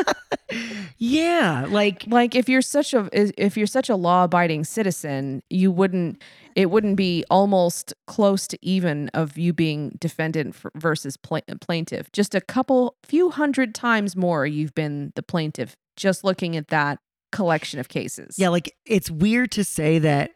yeah, 0.98 1.66
like 1.70 2.04
like 2.06 2.34
if 2.34 2.50
you're 2.50 2.60
such 2.60 2.92
a 2.92 3.08
if 3.12 3.56
you're 3.56 3.66
such 3.66 3.88
a 3.88 3.96
law-abiding 3.96 4.64
citizen 4.64 5.42
you 5.48 5.70
wouldn't 5.70 6.22
it 6.54 6.70
wouldn't 6.70 6.96
be 6.96 7.24
almost 7.30 7.94
close 8.06 8.46
to 8.48 8.58
even 8.60 9.08
of 9.14 9.38
you 9.38 9.52
being 9.52 9.96
defendant 10.00 10.54
versus 10.74 11.16
pla- 11.16 11.40
plaintiff 11.60 12.12
just 12.12 12.34
a 12.34 12.40
couple 12.40 12.96
few 13.04 13.30
hundred 13.30 13.74
times 13.74 14.16
more 14.16 14.46
you've 14.46 14.74
been 14.74 15.12
the 15.16 15.22
plaintiff 15.22 15.74
just 15.96 16.22
looking 16.22 16.56
at 16.56 16.68
that 16.68 16.98
collection 17.32 17.80
of 17.80 17.88
cases 17.88 18.38
Yeah, 18.38 18.50
like 18.50 18.74
it's 18.84 19.10
weird 19.10 19.50
to 19.52 19.64
say 19.64 19.98
that 20.00 20.30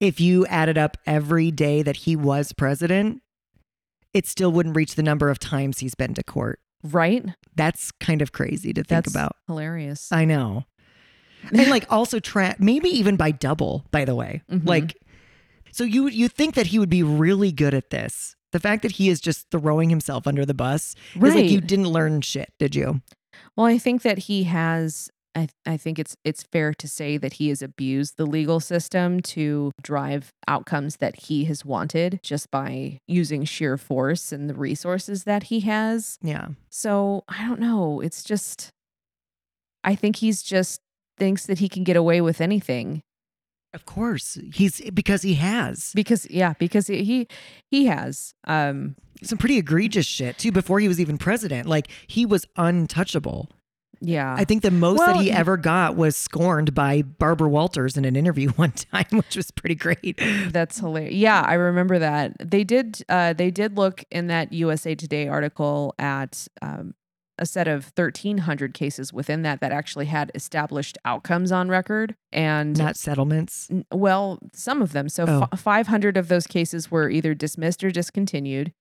if 0.00 0.20
you 0.20 0.44
added 0.46 0.76
up 0.76 0.96
every 1.06 1.52
day 1.52 1.82
that 1.82 1.96
he 1.96 2.16
was 2.16 2.52
president, 2.52 3.21
it 4.14 4.26
still 4.26 4.52
wouldn't 4.52 4.76
reach 4.76 4.94
the 4.94 5.02
number 5.02 5.28
of 5.30 5.38
times 5.38 5.78
he's 5.78 5.94
been 5.94 6.14
to 6.14 6.22
court. 6.22 6.60
right 6.82 7.24
That's 7.54 7.90
kind 7.92 8.22
of 8.22 8.32
crazy 8.32 8.72
to 8.72 8.80
think 8.82 8.88
that's 8.88 9.10
about. 9.14 9.36
hilarious 9.46 10.10
I 10.12 10.24
know. 10.24 10.64
And 11.52 11.68
like 11.70 11.86
also 11.90 12.18
track 12.20 12.60
maybe 12.60 12.88
even 12.88 13.16
by 13.16 13.30
double, 13.30 13.84
by 13.90 14.04
the 14.04 14.14
way. 14.14 14.42
Mhm. 14.50 14.66
Like 14.66 14.96
so 15.70 15.84
you 15.84 16.08
you 16.08 16.28
think 16.28 16.54
that 16.54 16.66
he 16.68 16.78
would 16.78 16.90
be 16.90 17.02
really 17.02 17.52
good 17.52 17.74
at 17.74 17.90
this. 17.90 18.36
The 18.52 18.60
fact 18.60 18.82
that 18.82 18.92
he 18.92 19.08
is 19.08 19.20
just 19.20 19.50
throwing 19.50 19.88
himself 19.88 20.26
under 20.26 20.44
the 20.44 20.52
bus 20.54 20.94
is 21.14 21.34
like 21.34 21.50
you 21.50 21.60
didn't 21.62 21.88
learn 21.88 22.20
shit, 22.20 22.52
did 22.58 22.74
you? 22.74 23.00
Well, 23.56 23.66
I 23.66 23.78
think 23.78 24.02
that 24.02 24.18
he 24.18 24.44
has. 24.44 25.08
I, 25.34 25.48
I 25.64 25.76
think 25.78 25.98
it's 25.98 26.14
it's 26.24 26.42
fair 26.42 26.74
to 26.74 26.86
say 26.86 27.16
that 27.16 27.34
he 27.34 27.48
has 27.48 27.62
abused 27.62 28.16
the 28.16 28.26
legal 28.26 28.60
system 28.60 29.20
to 29.20 29.72
drive 29.82 30.30
outcomes 30.46 30.96
that 30.96 31.16
he 31.20 31.44
has 31.46 31.64
wanted 31.64 32.20
just 32.22 32.50
by 32.50 32.98
using 33.08 33.44
sheer 33.44 33.78
force 33.78 34.30
and 34.32 34.50
the 34.50 34.54
resources 34.54 35.24
that 35.24 35.44
he 35.44 35.60
has. 35.60 36.18
Yeah. 36.22 36.48
So 36.68 37.24
I 37.28 37.46
don't 37.46 37.60
know. 37.60 38.00
It's 38.00 38.22
just, 38.22 38.68
I 39.82 39.94
think 39.94 40.16
he's 40.16 40.42
just 40.42 40.80
thinks 41.18 41.46
that 41.46 41.60
he 41.60 41.68
can 41.68 41.84
get 41.84 41.96
away 41.96 42.20
with 42.20 42.40
anything 42.40 43.02
Of 43.74 43.86
course. 43.86 44.38
He's 44.52 44.80
because 44.90 45.22
he 45.22 45.34
has 45.34 45.92
because 45.94 46.26
yeah, 46.30 46.52
because 46.58 46.88
he 46.88 47.26
he 47.70 47.86
has. 47.86 48.34
Um, 48.46 48.96
some 49.22 49.38
pretty 49.38 49.56
egregious 49.56 50.04
shit 50.04 50.36
too 50.36 50.52
before 50.52 50.78
he 50.80 50.88
was 50.88 51.00
even 51.00 51.16
president. 51.16 51.66
Like 51.66 51.88
he 52.06 52.26
was 52.26 52.44
untouchable. 52.56 53.48
Yeah. 54.04 54.34
I 54.36 54.44
think 54.44 54.62
the 54.62 54.70
most 54.70 54.98
that 54.98 55.16
he 55.16 55.30
ever 55.30 55.56
got 55.56 55.96
was 55.96 56.16
scorned 56.16 56.74
by 56.74 57.02
Barbara 57.02 57.48
Walters 57.48 57.96
in 57.96 58.04
an 58.04 58.16
interview 58.16 58.48
one 58.56 58.72
time, 58.72 59.06
which 59.10 59.36
was 59.36 59.50
pretty 59.50 59.74
great. 59.76 60.18
That's 60.50 60.78
hilarious. 60.78 61.14
Yeah, 61.14 61.40
I 61.46 61.54
remember 61.54 61.98
that. 62.00 62.34
They 62.38 62.64
did 62.64 63.02
uh 63.08 63.32
they 63.32 63.50
did 63.50 63.76
look 63.76 64.04
in 64.10 64.26
that 64.26 64.52
USA 64.52 64.94
Today 64.94 65.28
article 65.28 65.94
at 65.98 66.46
um 66.60 66.94
a 67.38 67.46
set 67.46 67.66
of 67.66 67.90
1300 67.96 68.74
cases 68.74 69.10
within 69.12 69.40
that 69.42 69.60
that 69.60 69.72
actually 69.72 70.04
had 70.06 70.30
established 70.34 70.98
outcomes 71.04 71.50
on 71.50 71.68
record 71.70 72.14
and 72.30 72.76
Not 72.78 72.96
settlements. 72.96 73.68
well, 73.92 74.38
some 74.52 74.82
of 74.82 74.92
them. 74.92 75.08
So 75.08 75.24
Oh. 75.26 75.48
f- 75.52 75.58
500 75.60 76.16
of 76.18 76.28
those 76.28 76.46
cases 76.46 76.90
were 76.90 77.08
either 77.08 77.34
dismissed 77.34 77.82
or 77.82 77.90
discontinued. 77.90 78.72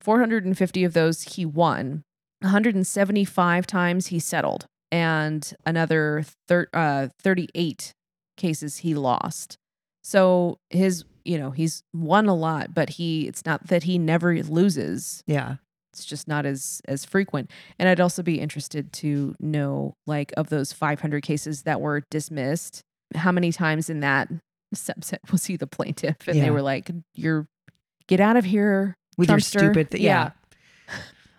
450 0.00 0.84
of 0.84 0.92
those 0.92 1.22
he 1.22 1.44
won. 1.44 2.04
175 2.40 3.66
times 3.66 4.08
he 4.08 4.18
settled 4.18 4.66
and 4.92 5.52
another 5.64 6.24
thir- 6.48 6.68
uh, 6.72 7.08
38 7.22 7.92
cases 8.36 8.78
he 8.78 8.94
lost. 8.94 9.56
So 10.04 10.58
his, 10.70 11.04
you 11.24 11.38
know, 11.38 11.50
he's 11.50 11.82
won 11.94 12.26
a 12.26 12.34
lot, 12.34 12.72
but 12.74 12.90
he 12.90 13.26
it's 13.26 13.44
not 13.44 13.66
that 13.68 13.84
he 13.84 13.98
never 13.98 14.42
loses. 14.42 15.22
Yeah. 15.26 15.56
It's 15.92 16.04
just 16.04 16.28
not 16.28 16.44
as 16.46 16.80
as 16.86 17.04
frequent. 17.04 17.50
And 17.78 17.88
I'd 17.88 18.00
also 18.00 18.22
be 18.22 18.38
interested 18.38 18.92
to 18.94 19.34
know 19.40 19.94
like 20.06 20.32
of 20.36 20.48
those 20.50 20.72
500 20.72 21.22
cases 21.22 21.62
that 21.62 21.80
were 21.80 22.02
dismissed, 22.10 22.82
how 23.14 23.32
many 23.32 23.50
times 23.50 23.88
in 23.90 24.00
that 24.00 24.28
subset 24.74 25.18
was 25.32 25.46
he 25.46 25.56
the 25.56 25.66
plaintiff 25.66 26.16
and 26.28 26.36
Yeah. 26.36 26.44
they 26.44 26.50
were 26.50 26.62
like 26.62 26.90
you're 27.14 27.46
get 28.08 28.20
out 28.20 28.36
of 28.36 28.44
here 28.44 28.94
With 29.16 29.30
your 29.30 29.40
stupid 29.40 29.90
th- 29.90 30.02
Yeah. 30.02 30.30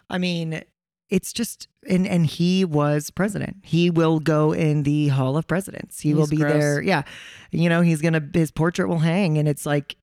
I 0.09 0.17
mean, 0.17 0.61
it's 1.09 1.31
just 1.31 1.67
and 1.87 2.05
and 2.07 2.25
he 2.25 2.65
was 2.65 3.09
president. 3.09 3.57
He 3.63 3.89
will 3.89 4.19
go 4.19 4.51
in 4.51 4.83
the 4.83 5.09
Hall 5.09 5.37
of 5.37 5.47
Presidents. 5.47 6.01
He 6.01 6.13
will 6.13 6.27
be 6.27 6.37
gross. 6.37 6.53
there. 6.53 6.81
Yeah. 6.81 7.03
You 7.51 7.69
know, 7.69 7.81
he's 7.81 8.01
gonna 8.01 8.21
his 8.33 8.51
portrait 8.51 8.87
will 8.87 8.99
hang 8.99 9.37
and 9.37 9.47
it's 9.47 9.65
like 9.65 9.95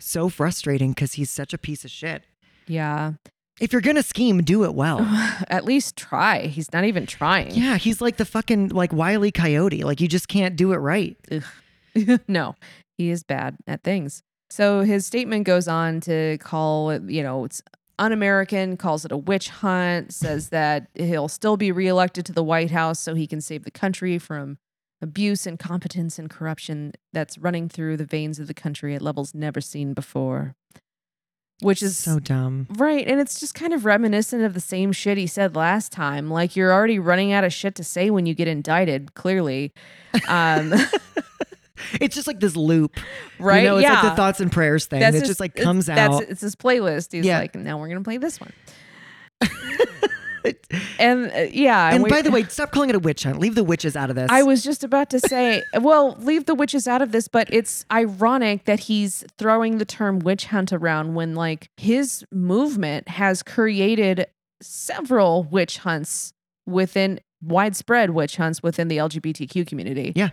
so 0.00 0.28
frustrating 0.28 0.90
because 0.90 1.14
he's 1.14 1.30
such 1.30 1.52
a 1.52 1.58
piece 1.58 1.84
of 1.84 1.90
shit. 1.90 2.24
Yeah. 2.66 3.12
If 3.60 3.72
you're 3.72 3.82
gonna 3.82 4.02
scheme, 4.02 4.42
do 4.42 4.64
it 4.64 4.74
well. 4.74 5.00
At 5.48 5.64
least 5.64 5.96
try. 5.96 6.46
He's 6.46 6.72
not 6.72 6.84
even 6.84 7.06
trying. 7.06 7.52
yeah, 7.52 7.76
he's 7.76 8.00
like 8.00 8.16
the 8.16 8.24
fucking 8.24 8.70
like 8.70 8.92
wily 8.92 9.30
coyote. 9.30 9.84
Like 9.84 10.00
you 10.00 10.08
just 10.08 10.26
can't 10.26 10.56
do 10.56 10.72
it 10.72 10.78
right. 10.78 11.16
no, 12.28 12.56
he 12.98 13.10
is 13.10 13.22
bad 13.22 13.56
at 13.68 13.84
things. 13.84 14.22
So 14.50 14.80
his 14.80 15.06
statement 15.06 15.46
goes 15.46 15.68
on 15.68 16.00
to 16.02 16.38
call 16.38 16.92
you 17.08 17.22
know, 17.22 17.44
it's 17.44 17.62
un-American, 17.98 18.76
calls 18.76 19.04
it 19.04 19.12
a 19.12 19.16
witch 19.16 19.48
hunt, 19.48 20.12
says 20.12 20.48
that 20.50 20.88
he'll 20.94 21.28
still 21.28 21.56
be 21.56 21.72
reelected 21.72 22.26
to 22.26 22.32
the 22.32 22.42
White 22.42 22.70
House 22.70 23.00
so 23.00 23.14
he 23.14 23.26
can 23.26 23.40
save 23.40 23.64
the 23.64 23.70
country 23.70 24.18
from 24.18 24.58
abuse, 25.00 25.46
incompetence, 25.46 26.18
and 26.18 26.30
corruption 26.30 26.92
that's 27.12 27.38
running 27.38 27.68
through 27.68 27.96
the 27.96 28.06
veins 28.06 28.38
of 28.38 28.46
the 28.46 28.54
country 28.54 28.94
at 28.94 29.02
levels 29.02 29.34
never 29.34 29.60
seen 29.60 29.92
before. 29.94 30.54
Which 31.60 31.82
is 31.82 31.96
so 31.96 32.18
dumb. 32.18 32.66
Right. 32.68 33.06
And 33.06 33.20
it's 33.20 33.38
just 33.38 33.54
kind 33.54 33.72
of 33.72 33.84
reminiscent 33.84 34.42
of 34.42 34.54
the 34.54 34.60
same 34.60 34.90
shit 34.90 35.16
he 35.16 35.26
said 35.28 35.54
last 35.54 35.92
time. 35.92 36.28
Like 36.28 36.56
you're 36.56 36.72
already 36.72 36.98
running 36.98 37.32
out 37.32 37.44
of 37.44 37.52
shit 37.52 37.76
to 37.76 37.84
say 37.84 38.10
when 38.10 38.26
you 38.26 38.34
get 38.34 38.48
indicted, 38.48 39.14
clearly. 39.14 39.72
Um, 40.28 40.74
It's 42.00 42.14
just 42.14 42.26
like 42.26 42.40
this 42.40 42.56
loop, 42.56 42.98
right. 43.38 43.62
You 43.62 43.68
know, 43.68 43.76
it's 43.78 43.82
yeah. 43.82 43.94
like 43.94 44.02
the 44.12 44.16
thoughts 44.16 44.40
and 44.40 44.50
prayers 44.52 44.86
thing. 44.86 45.00
That's 45.00 45.16
it 45.16 45.20
his- 45.20 45.28
just 45.28 45.40
like 45.40 45.52
it's- 45.52 45.64
comes 45.64 45.86
that's, 45.86 46.14
out. 46.14 46.22
It's 46.22 46.40
his 46.40 46.54
playlist. 46.56 47.12
He's 47.12 47.24
Yeah. 47.24 47.38
like, 47.40 47.54
now 47.54 47.78
we're 47.78 47.88
going 47.88 47.98
to 47.98 48.04
play 48.04 48.16
this 48.16 48.40
one. 48.40 48.52
and 50.98 51.32
uh, 51.32 51.38
yeah. 51.50 51.92
and 51.94 52.04
we- 52.04 52.10
by 52.10 52.22
the 52.22 52.30
way, 52.30 52.44
stop 52.44 52.70
calling 52.70 52.90
it 52.90 52.94
a 52.96 52.98
witch 52.98 53.22
hunt. 53.24 53.38
Leave 53.38 53.54
the 53.54 53.64
witches 53.64 53.96
out 53.96 54.10
of 54.10 54.16
this. 54.16 54.30
I 54.30 54.42
was 54.42 54.62
just 54.62 54.84
about 54.84 55.10
to 55.10 55.20
say, 55.20 55.62
well, 55.80 56.16
leave 56.20 56.44
the 56.46 56.54
witches 56.54 56.86
out 56.86 57.02
of 57.02 57.12
this, 57.12 57.28
but 57.28 57.48
it's 57.52 57.84
ironic 57.90 58.64
that 58.66 58.80
he's 58.80 59.24
throwing 59.38 59.78
the 59.78 59.84
term 59.84 60.18
witch 60.20 60.46
hunt 60.46 60.72
around 60.72 61.14
when, 61.14 61.34
like, 61.34 61.70
his 61.76 62.24
movement 62.30 63.08
has 63.08 63.42
created 63.42 64.26
several 64.62 65.44
witch 65.44 65.78
hunts 65.78 66.32
within 66.66 67.20
widespread 67.42 68.10
witch 68.10 68.36
hunts 68.36 68.62
within 68.62 68.88
the 68.88 68.96
LGBTQ 68.98 69.66
community. 69.66 70.12
Yeah. 70.14 70.30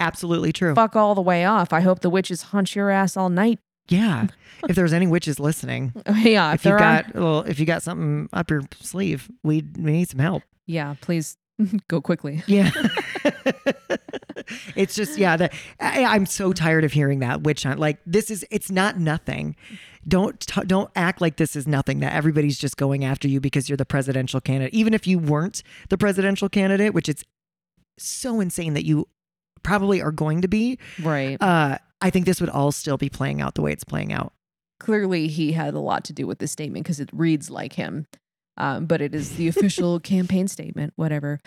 Absolutely 0.00 0.52
true. 0.52 0.74
Fuck 0.74 0.96
all 0.96 1.14
the 1.14 1.22
way 1.22 1.44
off. 1.44 1.72
I 1.72 1.80
hope 1.80 2.00
the 2.00 2.10
witches 2.10 2.42
hunt 2.42 2.74
your 2.74 2.90
ass 2.90 3.16
all 3.16 3.28
night. 3.28 3.58
Yeah. 3.88 4.26
if 4.68 4.76
there's 4.76 4.92
any 4.92 5.06
witches 5.06 5.40
listening, 5.40 5.92
yeah, 6.16 6.52
if 6.54 6.62
there 6.62 6.78
you 6.78 6.84
are- 6.84 7.02
got 7.02 7.14
well, 7.14 7.40
if 7.42 7.58
you 7.58 7.66
got 7.66 7.82
something 7.82 8.28
up 8.32 8.50
your 8.50 8.62
sleeve, 8.80 9.30
we 9.42 9.64
we 9.78 9.92
need 9.92 10.08
some 10.08 10.20
help. 10.20 10.42
yeah, 10.66 10.94
please 11.00 11.36
go 11.88 12.00
quickly. 12.00 12.42
Yeah. 12.46 12.70
it's 14.76 14.94
just 14.94 15.18
yeah, 15.18 15.36
that 15.36 15.52
I, 15.80 16.04
I'm 16.04 16.26
so 16.26 16.52
tired 16.52 16.84
of 16.84 16.92
hearing 16.92 17.18
that 17.20 17.42
witch 17.42 17.62
hunt. 17.64 17.78
Like 17.80 17.98
this 18.06 18.30
is 18.30 18.46
it's 18.50 18.70
not 18.70 18.98
nothing. 18.98 19.56
Don't 20.06 20.38
t- 20.40 20.62
don't 20.66 20.90
act 20.96 21.20
like 21.20 21.36
this 21.36 21.56
is 21.56 21.66
nothing. 21.66 22.00
That 22.00 22.12
everybody's 22.14 22.58
just 22.58 22.76
going 22.76 23.04
after 23.04 23.28
you 23.28 23.40
because 23.40 23.68
you're 23.68 23.76
the 23.76 23.84
presidential 23.84 24.40
candidate. 24.40 24.74
Even 24.74 24.94
if 24.94 25.06
you 25.06 25.18
weren't 25.18 25.62
the 25.88 25.98
presidential 25.98 26.48
candidate, 26.48 26.94
which 26.94 27.08
it's 27.08 27.24
so 27.98 28.40
insane 28.40 28.74
that 28.74 28.84
you 28.84 29.08
probably 29.62 30.00
are 30.02 30.12
going 30.12 30.42
to 30.42 30.48
be. 30.48 30.78
Right. 31.02 31.40
Uh, 31.40 31.78
I 32.00 32.10
think 32.10 32.26
this 32.26 32.40
would 32.40 32.50
all 32.50 32.72
still 32.72 32.96
be 32.96 33.08
playing 33.08 33.40
out 33.40 33.54
the 33.54 33.62
way 33.62 33.72
it's 33.72 33.84
playing 33.84 34.12
out. 34.12 34.32
clearly 34.80 35.26
he 35.28 35.52
had 35.52 35.74
a 35.74 35.80
lot 35.80 36.04
to 36.04 36.12
do 36.12 36.26
with 36.26 36.38
this 36.38 36.52
statement 36.52 36.84
because 36.84 37.00
it 37.00 37.10
reads 37.12 37.50
like 37.50 37.72
him. 37.74 38.06
Um, 38.56 38.86
but 38.86 39.00
it 39.00 39.14
is 39.14 39.36
the 39.36 39.48
official 39.48 40.00
campaign 40.14 40.48
statement, 40.48 40.92
whatever. 40.96 41.40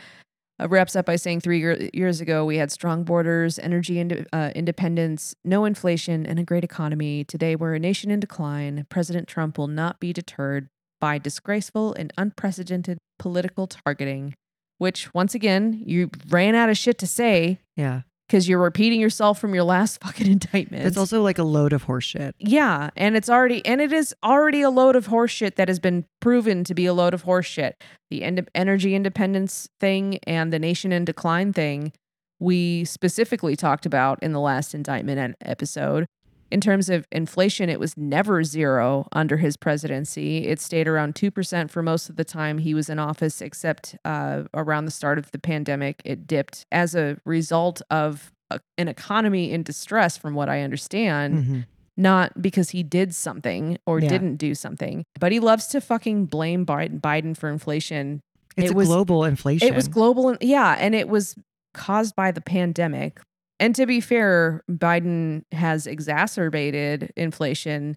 Uh, 0.62 0.68
wraps 0.70 0.95
up 0.95 1.05
by 1.05 1.16
saying 1.16 1.39
three 1.41 1.59
year, 1.59 1.89
years 1.93 2.22
ago, 2.22 2.45
we 2.45 2.57
had 2.57 2.72
strong 2.72 3.03
borders, 3.03 3.57
energy 3.59 3.99
ind- 3.99 4.28
uh, 4.32 4.51
independence, 4.55 5.34
no 5.43 5.66
inflation, 5.66 6.26
and 6.26 6.39
a 6.39 6.43
great 6.43 6.64
economy. 6.64 7.24
Today, 7.24 7.55
we're 7.55 7.74
a 7.76 7.80
nation 7.80 8.12
in 8.12 8.20
decline. 8.20 8.86
President 8.89 9.28
Trump 9.28 9.57
will 9.57 9.68
not 9.68 9.99
be 9.99 10.14
deterred 10.14 10.68
by 10.99 11.18
disgraceful 11.18 11.93
and 11.93 12.14
unprecedented 12.18 12.97
political 13.18 13.68
targeting, 13.68 14.36
which, 14.82 15.13
once 15.13 15.36
again, 15.36 15.79
you 15.86 16.09
ran 16.29 16.55
out 16.55 16.67
of 16.67 16.75
shit 16.75 16.97
to 16.97 17.05
say 17.05 17.59
Yeah. 17.77 18.01
because 18.27 18.49
you're 18.49 18.57
repeating 18.57 18.99
yourself 18.99 19.38
from 19.39 19.53
your 19.53 19.63
last 19.63 20.01
fucking 20.03 20.25
indictment. 20.25 20.88
It's 20.88 20.97
also 20.97 21.21
like 21.21 21.38
a 21.38 21.43
load 21.43 21.71
of 21.71 21.86
horseshit. 21.86 22.32
Yeah, 22.39 22.89
and 22.97 23.15
it's 23.15 23.29
already 23.29 23.63
and 23.63 23.79
it 23.79 23.93
is 23.93 24.15
already 24.23 24.63
a 24.63 24.71
load 24.71 24.95
of 24.95 25.05
horseshit 25.07 25.53
that 25.57 25.67
has 25.67 25.77
been 25.79 26.05
proven 26.19 26.63
to 26.63 26.73
be 26.73 26.88
a 26.88 26.93
load 26.95 27.13
of 27.13 27.25
horseshit. 27.25 27.73
The 28.09 28.23
end 28.23 28.49
energy 28.55 28.95
independence 28.95 29.69
thing 29.79 30.17
and 30.25 30.51
the 30.51 30.57
nation 30.57 30.91
in 30.91 31.05
decline 31.05 31.53
thing 31.53 31.93
we 32.39 32.84
specifically 32.86 33.55
talked 33.55 33.86
about 33.86 34.17
in 34.23 34.34
the 34.34 34.39
last 34.39 34.73
indictment 34.73 35.36
episode. 35.41 36.07
In 36.51 36.59
terms 36.61 36.89
of 36.89 37.07
inflation, 37.11 37.69
it 37.69 37.79
was 37.79 37.95
never 37.97 38.43
zero 38.43 39.07
under 39.13 39.37
his 39.37 39.55
presidency. 39.55 40.47
It 40.47 40.59
stayed 40.59 40.87
around 40.87 41.15
2% 41.15 41.69
for 41.71 41.81
most 41.81 42.09
of 42.09 42.17
the 42.17 42.25
time 42.25 42.57
he 42.57 42.73
was 42.73 42.89
in 42.89 42.99
office, 42.99 43.41
except 43.41 43.95
uh, 44.03 44.43
around 44.53 44.85
the 44.85 44.91
start 44.91 45.17
of 45.17 45.31
the 45.31 45.39
pandemic, 45.39 46.01
it 46.03 46.27
dipped 46.27 46.65
as 46.71 46.93
a 46.93 47.17
result 47.25 47.81
of 47.89 48.31
a, 48.49 48.59
an 48.77 48.89
economy 48.89 49.51
in 49.51 49.63
distress, 49.63 50.17
from 50.17 50.33
what 50.33 50.49
I 50.49 50.61
understand 50.61 51.45
Mhm. 51.45 51.65
not 51.95 52.41
because 52.41 52.71
he 52.71 52.83
did 52.83 53.15
something 53.15 53.77
or 53.85 53.99
Yeah. 53.99 54.09
didn't 54.09 54.35
do 54.35 54.53
something, 54.53 55.05
but 55.21 55.31
he 55.31 55.39
loves 55.39 55.67
to 55.67 55.79
fucking 55.79 56.25
blame 56.25 56.65
Biden, 56.65 57.37
for 57.37 57.47
inflation. 57.49 58.19
It's 58.57 58.71
It 58.71 58.73
a 58.73 58.75
was- 58.75 58.89
global 58.89 59.23
inflation. 59.23 59.67
It 59.69 59.73
was 59.75 59.87
global, 59.87 60.35
yeah, 60.41 60.75
and 60.77 60.93
it 60.95 61.07
was 61.07 61.35
caused 61.73 62.13
by 62.17 62.31
the 62.31 62.41
pandemic. 62.41 63.21
And 63.62 63.76
to 63.76 63.86
be 63.86 64.01
fair, 64.01 64.64
Biden 64.70 65.43
has 65.51 65.86
exacerbated 65.86 67.14
inflation 67.16 67.95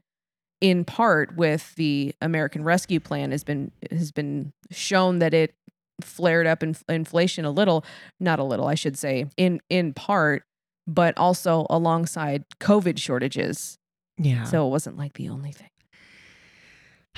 in 0.61 0.85
part 0.85 1.37
with 1.37 1.75
the 1.77 2.15
American 2.21 2.63
Rescue 2.65 3.01
Plan 3.01 3.31
has 3.31 3.45
been 3.45 3.73
has 3.91 4.13
been 4.13 4.53
shown 4.71 5.21
that 5.21 5.33
it 5.33 5.55
flared 6.03 6.47
up 6.47 6.63
in, 6.63 6.77
inflation 6.89 7.47
a 7.47 7.51
little, 7.51 7.85
not 8.21 8.39
a 8.39 8.45
little, 8.45 8.67
I 8.67 8.75
should 8.75 8.99
say, 8.99 9.27
in 9.39 9.61
in 9.71 9.95
part, 9.95 10.45
but 10.87 11.17
also 11.17 11.67
alongside 11.71 12.45
COVID 12.61 12.99
shortages. 12.99 13.79
yeah. 14.19 14.45
So 14.45 14.67
it 14.67 14.71
wasn't 14.71 14.99
like 14.99 15.15
the 15.15 15.31
only 15.31 15.53
thing. 15.53 15.71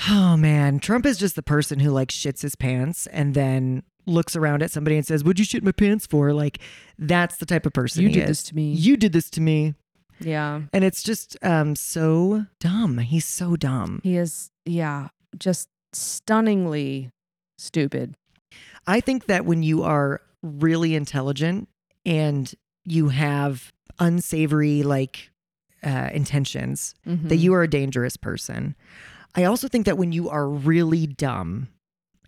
Oh 0.09 0.37
man, 0.37 0.79
Trump 0.79 1.05
is 1.05 1.19
just 1.19 1.35
the 1.35 1.43
person 1.43 1.81
who 1.81 1.91
like 1.91 2.11
shits 2.11 2.43
his 2.43 2.55
pants 2.55 3.09
and 3.09 3.35
then 3.35 3.83
looks 4.07 4.37
around 4.37 4.63
at 4.63 4.71
somebody 4.71 4.97
and 4.97 5.07
says, 5.07 5.23
"What'd 5.25 5.39
you 5.39 5.45
shit 5.45 5.63
my 5.65 5.73
pants 5.73 6.07
for?" 6.07 6.33
Like 6.33 6.59
that's 6.99 7.37
the 7.37 7.47
type 7.47 7.67
of 7.67 7.73
person 7.73 8.03
You 8.03 8.11
did 8.11 8.23
is. 8.25 8.29
this 8.29 8.43
to 8.45 8.55
me. 8.57 8.73
You 8.73 8.97
did 8.97 9.13
this 9.13 9.29
to 9.31 9.41
me, 9.41 9.75
yeah. 10.21 10.63
and 10.73 10.85
it's 10.85 11.03
just 11.03 11.37
um 11.43 11.75
so 11.77 12.47
dumb. 12.61 12.99
He's 12.99 13.25
so 13.27 13.57
dumb. 13.57 14.01
He 14.03 14.17
is, 14.17 14.51
yeah, 14.65 15.09
just 15.39 15.69
stunningly 15.93 17.11
stupid. 17.59 18.15
I 18.87 19.01
think 19.01 19.27
that 19.27 19.45
when 19.45 19.63
you 19.63 19.83
are 19.83 20.21
really 20.43 20.95
intelligent 20.95 21.69
and 22.05 22.53
you 22.85 23.09
have 23.09 23.73
unsavory 23.99 24.83
like 24.83 25.31
uh, 25.85 26.11
intentions, 26.13 26.95
Mhm. 27.07 27.29
that 27.29 27.37
you 27.37 27.55
are 27.55 27.63
a 27.63 27.69
dangerous 27.71 28.17
person. 28.17 28.75
I 29.35 29.45
also 29.45 29.69
think 29.69 29.87
that 29.87 29.97
when 29.99 30.11
you 30.13 30.29
are 30.29 30.49
really 30.49 31.07
dumb 31.07 31.69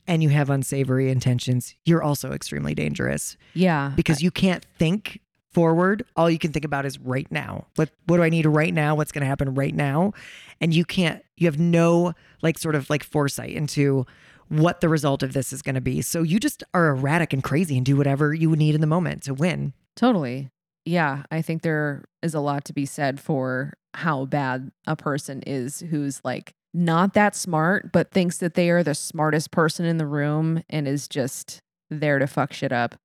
and 0.08 0.22
you 0.22 0.30
have 0.30 0.50
unsavory 0.50 1.10
intentions, 1.10 1.74
you're 1.84 2.02
also 2.02 2.32
extremely 2.32 2.74
dangerous 2.74 3.36
yeah. 3.54 3.92
because 3.94 4.22
you 4.22 4.30
can't 4.30 4.64
think 4.78 5.20
forward. 5.52 6.04
All 6.16 6.30
you 6.30 6.38
can 6.38 6.52
think 6.52 6.64
about 6.64 6.86
is 6.86 6.98
right 6.98 7.30
now. 7.30 7.66
What 7.76 7.90
what 8.06 8.16
do 8.16 8.22
I 8.22 8.30
need 8.30 8.46
right 8.46 8.72
now? 8.72 8.94
What's 8.94 9.12
going 9.12 9.22
to 9.22 9.28
happen 9.28 9.54
right 9.54 9.74
now? 9.74 10.12
And 10.60 10.74
you 10.74 10.84
can't 10.84 11.22
you 11.36 11.46
have 11.46 11.58
no 11.58 12.14
like 12.42 12.58
sort 12.58 12.74
of 12.74 12.90
like 12.90 13.04
foresight 13.04 13.52
into 13.52 14.06
what 14.48 14.80
the 14.80 14.88
result 14.88 15.22
of 15.22 15.34
this 15.34 15.52
is 15.52 15.62
going 15.62 15.74
to 15.74 15.80
be. 15.80 16.00
So 16.00 16.22
you 16.22 16.40
just 16.40 16.64
are 16.72 16.88
erratic 16.88 17.32
and 17.32 17.44
crazy 17.44 17.76
and 17.76 17.84
do 17.84 17.96
whatever 17.96 18.32
you 18.32 18.56
need 18.56 18.74
in 18.74 18.80
the 18.80 18.86
moment 18.86 19.22
to 19.24 19.34
win. 19.34 19.74
Totally. 19.94 20.48
Yeah, 20.86 21.24
I 21.30 21.42
think 21.42 21.62
there 21.62 22.04
is 22.22 22.34
a 22.34 22.40
lot 22.40 22.64
to 22.66 22.72
be 22.72 22.86
said 22.86 23.20
for 23.20 23.74
how 23.94 24.24
bad 24.24 24.70
a 24.86 24.96
person 24.96 25.42
is 25.42 25.80
who's 25.80 26.20
like 26.24 26.54
not 26.74 27.14
that 27.14 27.34
smart, 27.34 27.92
but 27.92 28.10
thinks 28.10 28.38
that 28.38 28.54
they 28.54 28.70
are 28.70 28.82
the 28.82 28.94
smartest 28.94 29.50
person 29.50 29.84
in 29.84 29.96
the 29.98 30.06
room 30.06 30.62
and 30.68 30.86
is 30.86 31.08
just 31.08 31.60
there 31.90 32.18
to 32.18 32.26
fuck 32.26 32.52
shit 32.52 32.72
up. 32.72 32.96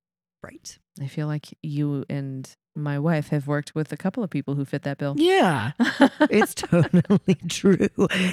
Right. 0.43 0.77
I 1.01 1.07
feel 1.07 1.27
like 1.27 1.57
you 1.63 2.05
and 2.09 2.49
my 2.75 2.99
wife 2.99 3.29
have 3.29 3.47
worked 3.47 3.75
with 3.75 3.91
a 3.91 3.97
couple 3.97 4.23
of 4.23 4.29
people 4.29 4.55
who 4.55 4.65
fit 4.65 4.83
that 4.83 4.97
bill. 4.97 5.15
Yeah. 5.17 5.71
It's 6.29 6.55
totally 6.55 7.35
true. 7.47 7.87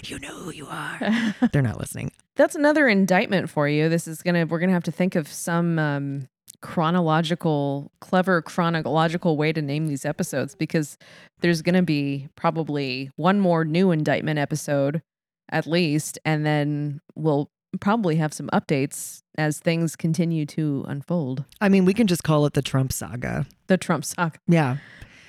You 0.04 0.18
know 0.18 0.34
who 0.34 0.50
you 0.50 0.66
are. 0.66 1.34
They're 1.52 1.62
not 1.62 1.78
listening. 1.78 2.12
That's 2.36 2.54
another 2.54 2.88
indictment 2.88 3.50
for 3.50 3.68
you. 3.68 3.88
This 3.88 4.08
is 4.08 4.22
gonna 4.22 4.46
we're 4.46 4.58
gonna 4.58 4.72
have 4.72 4.84
to 4.84 4.92
think 4.92 5.14
of 5.14 5.28
some 5.28 5.78
um, 5.78 6.28
chronological, 6.62 7.90
clever 8.00 8.40
chronological 8.42 9.36
way 9.36 9.52
to 9.52 9.60
name 9.60 9.86
these 9.88 10.04
episodes 10.04 10.54
because 10.54 10.96
there's 11.40 11.62
gonna 11.62 11.82
be 11.82 12.28
probably 12.36 13.10
one 13.16 13.40
more 13.40 13.64
new 13.64 13.90
indictment 13.90 14.38
episode 14.38 15.02
at 15.50 15.66
least, 15.66 16.18
and 16.24 16.44
then 16.46 17.00
we'll 17.14 17.50
probably 17.80 18.16
have 18.16 18.32
some 18.32 18.48
updates 18.52 19.22
as 19.38 19.58
things 19.60 19.94
continue 19.96 20.44
to 20.46 20.84
unfold. 20.88 21.44
I 21.60 21.68
mean, 21.68 21.84
we 21.84 21.94
can 21.94 22.06
just 22.06 22.24
call 22.24 22.44
it 22.46 22.54
the 22.54 22.62
Trump 22.62 22.92
saga. 22.92 23.46
The 23.68 23.76
Trump 23.78 24.04
saga. 24.04 24.38
Yeah. 24.48 24.78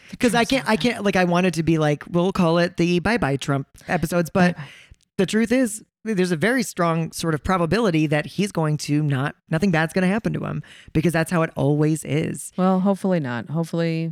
because 0.10 0.34
I 0.36 0.44
can't, 0.46 0.68
I 0.68 0.76
can't, 0.76 1.04
like, 1.04 1.16
I 1.16 1.24
wanted 1.24 1.54
to 1.56 1.64
be 1.64 1.78
like, 1.78 2.04
we'll 2.10 2.32
call 2.32 2.58
it 2.58 2.78
the 2.78 3.00
bye 3.00 3.18
bye 3.18 3.38
Trump 3.38 3.68
episodes, 3.88 4.30
but 4.30 4.56
Bye-bye. 4.56 4.68
the 5.18 5.26
truth 5.26 5.52
is, 5.52 5.84
there's 6.04 6.32
a 6.32 6.36
very 6.36 6.64
strong 6.64 7.12
sort 7.12 7.36
of 7.36 7.44
probability 7.44 8.08
that 8.08 8.26
he's 8.26 8.52
going 8.52 8.76
to 8.78 9.04
not, 9.04 9.36
nothing 9.52 9.70
bad's 9.70 9.94
going 9.94 10.02
to 10.02 10.08
happen 10.08 10.34
to 10.34 10.44
him 10.44 10.64
because 10.94 11.14
that's 11.14 11.30
how 11.32 11.44
it 11.44 11.52
always 11.56 12.04
is. 12.04 12.52
Well, 12.58 12.80
hopefully 12.80 13.20
not. 13.20 13.52
Hopefully, 13.52 14.12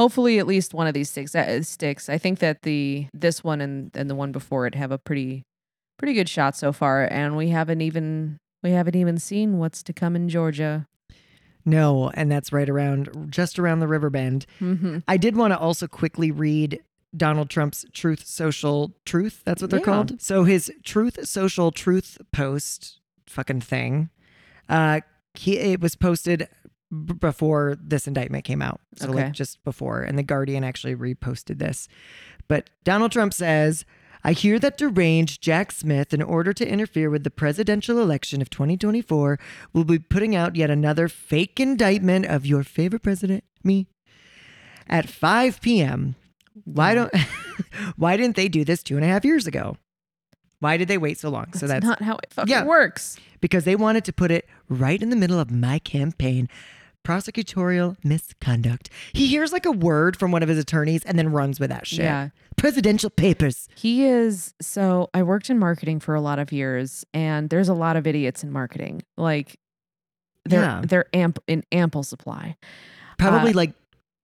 hopefully 0.00 0.38
at 0.38 0.46
least 0.46 0.72
one 0.74 0.86
of 0.86 0.94
these 0.94 1.10
sticks 1.10 1.34
uh, 1.34 1.62
sticks. 1.62 2.08
I 2.08 2.16
think 2.18 2.38
that 2.38 2.62
the 2.62 3.06
this 3.12 3.44
one 3.44 3.60
and 3.60 3.90
and 3.94 4.08
the 4.08 4.14
one 4.14 4.32
before 4.32 4.66
it 4.66 4.74
have 4.74 4.90
a 4.90 4.98
pretty 4.98 5.42
pretty 5.98 6.14
good 6.14 6.28
shot 6.28 6.56
so 6.56 6.72
far, 6.72 7.06
and 7.10 7.36
we 7.36 7.48
haven't 7.50 7.82
even 7.82 8.38
we 8.62 8.70
haven't 8.70 8.96
even 8.96 9.18
seen 9.18 9.58
what's 9.58 9.82
to 9.82 9.92
come 9.92 10.16
in 10.16 10.28
Georgia. 10.28 10.86
No, 11.64 12.10
and 12.14 12.32
that's 12.32 12.52
right 12.54 12.68
around, 12.70 13.26
just 13.28 13.58
around 13.58 13.80
the 13.80 13.86
river 13.86 14.08
bend. 14.08 14.46
Mm-hmm. 14.60 15.00
I 15.06 15.18
did 15.18 15.36
want 15.36 15.52
to 15.52 15.58
also 15.58 15.86
quickly 15.86 16.30
read 16.30 16.80
Donald 17.14 17.50
Trump's 17.50 17.84
Truth 17.92 18.24
Social 18.26 18.92
Truth. 19.04 19.42
That's 19.44 19.60
what 19.60 19.70
they're 19.70 19.80
Yeah. 19.80 19.84
called. 19.84 20.22
So 20.22 20.44
his 20.44 20.72
Truth 20.84 21.28
Social 21.28 21.70
Truth 21.70 22.16
post 22.32 23.00
fucking 23.26 23.60
thing. 23.60 24.08
Uh 24.68 25.00
he 25.34 25.58
it 25.58 25.80
was 25.80 25.94
posted 25.96 26.48
b- 26.90 27.14
before 27.14 27.76
this 27.80 28.06
indictment 28.06 28.44
came 28.44 28.62
out. 28.62 28.80
So 28.96 29.06
Okay. 29.10 29.24
like 29.24 29.32
just 29.32 29.62
before 29.64 30.02
and 30.02 30.18
the 30.18 30.22
Guardian 30.22 30.64
actually 30.64 30.94
reposted 30.96 31.58
this. 31.58 31.88
But 32.48 32.70
Donald 32.84 33.12
Trump 33.12 33.32
says 33.34 33.84
I 34.22 34.32
hear 34.32 34.58
that 34.58 34.76
deranged 34.76 35.40
Jack 35.40 35.72
Smith, 35.72 36.12
in 36.12 36.20
order 36.20 36.52
to 36.52 36.68
interfere 36.68 37.08
with 37.08 37.24
the 37.24 37.30
presidential 37.30 37.98
election 38.02 38.42
of 38.42 38.50
2024, 38.50 39.38
will 39.72 39.84
be 39.84 39.98
putting 39.98 40.36
out 40.36 40.56
yet 40.56 40.68
another 40.68 41.08
fake 41.08 41.58
indictment 41.58 42.26
of 42.26 42.44
your 42.44 42.62
favorite 42.62 43.00
president, 43.02 43.44
me, 43.64 43.86
at 44.86 45.08
5 45.08 45.62
p.m. 45.62 46.16
Why 46.64 46.94
don't 46.94 47.14
why 47.96 48.18
didn't 48.18 48.36
they 48.36 48.48
do 48.48 48.62
this 48.62 48.82
two 48.82 48.96
and 48.96 49.04
a 49.04 49.08
half 49.08 49.24
years 49.24 49.46
ago? 49.46 49.78
Why 50.58 50.76
did 50.76 50.88
they 50.88 50.98
wait 50.98 51.18
so 51.18 51.30
long? 51.30 51.54
so 51.54 51.66
that's 51.66 51.84
that's 51.84 51.86
not 51.86 52.02
how 52.02 52.16
it 52.16 52.32
fucking 52.34 52.50
Yeah. 52.50 52.64
works. 52.64 53.16
because 53.40 53.64
they 53.64 53.74
wanted 53.76 54.04
to 54.04 54.12
put 54.12 54.30
it 54.30 54.46
right 54.68 55.00
in 55.00 55.08
the 55.08 55.16
middle 55.16 55.38
of 55.40 55.50
my 55.50 55.78
campaign. 55.78 56.46
Prosecutorial 57.04 57.96
misconduct. 58.04 58.90
He 59.12 59.26
hears 59.26 59.52
like 59.52 59.66
a 59.66 59.70
word 59.72 60.16
from 60.16 60.30
one 60.32 60.42
of 60.42 60.48
his 60.48 60.58
attorneys 60.58 61.02
and 61.04 61.18
then 61.18 61.32
runs 61.32 61.58
with 61.58 61.70
that 61.70 61.86
shit. 61.86 62.00
Yeah. 62.00 62.28
Presidential 62.56 63.08
papers. 63.10 63.68
He 63.74 64.04
is 64.04 64.52
so 64.60 65.08
I 65.14 65.22
worked 65.22 65.48
in 65.50 65.58
marketing 65.58 66.00
for 66.00 66.14
a 66.14 66.20
lot 66.20 66.38
of 66.38 66.52
years 66.52 67.04
and 67.14 67.48
there's 67.48 67.68
a 67.68 67.74
lot 67.74 67.96
of 67.96 68.06
idiots 68.06 68.44
in 68.44 68.50
marketing. 68.52 69.02
Like 69.16 69.58
they're 70.44 70.60
Yeah. 70.62 70.82
they're 70.84 71.06
amp 71.14 71.38
in 71.46 71.64
ample 71.72 72.02
supply. 72.02 72.56
Probably 73.18 73.52
Uh, 73.52 73.56
like 73.56 73.72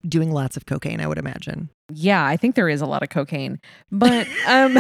doing 0.07 0.31
lots 0.31 0.57
of 0.57 0.67
cocaine, 0.67 1.01
I 1.01 1.07
would 1.07 1.19
imagine. 1.19 1.71
Yeah, 1.93 2.25
I 2.25 2.37
think 2.37 2.55
there 2.57 2.69
is 2.69 2.81
a 2.83 2.87
lot 2.87 3.03
of 3.03 3.09
cocaine. 3.09 3.59
But 3.91 4.29
um 4.47 4.77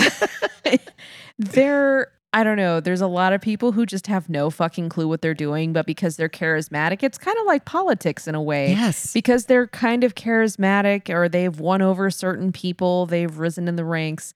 there 1.38 2.12
I 2.37 2.45
don't 2.45 2.59
know, 2.59 2.80
there's 2.80 3.01
a 3.01 3.07
lot 3.07 3.32
of 3.32 3.41
people 3.41 3.72
who 3.72 3.87
just 3.87 4.09
have 4.09 4.28
no 4.28 4.51
fucking 4.51 4.91
clue 4.91 5.09
what 5.09 5.22
they're 5.22 5.32
doing, 5.32 5.72
but 5.72 5.87
because 5.87 6.16
they're 6.16 6.28
charismatic, 6.28 7.03
it's 7.03 7.16
kind 7.16 7.39
of 7.39 7.47
like 7.47 7.64
politics 7.64 8.28
in 8.28 8.34
a 8.34 8.43
way. 8.43 8.72
Yes. 8.72 9.14
because 9.14 9.47
they're 9.47 9.68
kind 9.68 10.05
of 10.05 10.14
charismatic 10.14 11.09
or 11.09 11.30
they've 11.30 11.59
won 11.59 11.80
over 11.80 12.11
certain 12.11 12.53
people, 12.53 13.07
they've 13.07 13.39
risen 13.39 13.68
in 13.68 13.76
the 13.76 13.87
ranks. 13.87 14.34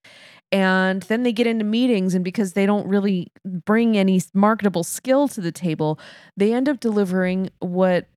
And 0.50 1.02
then 1.02 1.24
they 1.24 1.32
get 1.32 1.46
into 1.46 1.66
meetings, 1.66 2.14
and 2.14 2.24
because 2.24 2.54
they 2.54 2.64
don't 2.64 2.88
really 2.88 3.30
bring 3.44 3.98
any 3.98 4.22
marketable 4.32 4.82
skill 4.82 5.28
to 5.28 5.42
the 5.42 5.52
table, 5.52 6.00
they 6.38 6.54
end 6.54 6.70
up 6.70 6.80
delivering 6.80 7.50
what 7.58 8.08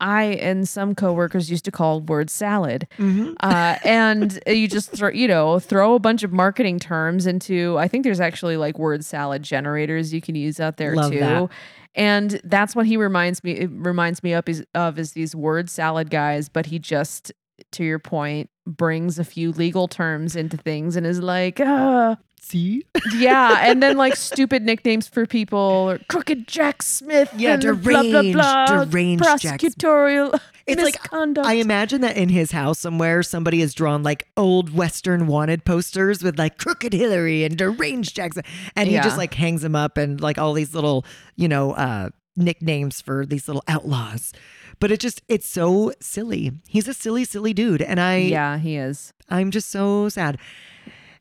I 0.00 0.24
and 0.24 0.68
some 0.68 0.94
coworkers 0.94 1.50
used 1.50 1.64
to 1.66 1.70
call 1.70 2.00
word 2.00 2.30
salad. 2.30 2.86
Mhm. 2.98 3.34
Uh, 3.40 3.76
and 3.84 4.38
you 4.46 4.66
just 4.68 4.90
throw, 4.92 5.10
you 5.10 5.28
know, 5.28 5.58
throw 5.58 5.94
a 5.94 5.98
bunch 5.98 6.22
of 6.22 6.32
marketing 6.32 6.78
terms 6.78 7.26
into. 7.26 7.76
I 7.78 7.88
think 7.88 8.04
there's 8.04 8.20
actually 8.20 8.56
like 8.56 8.78
word 8.78 9.04
salad 9.04 9.42
generators 9.42 10.12
you 10.12 10.20
can 10.20 10.34
use 10.34 10.58
out 10.60 10.76
there 10.76 10.94
Love 10.94 11.12
too. 11.12 11.20
that. 11.20 11.48
And 11.94 12.40
that's 12.44 12.76
what 12.76 12.86
he 12.86 12.96
reminds 12.96 13.42
me. 13.42 13.52
It 13.52 13.70
reminds 13.72 14.22
me 14.22 14.32
up 14.32 14.48
is, 14.48 14.64
of 14.74 14.98
is 14.98 15.12
these 15.12 15.34
word 15.34 15.68
salad 15.68 16.08
guys, 16.10 16.48
but 16.48 16.66
he 16.66 16.78
just, 16.78 17.32
to 17.72 17.84
your 17.84 17.98
point, 17.98 18.48
brings 18.66 19.18
a 19.18 19.24
few 19.24 19.50
legal 19.50 19.88
terms 19.88 20.36
into 20.36 20.56
things 20.56 20.94
and 20.94 21.04
is 21.04 21.20
like, 21.20 21.58
ah, 21.60 22.16
See? 22.50 22.84
yeah, 23.14 23.58
and 23.70 23.82
then 23.82 23.96
like 23.96 24.16
stupid 24.16 24.62
nicknames 24.62 25.06
for 25.08 25.24
people, 25.26 25.58
or 25.58 25.98
crooked 26.08 26.48
Jack 26.48 26.82
Smith, 26.82 27.32
Yeah, 27.36 27.52
and 27.54 27.62
blah 27.62 27.72
blah 27.74 28.02
deranged, 28.02 28.32
blah, 28.34 28.84
deranged 28.84 29.24
Jack 29.24 29.60
Smith. 29.60 29.76
prosecutorial 29.78 30.40
It's 30.66 30.82
like. 30.82 30.96
I 31.12 31.54
imagine 31.54 32.00
that 32.02 32.16
in 32.16 32.28
his 32.28 32.50
house 32.52 32.78
somewhere, 32.78 33.22
somebody 33.22 33.60
has 33.60 33.72
drawn 33.74 34.02
like 34.02 34.26
old 34.36 34.74
Western 34.74 35.26
wanted 35.26 35.64
posters 35.64 36.22
with 36.22 36.38
like 36.38 36.58
Crooked 36.58 36.92
Hillary 36.92 37.44
and 37.44 37.56
Deranged 37.56 38.14
Jack 38.16 38.32
Smith. 38.34 38.46
And 38.76 38.88
he 38.88 38.94
Yeah. 38.94 39.02
just 39.02 39.16
like 39.18 39.34
hangs 39.34 39.62
them 39.62 39.74
up 39.76 39.96
and 39.96 40.20
like 40.20 40.38
all 40.38 40.52
these 40.52 40.74
little, 40.74 41.04
you 41.36 41.48
know, 41.48 41.72
uh, 41.72 42.10
nicknames 42.36 43.00
for 43.00 43.26
these 43.26 43.48
little 43.48 43.64
outlaws. 43.68 44.32
But 44.78 44.90
it 44.92 45.00
just, 45.00 45.22
it's 45.28 45.48
so 45.48 45.92
silly. 46.00 46.52
He's 46.68 46.88
a 46.88 46.94
silly, 46.94 47.24
silly 47.24 47.52
dude. 47.52 47.82
And 47.82 48.00
I, 48.00 48.16
yeah, 48.18 48.56
he 48.58 48.76
is. 48.76 49.12
I'm 49.28 49.50
just 49.50 49.70
so 49.70 50.08
sad. 50.08 50.38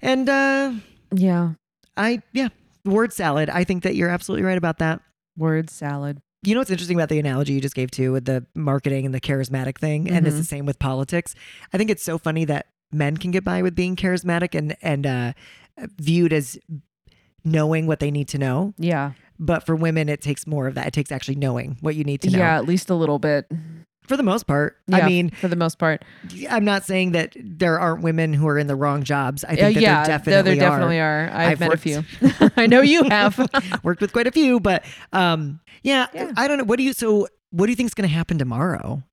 And 0.02 0.30
uh, 0.30 0.74
Yeah, 1.14 1.54
I, 1.98 2.22
yeah, 2.34 2.50
word 2.86 3.14
salad. 3.14 3.50
I 3.50 3.64
think 3.64 3.84
that 3.84 3.96
you're 3.96 4.10
absolutely 4.10 4.46
right 4.46 4.58
about 4.58 4.80
that. 4.80 5.02
word 5.38 5.70
salad. 5.70 6.22
You 6.44 6.54
know 6.54 6.62
what's 6.62 6.72
interesting 6.72 6.96
about 6.96 7.10
the 7.10 7.20
analogy 7.20 7.52
you 7.54 7.60
just 7.62 7.76
gave 7.76 7.92
too 7.92 8.14
with 8.14 8.24
the 8.26 8.46
marketing 8.56 9.06
and 9.06 9.14
the 9.14 9.20
charismatic 9.20 9.78
thing, 9.78 10.10
and 10.10 10.26
it's 10.26 10.38
the 10.38 10.44
same 10.46 10.66
with 10.66 10.80
politics. 10.80 11.36
I 11.74 11.78
think 11.78 11.90
it's 11.90 12.04
so 12.04 12.18
funny 12.18 12.46
that 12.46 12.68
men 12.94 13.18
can 13.18 13.32
get 13.32 13.44
by 13.44 13.62
with 13.62 13.76
being 13.76 13.96
charismatic 13.98 14.58
and 14.58 14.76
and 14.82 15.06
uh, 15.06 15.34
viewed 16.00 16.32
as 16.32 16.58
knowing 17.44 17.88
what 17.88 18.00
they 18.00 18.12
need 18.12 18.28
to 18.30 18.38
know, 18.38 18.74
Yeah, 18.78 19.12
but 19.40 19.66
for 19.66 19.76
women 19.76 20.08
it 20.10 20.22
takes 20.22 20.46
more 20.48 20.68
of 20.68 20.76
that. 20.76 20.88
It 20.88 20.94
takes 20.94 21.12
actually 21.12 21.36
knowing 21.36 21.78
what 21.82 21.96
you 21.96 22.04
need 22.04 22.22
to 22.22 22.30
know. 22.30 22.38
yeah, 22.38 22.56
at 22.58 22.66
least 22.66 22.90
a 22.90 22.96
little 22.96 23.20
bit. 23.20 23.50
For 24.10 24.18
the 24.18 24.24
most 24.24 24.46
part, 24.48 24.76
Yeah, 24.88 24.98
I 24.98 25.08
mean, 25.08 25.30
for 25.30 25.48
the 25.48 25.56
most 25.56 25.78
part. 25.80 26.04
I'm 26.50 26.66
not 26.66 26.84
saying 26.84 27.12
that 27.14 27.36
there 27.40 27.80
aren't 27.80 28.02
women 28.02 28.34
who 28.34 28.48
are 28.48 28.58
in 28.58 28.68
the 28.68 28.76
wrong 28.76 29.04
jobs. 29.04 29.46
I 29.46 29.50
think 29.56 29.60
Uh, 29.62 29.72
that 29.74 29.82
yeah, 29.82 30.04
there 30.04 30.18
definitely, 30.18 30.52
there 30.56 30.70
definitely 30.70 31.00
are. 31.00 31.26
are. 31.28 31.30
I've, 31.32 31.50
I've 31.52 31.60
met 31.62 31.70
worked- 31.70 31.86
a 31.86 32.04
few. 32.04 32.50
I 32.58 32.66
know 32.68 32.82
you 32.82 33.04
have. 33.04 33.38
Worked 33.84 34.02
with 34.02 34.12
quite 34.12 34.28
a 34.28 34.32
few, 34.32 34.60
but 34.60 34.84
um, 35.14 35.60
yeah, 35.84 36.08
Yeah. 36.14 36.34
I 36.36 36.48
don't 36.50 36.58
know. 36.58 36.64
What 36.66 36.78
do 36.78 36.84
you? 36.84 36.92
So, 36.94 37.28
what 37.52 37.68
do 37.68 37.72
you 37.72 37.76
think 37.76 37.88
is 37.88 37.94
going 37.94 38.10
to 38.10 38.14
happen 38.14 38.38
tomorrow? 38.38 39.04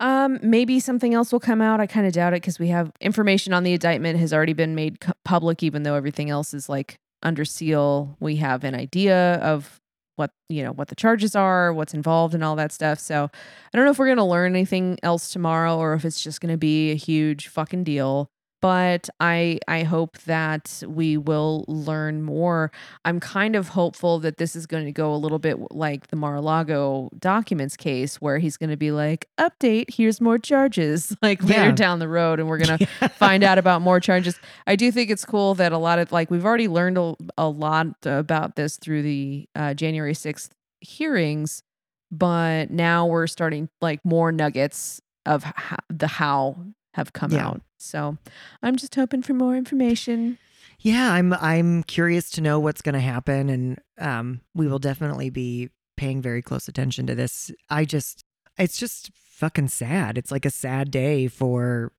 Um, 0.00 0.38
maybe 0.42 0.80
something 0.80 1.14
else 1.14 1.32
will 1.32 1.40
come 1.40 1.60
out. 1.60 1.80
I 1.80 1.86
kind 1.86 2.06
of 2.06 2.12
doubt 2.12 2.32
it 2.32 2.42
because 2.42 2.58
we 2.58 2.68
have 2.68 2.90
information 3.00 3.52
on 3.52 3.62
the 3.64 3.72
indictment 3.74 4.18
has 4.18 4.32
already 4.32 4.52
been 4.52 4.74
made 4.74 4.98
public, 5.24 5.62
even 5.62 5.82
though 5.82 5.94
everything 5.94 6.30
else 6.30 6.54
is 6.54 6.68
like 6.68 6.96
under 7.22 7.44
seal. 7.44 8.16
We 8.20 8.36
have 8.36 8.64
an 8.64 8.74
idea 8.74 9.34
of 9.36 9.80
what 10.16 10.30
you 10.48 10.62
know 10.62 10.72
what 10.72 10.88
the 10.88 10.94
charges 10.94 11.34
are, 11.36 11.72
what's 11.72 11.94
involved, 11.94 12.34
and 12.34 12.44
all 12.44 12.56
that 12.56 12.72
stuff. 12.72 12.98
So 12.98 13.24
I 13.24 13.76
don't 13.76 13.84
know 13.84 13.90
if 13.90 13.98
we're 13.98 14.08
gonna 14.08 14.26
learn 14.26 14.54
anything 14.54 14.98
else 15.02 15.30
tomorrow 15.32 15.76
or 15.78 15.94
if 15.94 16.04
it's 16.04 16.22
just 16.22 16.40
gonna 16.40 16.56
be 16.58 16.90
a 16.92 16.96
huge 16.96 17.48
fucking 17.48 17.84
deal. 17.84 18.30
But 18.64 19.10
I 19.20 19.58
I 19.68 19.82
hope 19.82 20.16
that 20.20 20.82
we 20.88 21.18
will 21.18 21.66
learn 21.68 22.22
more. 22.22 22.72
I'm 23.04 23.20
kind 23.20 23.56
of 23.56 23.68
hopeful 23.68 24.20
that 24.20 24.38
this 24.38 24.56
is 24.56 24.64
going 24.64 24.86
to 24.86 24.92
go 24.92 25.14
a 25.14 25.16
little 25.20 25.38
bit 25.38 25.58
like 25.70 26.06
the 26.06 26.16
Mar-a-Lago 26.16 27.10
documents 27.18 27.76
case, 27.76 28.22
where 28.22 28.38
he's 28.38 28.56
going 28.56 28.70
to 28.70 28.78
be 28.78 28.90
like, 28.90 29.28
"Update, 29.38 29.92
here's 29.94 30.18
more 30.18 30.38
charges." 30.38 31.14
Like 31.22 31.42
Yeah. 31.42 31.58
later 31.64 31.72
down 31.72 31.98
the 31.98 32.08
road, 32.08 32.40
and 32.40 32.48
we're 32.48 32.56
gonna 32.56 32.78
find 33.18 33.44
out 33.44 33.58
about 33.58 33.82
more 33.82 34.00
charges. 34.00 34.40
I 34.66 34.76
do 34.76 34.90
think 34.90 35.10
it's 35.10 35.26
cool 35.26 35.54
that 35.56 35.72
a 35.72 35.78
lot 35.78 35.98
of 35.98 36.10
like 36.10 36.30
we've 36.30 36.46
already 36.46 36.68
learned 36.68 36.96
a, 36.96 37.14
a 37.36 37.46
lot 37.48 37.88
about 38.06 38.56
this 38.56 38.78
through 38.78 39.02
the 39.02 39.46
uh, 39.54 39.74
January 39.74 40.14
sixth 40.14 40.54
hearings, 40.80 41.62
but 42.10 42.70
now 42.70 43.04
we're 43.04 43.26
starting 43.26 43.68
like 43.82 44.02
more 44.06 44.32
nuggets 44.32 45.02
of 45.26 45.44
ho- 45.44 45.76
the 45.90 46.06
how 46.06 46.56
have 46.94 47.12
come 47.12 47.30
Yeah. 47.32 47.48
out. 47.48 47.60
So 47.84 48.18
I'm 48.62 48.76
just 48.76 48.94
hoping 48.94 49.22
for 49.22 49.34
more 49.34 49.56
information. 49.56 50.38
Yeah, 50.80 51.12
I'm 51.12 51.32
I'm 51.34 51.82
curious 51.84 52.30
to 52.30 52.40
know 52.40 52.58
what's 52.58 52.82
going 52.82 52.94
to 52.94 53.00
happen 53.00 53.48
and 53.48 53.78
um 53.98 54.40
we 54.54 54.66
will 54.66 54.78
definitely 54.78 55.30
be 55.30 55.70
paying 55.96 56.20
very 56.20 56.42
close 56.42 56.68
attention 56.68 57.06
to 57.06 57.14
this. 57.14 57.50
I 57.70 57.84
just 57.84 58.24
it's 58.58 58.78
just 58.78 59.10
fucking 59.14 59.68
sad. 59.68 60.18
It's 60.18 60.30
like 60.30 60.44
a 60.44 60.50
sad 60.50 60.90
day 60.90 61.28
for 61.28 61.92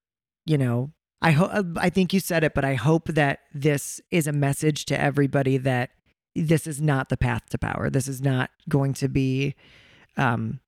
you 0.46 0.58
know, 0.58 0.92
I 1.22 1.32
hope 1.32 1.66
I 1.78 1.90
think 1.90 2.14
you 2.14 2.20
said 2.20 2.44
it, 2.44 2.54
but 2.54 2.66
I 2.66 2.76
hope 2.76 3.08
that 3.10 3.40
this 3.54 4.02
is 4.12 4.28
a 4.28 4.32
message 4.32 4.86
to 4.86 5.00
everybody 5.00 5.58
that 5.58 5.92
this 6.36 6.68
is 6.68 6.82
not 6.82 7.10
the 7.10 7.18
path 7.18 7.50
to 7.50 7.58
power. 7.58 7.90
This 7.90 8.08
is 8.08 8.22
not 8.22 8.50
going 8.70 8.94
to 8.96 9.08
be 9.08 9.56
um 10.18 10.60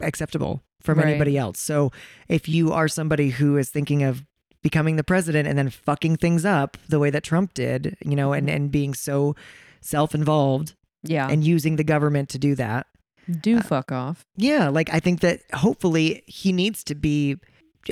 acceptable 0.00 0.62
from 0.84 0.98
Right. 0.98 1.08
anybody 1.08 1.36
else. 1.38 1.58
So 1.58 1.90
if 2.28 2.48
you 2.48 2.72
are 2.72 2.86
somebody 2.88 3.30
who 3.30 3.56
is 3.56 3.70
thinking 3.70 4.02
of 4.02 4.22
becoming 4.62 4.96
the 4.96 5.04
president 5.04 5.48
and 5.48 5.58
then 5.58 5.70
fucking 5.70 6.16
things 6.16 6.44
up 6.44 6.76
the 6.88 6.98
way 6.98 7.10
that 7.10 7.22
Trump 7.24 7.54
did, 7.54 7.96
you 8.04 8.14
know, 8.16 8.32
and, 8.32 8.48
and 8.48 8.70
being 8.70 8.94
so 8.94 9.34
self 9.80 10.14
involved 10.14 10.74
Yeah, 11.02 11.28
and 11.28 11.44
using 11.44 11.76
the 11.76 11.84
government 11.84 12.28
to 12.30 12.38
do 12.38 12.54
that. 12.54 12.86
do 13.40 13.58
uh, 13.58 13.62
fuck 13.62 13.90
off. 13.92 14.24
Yeah, 14.36 14.68
like 14.68 14.88
I 14.92 15.00
think 15.00 15.20
that 15.20 15.40
hopefully 15.54 16.22
he 16.26 16.52
needs 16.52 16.84
to 16.84 16.94
be 16.94 17.36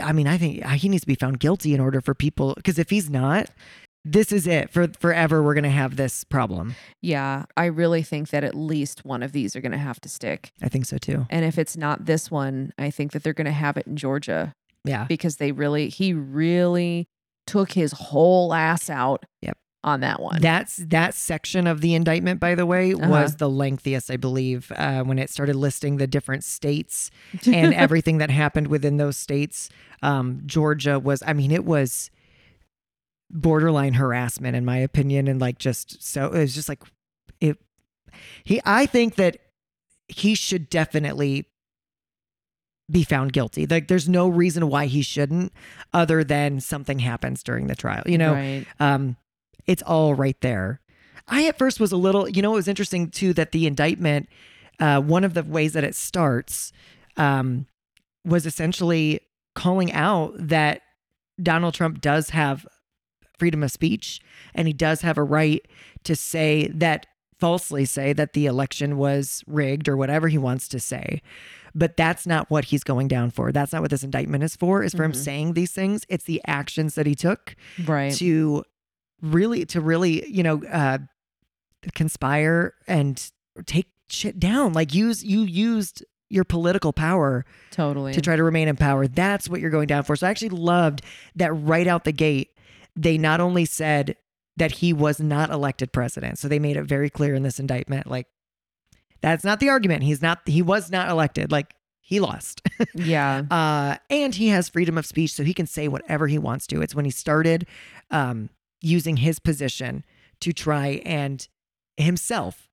I 0.02 0.12
mean, 0.14 0.26
I 0.26 0.38
think 0.38 0.64
he 0.64 0.88
needs 0.88 1.02
to 1.02 1.06
be 1.06 1.14
found 1.16 1.38
guilty 1.38 1.74
in 1.74 1.80
order 1.80 2.00
for 2.00 2.14
people 2.14 2.54
because 2.56 2.78
if 2.78 2.88
he's 2.88 3.10
not, 3.10 3.50
this 4.04 4.32
is 4.32 4.46
it 4.46 4.70
for 4.70 4.88
forever. 4.98 5.42
We're 5.42 5.54
gonna 5.54 5.70
have 5.70 5.96
this 5.96 6.24
problem. 6.24 6.74
Yeah, 7.00 7.44
I 7.56 7.66
really 7.66 8.02
think 8.02 8.30
that 8.30 8.44
at 8.44 8.54
least 8.54 9.04
one 9.04 9.22
of 9.22 9.32
these 9.32 9.54
are 9.56 9.60
going 9.60 9.72
to 9.72 9.78
have 9.78 10.00
to 10.02 10.08
stick. 10.08 10.52
I 10.62 10.68
think 10.68 10.86
so 10.86 10.98
too. 10.98 11.26
And 11.30 11.44
if 11.44 11.58
it's 11.58 11.76
not 11.76 12.04
this 12.06 12.30
one, 12.30 12.72
I 12.78 12.90
think 12.90 13.12
that 13.12 13.22
they're 13.22 13.32
going 13.32 13.44
to 13.46 13.50
have 13.52 13.76
it 13.76 13.86
in 13.86 13.96
Georgia 13.96 14.54
Yeah. 14.84 15.04
because 15.08 15.36
they 15.36 15.50
really, 15.52 15.88
he 15.88 16.12
really 16.14 17.06
took 17.46 17.72
his 17.72 17.92
whole 17.92 18.54
ass 18.54 18.88
out 18.88 19.24
Yep. 19.42 19.56
on 19.82 19.98
that 20.00 20.20
one. 20.20 20.40
That's 20.40 20.76
that 20.76 21.14
section 21.14 21.66
of 21.66 21.80
the 21.80 21.94
indictment, 21.94 22.38
by 22.38 22.54
the 22.54 22.66
way, 22.66 22.94
Uh-huh. 22.94 23.08
was 23.10 23.36
the 23.36 23.50
lengthiest, 23.50 24.10
I 24.12 24.16
believe, 24.16 24.70
uh, 24.76 25.02
when 25.02 25.18
it 25.18 25.28
started 25.30 25.56
listing 25.56 25.96
the 25.96 26.06
different 26.06 26.44
states 26.44 27.10
and 27.46 27.74
everything 27.74 28.18
that 28.18 28.30
happened 28.30 28.68
within 28.68 28.96
those 28.96 29.16
states. 29.16 29.68
Um, 30.02 30.42
Georgia 30.46 30.98
was, 31.00 31.22
I 31.26 31.32
mean, 31.32 31.50
it 31.50 31.64
was 31.64 32.10
borderline 33.32 33.94
harassment, 33.94 34.54
in 34.54 34.64
my 34.64 34.76
opinion, 34.76 35.26
and 35.26 35.40
like 35.40 35.58
just 35.58 36.02
so 36.02 36.26
it 36.26 36.38
was 36.38 36.54
just 36.54 36.68
like 36.68 36.82
it. 37.40 37.58
He, 38.44 38.60
I 38.64 38.86
think 38.86 39.16
that 39.16 39.38
he 40.08 40.34
should 40.34 40.68
definitely 40.68 41.46
be 42.90 43.04
found 43.04 43.32
guilty. 43.32 43.66
Like, 43.66 43.88
there's 43.88 44.08
no 44.08 44.28
reason 44.28 44.68
why 44.68 44.86
he 44.86 45.00
shouldn't, 45.02 45.52
other 45.94 46.22
than 46.22 46.60
something 46.60 46.98
happens 46.98 47.42
during 47.42 47.66
the 47.66 47.74
trial. 47.74 48.02
You 48.04 48.18
know, 48.18 48.34
right. 48.34 48.66
um, 48.78 49.16
it's 49.66 49.82
all 49.82 50.14
right 50.14 50.38
there. 50.42 50.80
I 51.28 51.46
at 51.46 51.56
first 51.56 51.80
was 51.80 51.92
a 51.92 51.96
little, 51.96 52.28
you 52.28 52.42
know, 52.42 52.52
it 52.52 52.56
was 52.56 52.68
interesting 52.68 53.10
too 53.10 53.32
that 53.34 53.52
the 53.52 53.66
indictment, 53.66 54.28
uh, 54.78 55.00
one 55.00 55.24
of 55.24 55.32
the 55.34 55.42
ways 55.42 55.72
that 55.72 55.84
it 55.84 55.94
starts, 55.94 56.72
um, 57.16 57.66
was 58.24 58.44
essentially 58.44 59.20
calling 59.54 59.92
out 59.92 60.34
that 60.36 60.82
Donald 61.40 61.74
Trump 61.74 62.00
does 62.00 62.30
have 62.30 62.66
freedom 63.42 63.62
of 63.64 63.70
speech 63.72 64.20
and 64.54 64.68
he 64.68 64.72
does 64.72 65.00
have 65.02 65.18
a 65.18 65.22
right 65.24 65.66
to 66.04 66.14
say 66.14 66.68
that 66.68 67.06
falsely 67.40 67.84
say 67.84 68.12
that 68.12 68.34
the 68.34 68.46
election 68.46 68.96
was 68.96 69.42
rigged 69.48 69.88
or 69.88 69.96
whatever 69.96 70.28
he 70.28 70.38
wants 70.38 70.68
to 70.68 70.78
say. 70.78 71.20
But 71.74 71.96
that's 71.96 72.24
not 72.26 72.48
what 72.50 72.66
he's 72.66 72.84
going 72.84 73.08
down 73.08 73.30
for. 73.30 73.50
That's 73.50 73.72
not 73.72 73.82
what 73.82 73.90
this 73.90 74.04
indictment 74.04 74.44
is 74.44 74.54
for, 74.54 74.84
is 74.84 74.94
for 74.94 75.02
him 75.02 75.10
Mhm. 75.12 75.16
saying 75.16 75.52
these 75.54 75.72
things. 75.72 76.04
It's 76.08 76.22
the 76.24 76.40
actions 76.46 76.94
that 76.94 77.06
he 77.06 77.14
took 77.16 77.56
Right. 77.84 78.12
to 78.14 78.62
really 79.20 79.64
to 79.66 79.80
really 79.80 80.24
you 80.28 80.42
know 80.44 80.62
uh 80.64 80.98
conspire 81.94 82.74
and 82.86 83.30
take 83.66 83.88
shit 84.08 84.38
down 84.38 84.72
like 84.72 84.94
use 84.94 85.24
you 85.24 85.42
used 85.42 86.04
your 86.28 86.44
political 86.44 86.92
power 86.92 87.44
totally. 87.70 88.12
to 88.12 88.20
try 88.20 88.36
to 88.36 88.42
remain 88.42 88.66
in 88.68 88.76
power 88.76 89.06
that's 89.06 89.48
what 89.48 89.60
you're 89.60 89.70
going 89.70 89.86
down 89.86 90.02
for 90.02 90.14
so 90.16 90.26
i 90.26 90.30
actually 90.30 90.48
loved 90.48 91.02
that 91.34 91.52
right 91.52 91.86
out 91.86 92.04
the 92.04 92.12
gate 92.12 92.50
they 92.96 93.18
not 93.18 93.40
only 93.40 93.64
said 93.64 94.16
that 94.56 94.72
he 94.72 94.92
was 94.92 95.20
not 95.20 95.50
elected 95.50 95.92
president 95.92 96.38
so 96.38 96.48
they 96.48 96.58
made 96.58 96.76
it 96.76 96.84
very 96.84 97.10
clear 97.10 97.34
in 97.34 97.42
this 97.42 97.58
indictment 97.58 98.06
like 98.06 98.26
that's 99.20 99.44
not 99.44 99.60
the 99.60 99.68
argument 99.68 100.02
he's 100.02 100.22
not 100.22 100.40
he 100.46 100.62
was 100.62 100.90
not 100.90 101.08
elected 101.08 101.50
like 101.50 101.74
he 102.12 102.20
lost 102.20 102.60
yeah. 102.94 103.44
uh, 103.50 103.96
and 104.10 104.34
he 104.34 104.48
has 104.48 104.68
freedom 104.68 104.98
of 104.98 105.06
speech, 105.06 105.32
so 105.32 105.44
he 105.44 105.54
can 105.54 105.66
say 105.66 105.88
whatever 105.88 106.26
he 106.26 106.36
wants 106.36 106.66
to. 106.66 106.82
It's 106.82 106.94
when 106.94 107.06
he 107.06 107.10
started 107.10 107.66
um, 108.10 108.50
using 108.82 109.16
his 109.16 109.38
position 109.38 110.04
to 110.40 110.52
try 110.52 111.00
and 111.06 111.48
himself 111.96 112.68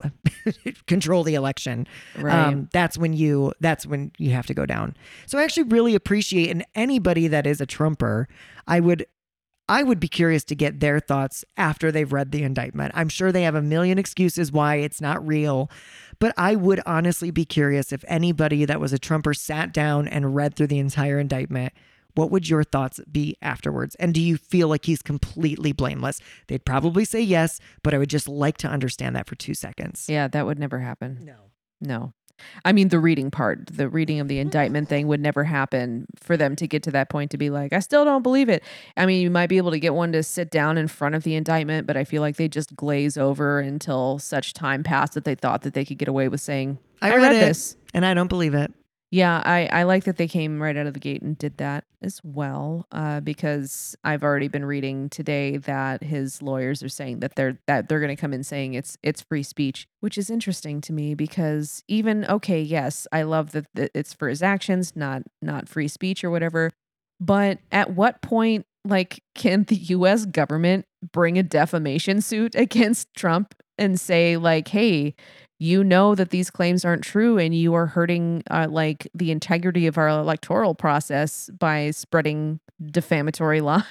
control 0.86 1.24
the 1.24 1.34
election. 1.34 1.86
Right. 2.16 2.32
Um, 2.32 2.70
that's 2.72 2.96
when 2.96 3.12
you 3.12 3.52
that's 3.60 3.84
when 3.84 4.12
you 4.16 4.30
have 4.30 4.46
to 4.46 4.54
go 4.54 4.64
down. 4.64 4.96
So 5.26 5.38
I 5.38 5.44
actually 5.44 5.64
really 5.64 5.94
appreciate 5.94 6.48
and 6.50 6.64
anybody 6.74 7.26
that 7.28 7.46
is 7.46 7.60
a 7.60 7.66
Trumper, 7.66 8.26
I 8.66 8.80
would 8.80 9.04
I 9.68 9.82
would 9.82 10.00
be 10.00 10.08
curious 10.08 10.44
to 10.44 10.54
get 10.54 10.80
their 10.80 10.98
thoughts 10.98 11.44
after 11.56 11.92
they've 11.92 12.12
read 12.12 12.32
the 12.32 12.42
indictment. 12.42 12.92
I'm 12.94 13.08
sure 13.08 13.30
they 13.30 13.42
have 13.42 13.54
a 13.54 13.62
million 13.62 13.98
excuses 13.98 14.50
why 14.50 14.76
it's 14.76 15.00
not 15.00 15.26
real, 15.26 15.70
but 16.18 16.32
I 16.36 16.54
would 16.54 16.80
honestly 16.86 17.30
be 17.30 17.44
curious 17.44 17.92
if 17.92 18.04
anybody 18.08 18.64
that 18.64 18.80
was 18.80 18.92
a 18.92 18.98
Trumper 18.98 19.34
sat 19.34 19.72
down 19.72 20.08
and 20.08 20.34
read 20.34 20.54
through 20.56 20.68
the 20.68 20.78
entire 20.78 21.18
indictment. 21.18 21.72
What 22.14 22.30
would 22.30 22.48
your 22.48 22.64
thoughts 22.64 22.98
be 23.12 23.36
afterwards? 23.42 23.94
And 23.96 24.12
do 24.12 24.20
you 24.20 24.36
feel 24.38 24.66
like 24.68 24.86
he's 24.86 25.02
completely 25.02 25.72
blameless? 25.72 26.20
They'd 26.48 26.64
probably 26.64 27.04
say 27.04 27.20
yes, 27.20 27.60
but 27.84 27.94
I 27.94 27.98
would 27.98 28.10
just 28.10 28.26
like 28.26 28.56
to 28.58 28.68
understand 28.68 29.14
that 29.14 29.28
for 29.28 29.36
two 29.36 29.54
seconds. 29.54 30.06
yeah, 30.08 30.26
that 30.28 30.44
would 30.46 30.58
never 30.58 30.80
happen. 30.80 31.20
No. 31.22 31.36
No. 31.80 32.12
I 32.64 32.72
mean, 32.72 32.88
the 32.88 32.98
reading 32.98 33.30
part, 33.30 33.66
the 33.66 33.88
reading 33.88 34.20
of 34.20 34.28
the 34.28 34.38
indictment 34.38 34.88
thing 34.88 35.08
would 35.08 35.20
never 35.20 35.44
happen 35.44 36.06
for 36.16 36.36
them 36.36 36.56
to 36.56 36.66
get 36.66 36.82
to 36.84 36.90
that 36.92 37.08
point 37.08 37.30
to 37.32 37.38
be 37.38 37.50
like, 37.50 37.72
I 37.72 37.80
still 37.80 38.04
don't 38.04 38.22
believe 38.22 38.48
it. 38.48 38.62
I 38.96 39.06
mean, 39.06 39.20
you 39.20 39.30
might 39.30 39.48
be 39.48 39.56
able 39.56 39.70
to 39.70 39.80
get 39.80 39.94
one 39.94 40.12
to 40.12 40.22
sit 40.22 40.50
down 40.50 40.78
in 40.78 40.88
front 40.88 41.14
of 41.14 41.22
the 41.22 41.34
indictment, 41.34 41.86
but 41.86 41.96
I 41.96 42.04
feel 42.04 42.22
like 42.22 42.36
they 42.36 42.48
just 42.48 42.74
glaze 42.76 43.16
over 43.16 43.60
until 43.60 44.18
such 44.18 44.54
time 44.54 44.82
passed 44.82 45.14
that 45.14 45.24
they 45.24 45.34
thought 45.34 45.62
that 45.62 45.74
they 45.74 45.84
could 45.84 45.98
get 45.98 46.08
away 46.08 46.28
with 46.28 46.40
saying, 46.40 46.78
I 47.02 47.10
I, 47.12 47.16
read 47.16 47.22
read, 47.22 47.36
it. 47.36 47.40
this. 47.40 47.76
And 47.94 48.04
I 48.04 48.14
don't 48.14 48.28
believe 48.28 48.54
it. 48.54 48.72
Yeah, 49.10 49.42
I, 49.42 49.66
I 49.72 49.82
like 49.84 50.04
that 50.04 50.18
they 50.18 50.28
came 50.28 50.60
right 50.60 50.76
out 50.76 50.86
of 50.86 50.92
the 50.92 51.00
gate 51.00 51.22
and 51.22 51.36
did 51.38 51.56
that 51.56 51.84
as 52.02 52.20
well. 52.22 52.86
Uh, 52.92 53.20
because 53.20 53.96
I've 54.04 54.22
already 54.22 54.48
been 54.48 54.66
reading 54.66 55.08
today 55.08 55.56
that 55.56 56.02
his 56.02 56.42
lawyers 56.42 56.82
are 56.82 56.90
saying 56.90 57.20
that 57.20 57.34
they're 57.34 57.58
that 57.66 57.88
they're 57.88 58.00
going 58.00 58.14
to 58.14 58.20
come 58.20 58.34
in 58.34 58.44
saying 58.44 58.74
it's 58.74 58.98
it's 59.02 59.22
free 59.22 59.42
speech, 59.42 59.86
which 60.00 60.18
is 60.18 60.28
interesting 60.28 60.82
to 60.82 60.92
me 60.92 61.14
because 61.14 61.82
even 61.88 62.26
okay, 62.26 62.60
yes, 62.60 63.06
I 63.10 63.22
love 63.22 63.52
that, 63.52 63.66
it's 63.74 64.12
for 64.12 64.28
his 64.28 64.42
actions, 64.42 64.94
not 64.94 65.22
not 65.40 65.68
free 65.70 65.88
speech 65.88 66.22
or 66.22 66.30
whatever. 66.30 66.70
But 67.18 67.58
at 67.72 67.94
what 67.94 68.20
point, 68.20 68.66
like, 68.84 69.22
can 69.34 69.64
the 69.64 69.76
U.S. 69.76 70.26
government 70.26 70.84
bring 71.12 71.38
a 71.38 71.42
defamation 71.42 72.20
suit 72.20 72.54
against 72.56 73.08
Trump 73.14 73.54
and 73.78 73.98
say 73.98 74.36
like, 74.36 74.68
hey? 74.68 75.14
You 75.58 75.82
know 75.82 76.14
that 76.14 76.30
these 76.30 76.50
claims 76.50 76.84
aren't 76.84 77.02
true 77.02 77.38
and 77.38 77.54
you 77.54 77.74
are 77.74 77.86
hurting 77.86 78.42
uh, 78.50 78.66
like 78.70 79.08
the 79.14 79.30
integrity 79.30 79.86
of 79.86 79.98
our 79.98 80.08
electoral 80.08 80.74
process 80.74 81.50
by 81.58 81.90
spreading 81.90 82.60
defamatory 82.84 83.60
lies. 83.62 83.84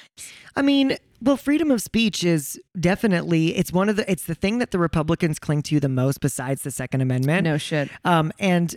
I 0.56 0.62
mean, 0.62 0.98
well, 1.22 1.38
freedom 1.38 1.72
of 1.72 1.82
speech 1.82 2.24
is 2.24 2.60
definitely 2.80 3.56
it's 3.58 3.72
one 3.72 3.90
of 3.90 3.96
the 3.96 4.10
it's 4.10 4.26
the 4.26 4.36
thing 4.36 4.60
that 4.60 4.72
the 4.72 4.80
Republicans 4.80 5.40
cling 5.40 5.64
to 5.64 5.80
the 5.80 5.90
most 5.90 6.22
besides 6.22 6.64
the 6.64 6.72
Second 6.72 7.02
Amendment. 7.02 7.44
No 7.44 7.58
shit. 7.58 7.90
Um, 8.06 8.32
and 8.40 8.76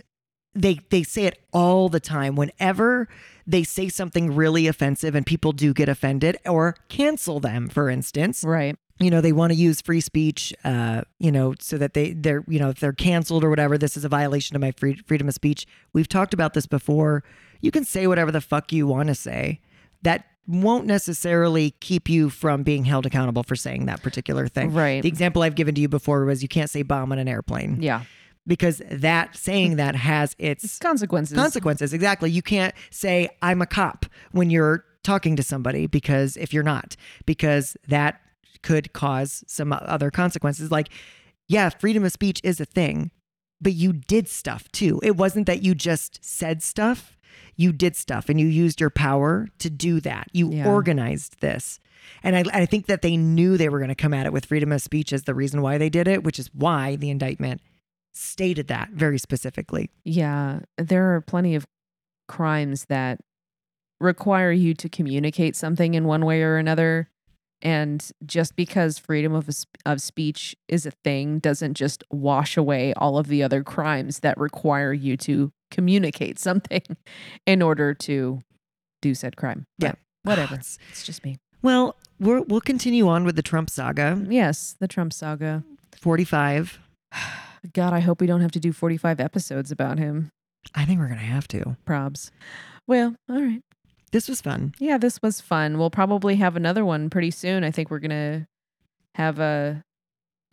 they 0.53 0.79
they 0.89 1.03
say 1.03 1.25
it 1.25 1.39
all 1.53 1.87
the 1.87 1.99
time. 1.99 2.35
Whenever 2.35 3.07
they 3.47 3.63
say 3.63 3.89
something 3.89 4.35
really 4.35 4.67
offensive 4.67 5.15
and 5.15 5.25
people 5.25 5.51
do 5.51 5.73
get 5.73 5.87
offended 5.87 6.37
or 6.45 6.75
cancel 6.89 7.39
them, 7.39 7.69
for 7.69 7.89
instance, 7.89 8.43
Right. 8.45 8.75
You 9.01 9.09
know 9.09 9.19
they 9.21 9.31
want 9.31 9.51
to 9.51 9.57
use 9.57 9.81
free 9.81 10.01
speech 10.01 10.53
uh 10.63 11.01
you 11.19 11.31
know 11.31 11.53
so 11.59 11.77
that 11.77 11.93
they 11.93 12.13
they're 12.13 12.43
you 12.47 12.59
know 12.59 12.69
if 12.69 12.79
they're 12.79 12.93
canceled 12.93 13.43
or 13.43 13.49
whatever 13.49 13.77
this 13.77 13.97
is 13.97 14.05
a 14.05 14.09
violation 14.09 14.55
of 14.55 14.61
my 14.61 14.71
free, 14.71 14.95
freedom 15.07 15.27
of 15.27 15.33
speech 15.33 15.65
we've 15.93 16.07
talked 16.07 16.33
about 16.33 16.53
this 16.53 16.65
before 16.65 17.23
you 17.61 17.71
can 17.71 17.83
say 17.83 18.07
whatever 18.07 18.31
the 18.31 18.41
fuck 18.41 18.71
you 18.71 18.85
want 18.87 19.07
to 19.07 19.15
say 19.15 19.59
that 20.03 20.25
won't 20.47 20.85
necessarily 20.85 21.71
keep 21.79 22.09
you 22.09 22.29
from 22.29 22.63
being 22.63 22.85
held 22.85 23.05
accountable 23.05 23.43
for 23.43 23.55
saying 23.55 23.85
that 23.85 24.01
particular 24.01 24.47
thing 24.47 24.73
Right. 24.73 25.01
the 25.01 25.09
example 25.09 25.41
i've 25.43 25.55
given 25.55 25.75
to 25.75 25.81
you 25.81 25.87
before 25.89 26.25
was 26.25 26.41
you 26.41 26.47
can't 26.49 26.69
say 26.69 26.81
bomb 26.83 27.11
on 27.11 27.19
an 27.19 27.27
airplane 27.27 27.81
Yeah. 27.81 28.03
because 28.47 28.81
that 28.89 29.35
saying 29.35 29.75
that 29.77 29.95
has 29.95 30.35
its 30.39 30.79
Consequences. 30.79 31.37
consequences. 31.37 31.93
Exactly. 31.93 32.31
You 32.31 32.41
can't 32.41 32.73
say 32.89 33.29
I'm 33.41 33.61
a 33.61 33.67
cop 33.67 34.05
when 34.31 34.49
you're 34.49 34.83
talking 35.03 35.35
to 35.35 35.43
somebody 35.43 35.85
because 35.87 36.37
if 36.37 36.51
you're 36.53 36.63
not, 36.63 36.95
because 37.25 37.77
that 37.87 38.19
could 38.63 38.93
cause 38.93 39.43
some 39.47 39.73
other 39.73 40.11
consequences. 40.11 40.71
Like, 40.71 40.89
yeah, 41.47 41.69
freedom 41.69 42.03
of 42.05 42.11
speech 42.11 42.39
is 42.43 42.59
a 42.59 42.65
thing, 42.65 43.11
but 43.59 43.73
you 43.73 43.93
did 43.93 44.27
stuff 44.27 44.71
too. 44.71 44.99
It 45.03 45.17
wasn't 45.17 45.47
that 45.47 45.63
you 45.63 45.75
just 45.75 46.23
said 46.23 46.63
stuff. 46.63 47.17
You 47.55 47.71
did 47.71 47.95
stuff 47.95 48.29
and 48.29 48.39
you 48.39 48.47
used 48.47 48.79
your 48.79 48.89
power 48.89 49.47
to 49.59 49.69
do 49.69 49.99
that. 50.01 50.27
You 50.31 50.51
Yeah. 50.51 50.67
organized 50.67 51.41
this. 51.41 51.79
And 52.23 52.35
I, 52.35 52.43
I 52.53 52.65
think 52.65 52.87
that 52.87 53.01
they 53.01 53.15
knew 53.17 53.57
they 53.57 53.69
were 53.69 53.77
going 53.79 53.89
to 53.89 53.95
come 53.95 54.13
at 54.13 54.25
it 54.25 54.33
with 54.33 54.45
freedom 54.45 54.71
of 54.71 54.81
speech 54.81 55.13
as 55.13 55.23
the 55.23 55.35
reason 55.35 55.61
why 55.61 55.77
they 55.77 55.89
did 55.89 56.07
it, 56.07 56.23
which 56.23 56.39
is 56.39 56.49
why 56.53 56.95
the 56.95 57.09
indictment 57.09 57.61
stated 58.13 58.67
that 58.67 58.89
very 58.89 59.17
specifically. 59.17 59.89
Yeah. 60.03 60.61
There 60.77 61.15
are 61.15 61.21
plenty 61.21 61.55
of 61.55 61.65
crimes 62.27 62.85
that 62.85 63.19
require 63.99 64.51
you 64.51 64.73
to 64.73 64.89
communicate 64.89 65.55
something 65.55 65.93
in 65.93 66.05
one 66.05 66.25
way 66.25 66.41
or 66.41 66.57
another. 66.57 67.09
And 67.61 68.09
just 68.25 68.55
because 68.55 68.97
freedom 68.97 69.33
of, 69.33 69.49
of 69.85 70.01
speech 70.01 70.55
is 70.67 70.85
a 70.85 70.91
thing 71.03 71.39
doesn't 71.39 71.75
just 71.75 72.03
wash 72.11 72.57
away 72.57 72.93
all 72.95 73.17
of 73.17 73.27
the 73.27 73.43
other 73.43 73.63
crimes 73.63 74.19
that 74.21 74.37
require 74.37 74.93
you 74.93 75.15
to 75.17 75.51
communicate 75.69 76.39
something 76.47 76.81
in 77.45 77.61
order 77.61 77.93
to 77.93 78.41
do 79.01 79.13
said 79.13 79.35
crime. 79.37 79.65
But 79.79 79.85
Yeah. 79.85 79.93
Whatever. 80.23 80.53
It's- 80.55 80.77
It's 80.89 81.03
just 81.03 81.23
me. 81.23 81.37
Well, 81.63 81.95
we're, 82.19 82.41
we'll 82.41 82.61
continue 82.61 83.07
on 83.07 83.23
with 83.23 83.35
the 83.35 83.43
Trump 83.43 83.69
saga. 83.69 84.15
Mm, 84.17 84.31
yes, 84.33 84.75
the 84.79 84.87
Trump 84.87 85.13
saga. 85.13 85.63
45. 85.95 86.79
God, 87.73 87.93
I 87.93 87.99
hope 87.99 88.19
we 88.21 88.25
don't 88.27 88.41
have 88.41 88.51
to 88.53 88.59
do 88.59 88.73
45 88.73 89.19
episodes 89.19 89.71
about 89.71 89.99
him. 89.99 90.29
I 90.73 90.85
think 90.85 90.99
we're 90.99 91.07
going 91.07 91.19
to 91.19 91.25
have 91.25 91.47
to. 91.49 91.77
Probs. 91.85 92.31
Well, 92.87 93.15
all 93.29 93.41
right. 93.41 93.61
This 94.11 94.27
was 94.27 94.41
fun. 94.41 94.73
Yeah, 94.79 94.97
this 94.97 95.21
was 95.21 95.39
fun. 95.41 95.77
We'll 95.77 95.89
probably 95.89 96.35
have 96.35 96.55
another 96.55 96.83
one 96.83 97.09
pretty 97.09 97.31
soon. 97.31 97.63
I 97.63 97.71
think 97.71 97.89
we're 97.89 97.99
gonna 97.99 98.47
have 99.15 99.39
a 99.39 99.83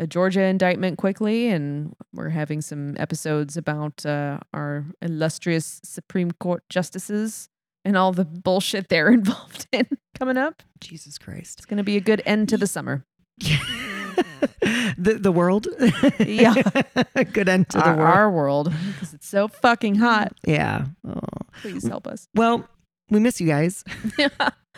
a 0.01 0.07
Georgia 0.07 0.43
indictment 0.43 0.97
quickly, 0.97 1.49
and 1.49 1.93
we're 2.15 2.29
having 2.29 2.61
some 2.61 2.95
episodes 2.99 3.57
about 3.57 4.07
uh, 4.07 4.39
our 4.55 4.85
illustrious 5.03 5.81
Supreme 5.83 6.31
Court 6.31 6.63
justices 6.71 7.49
and 7.85 7.97
all 7.97 8.13
the 8.13 8.25
bullshit 8.25 8.89
they're 8.89 9.09
involved 9.13 9.67
in 9.73 9.89
coming 10.17 10.37
up. 10.37 10.63
Jesus 10.81 11.19
Christ. 11.19 11.59
It's 11.59 11.67
gonna 11.67 11.83
be 11.85 11.97
a 11.97 12.01
good 12.01 12.23
end 12.25 12.49
to 12.51 12.57
the 12.57 12.67
summer. 12.69 13.05
the 14.99 15.19
the 15.21 15.33
world. 15.33 15.67
Yeah. 16.21 16.55
Good 17.33 17.49
end 17.49 17.69
to 17.71 17.79
the 17.79 17.85
our, 17.85 17.97
world. 17.97 18.09
our 18.15 18.31
world 18.31 18.73
because 18.93 19.15
it's 19.15 19.27
so 19.29 19.49
fucking 19.49 19.97
hot. 19.97 20.33
yeah. 20.47 20.87
Oh. 21.07 21.19
Please 21.61 21.87
help 21.87 22.07
us. 22.07 22.29
Well, 22.35 22.69
we 23.11 23.21
miss 23.21 23.41
you 23.41 23.47
guys. 23.47 23.85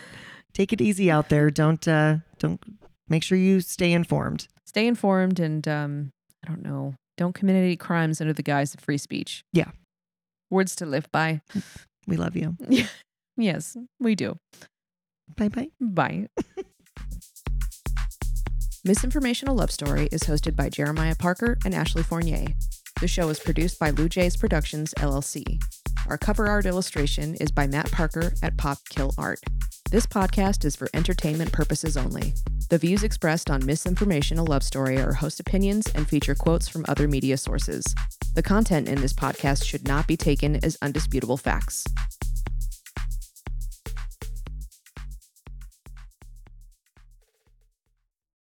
Take 0.53 0.73
it 0.73 0.81
easy 0.81 1.11
out 1.11 1.29
there. 1.29 1.51
Don't 1.51 1.87
uh 1.87 2.17
don't 2.39 2.61
make 3.09 3.23
sure 3.23 3.39
you 3.39 3.61
stay 3.61 3.93
informed. 3.93 4.49
Stay 4.67 4.87
informed 4.87 5.41
and 5.41 5.67
um, 5.67 6.11
I 6.45 6.49
don't 6.49 6.63
know. 6.63 6.95
Don't 7.17 7.35
commit 7.35 7.57
any 7.57 7.77
crimes 7.77 8.21
under 8.21 8.33
the 8.33 8.43
guise 8.43 8.73
of 8.75 8.81
free 8.81 8.99
speech. 8.99 9.45
Yeah. 9.53 9.71
Words 10.51 10.75
to 10.77 10.87
live 10.87 11.11
by. 11.13 11.43
We 12.07 12.17
love 12.17 12.37
you. 12.37 12.57
Yes, 13.37 13.75
we 13.99 14.15
do. 14.15 14.37
Bye 15.35 15.49
bye. 15.49 15.69
Bye. 15.81 16.27
Misinformation 18.85 19.49
A 19.49 19.55
Love 19.55 19.71
Story 19.71 20.09
is 20.13 20.25
hosted 20.25 20.57
by 20.57 20.69
Jeremiah 20.69 21.15
Parker 21.15 21.57
and 21.65 21.75
Ashley 21.75 22.03
Fournier. 22.03 22.49
The 23.01 23.09
show 23.09 23.31
is 23.31 23.41
produced 23.41 23.79
by 23.79 23.91
Lou 23.91 24.11
J's 24.11 24.37
Productions, 24.37 24.93
LLC. 24.99 25.59
Our 26.11 26.19
cover 26.19 26.47
art 26.49 26.67
illustration 26.67 27.35
is 27.37 27.51
by 27.51 27.67
Matt 27.67 27.91
Parker 27.91 28.35
at 28.43 28.59
Pop 28.59 28.77
Kill 28.91 29.15
Art. 29.17 29.41
This 29.91 30.05
podcast 30.05 30.67
is 30.67 30.77
for 30.77 30.87
entertainment 30.93 31.51
purposes 31.51 31.97
only. 31.97 32.35
The 32.69 32.77
views 32.77 33.03
expressed 33.03 33.49
on 33.49 33.65
Misinformation 33.65 34.39
A 34.39 34.45
Love 34.45 34.63
Story 34.63 34.99
are 34.99 35.15
host 35.15 35.41
opinions 35.41 35.87
and 35.95 36.07
feature 36.07 36.35
quotes 36.35 36.69
from 36.69 36.85
other 36.89 37.09
media 37.09 37.39
sources. 37.39 37.83
The 38.35 38.43
content 38.43 38.87
in 38.87 39.01
this 39.01 39.15
podcast 39.15 39.65
should 39.65 39.89
not 39.89 40.07
be 40.07 40.19
taken 40.19 40.63
as 40.63 40.77
undisputable 40.83 41.39
facts. 41.39 41.87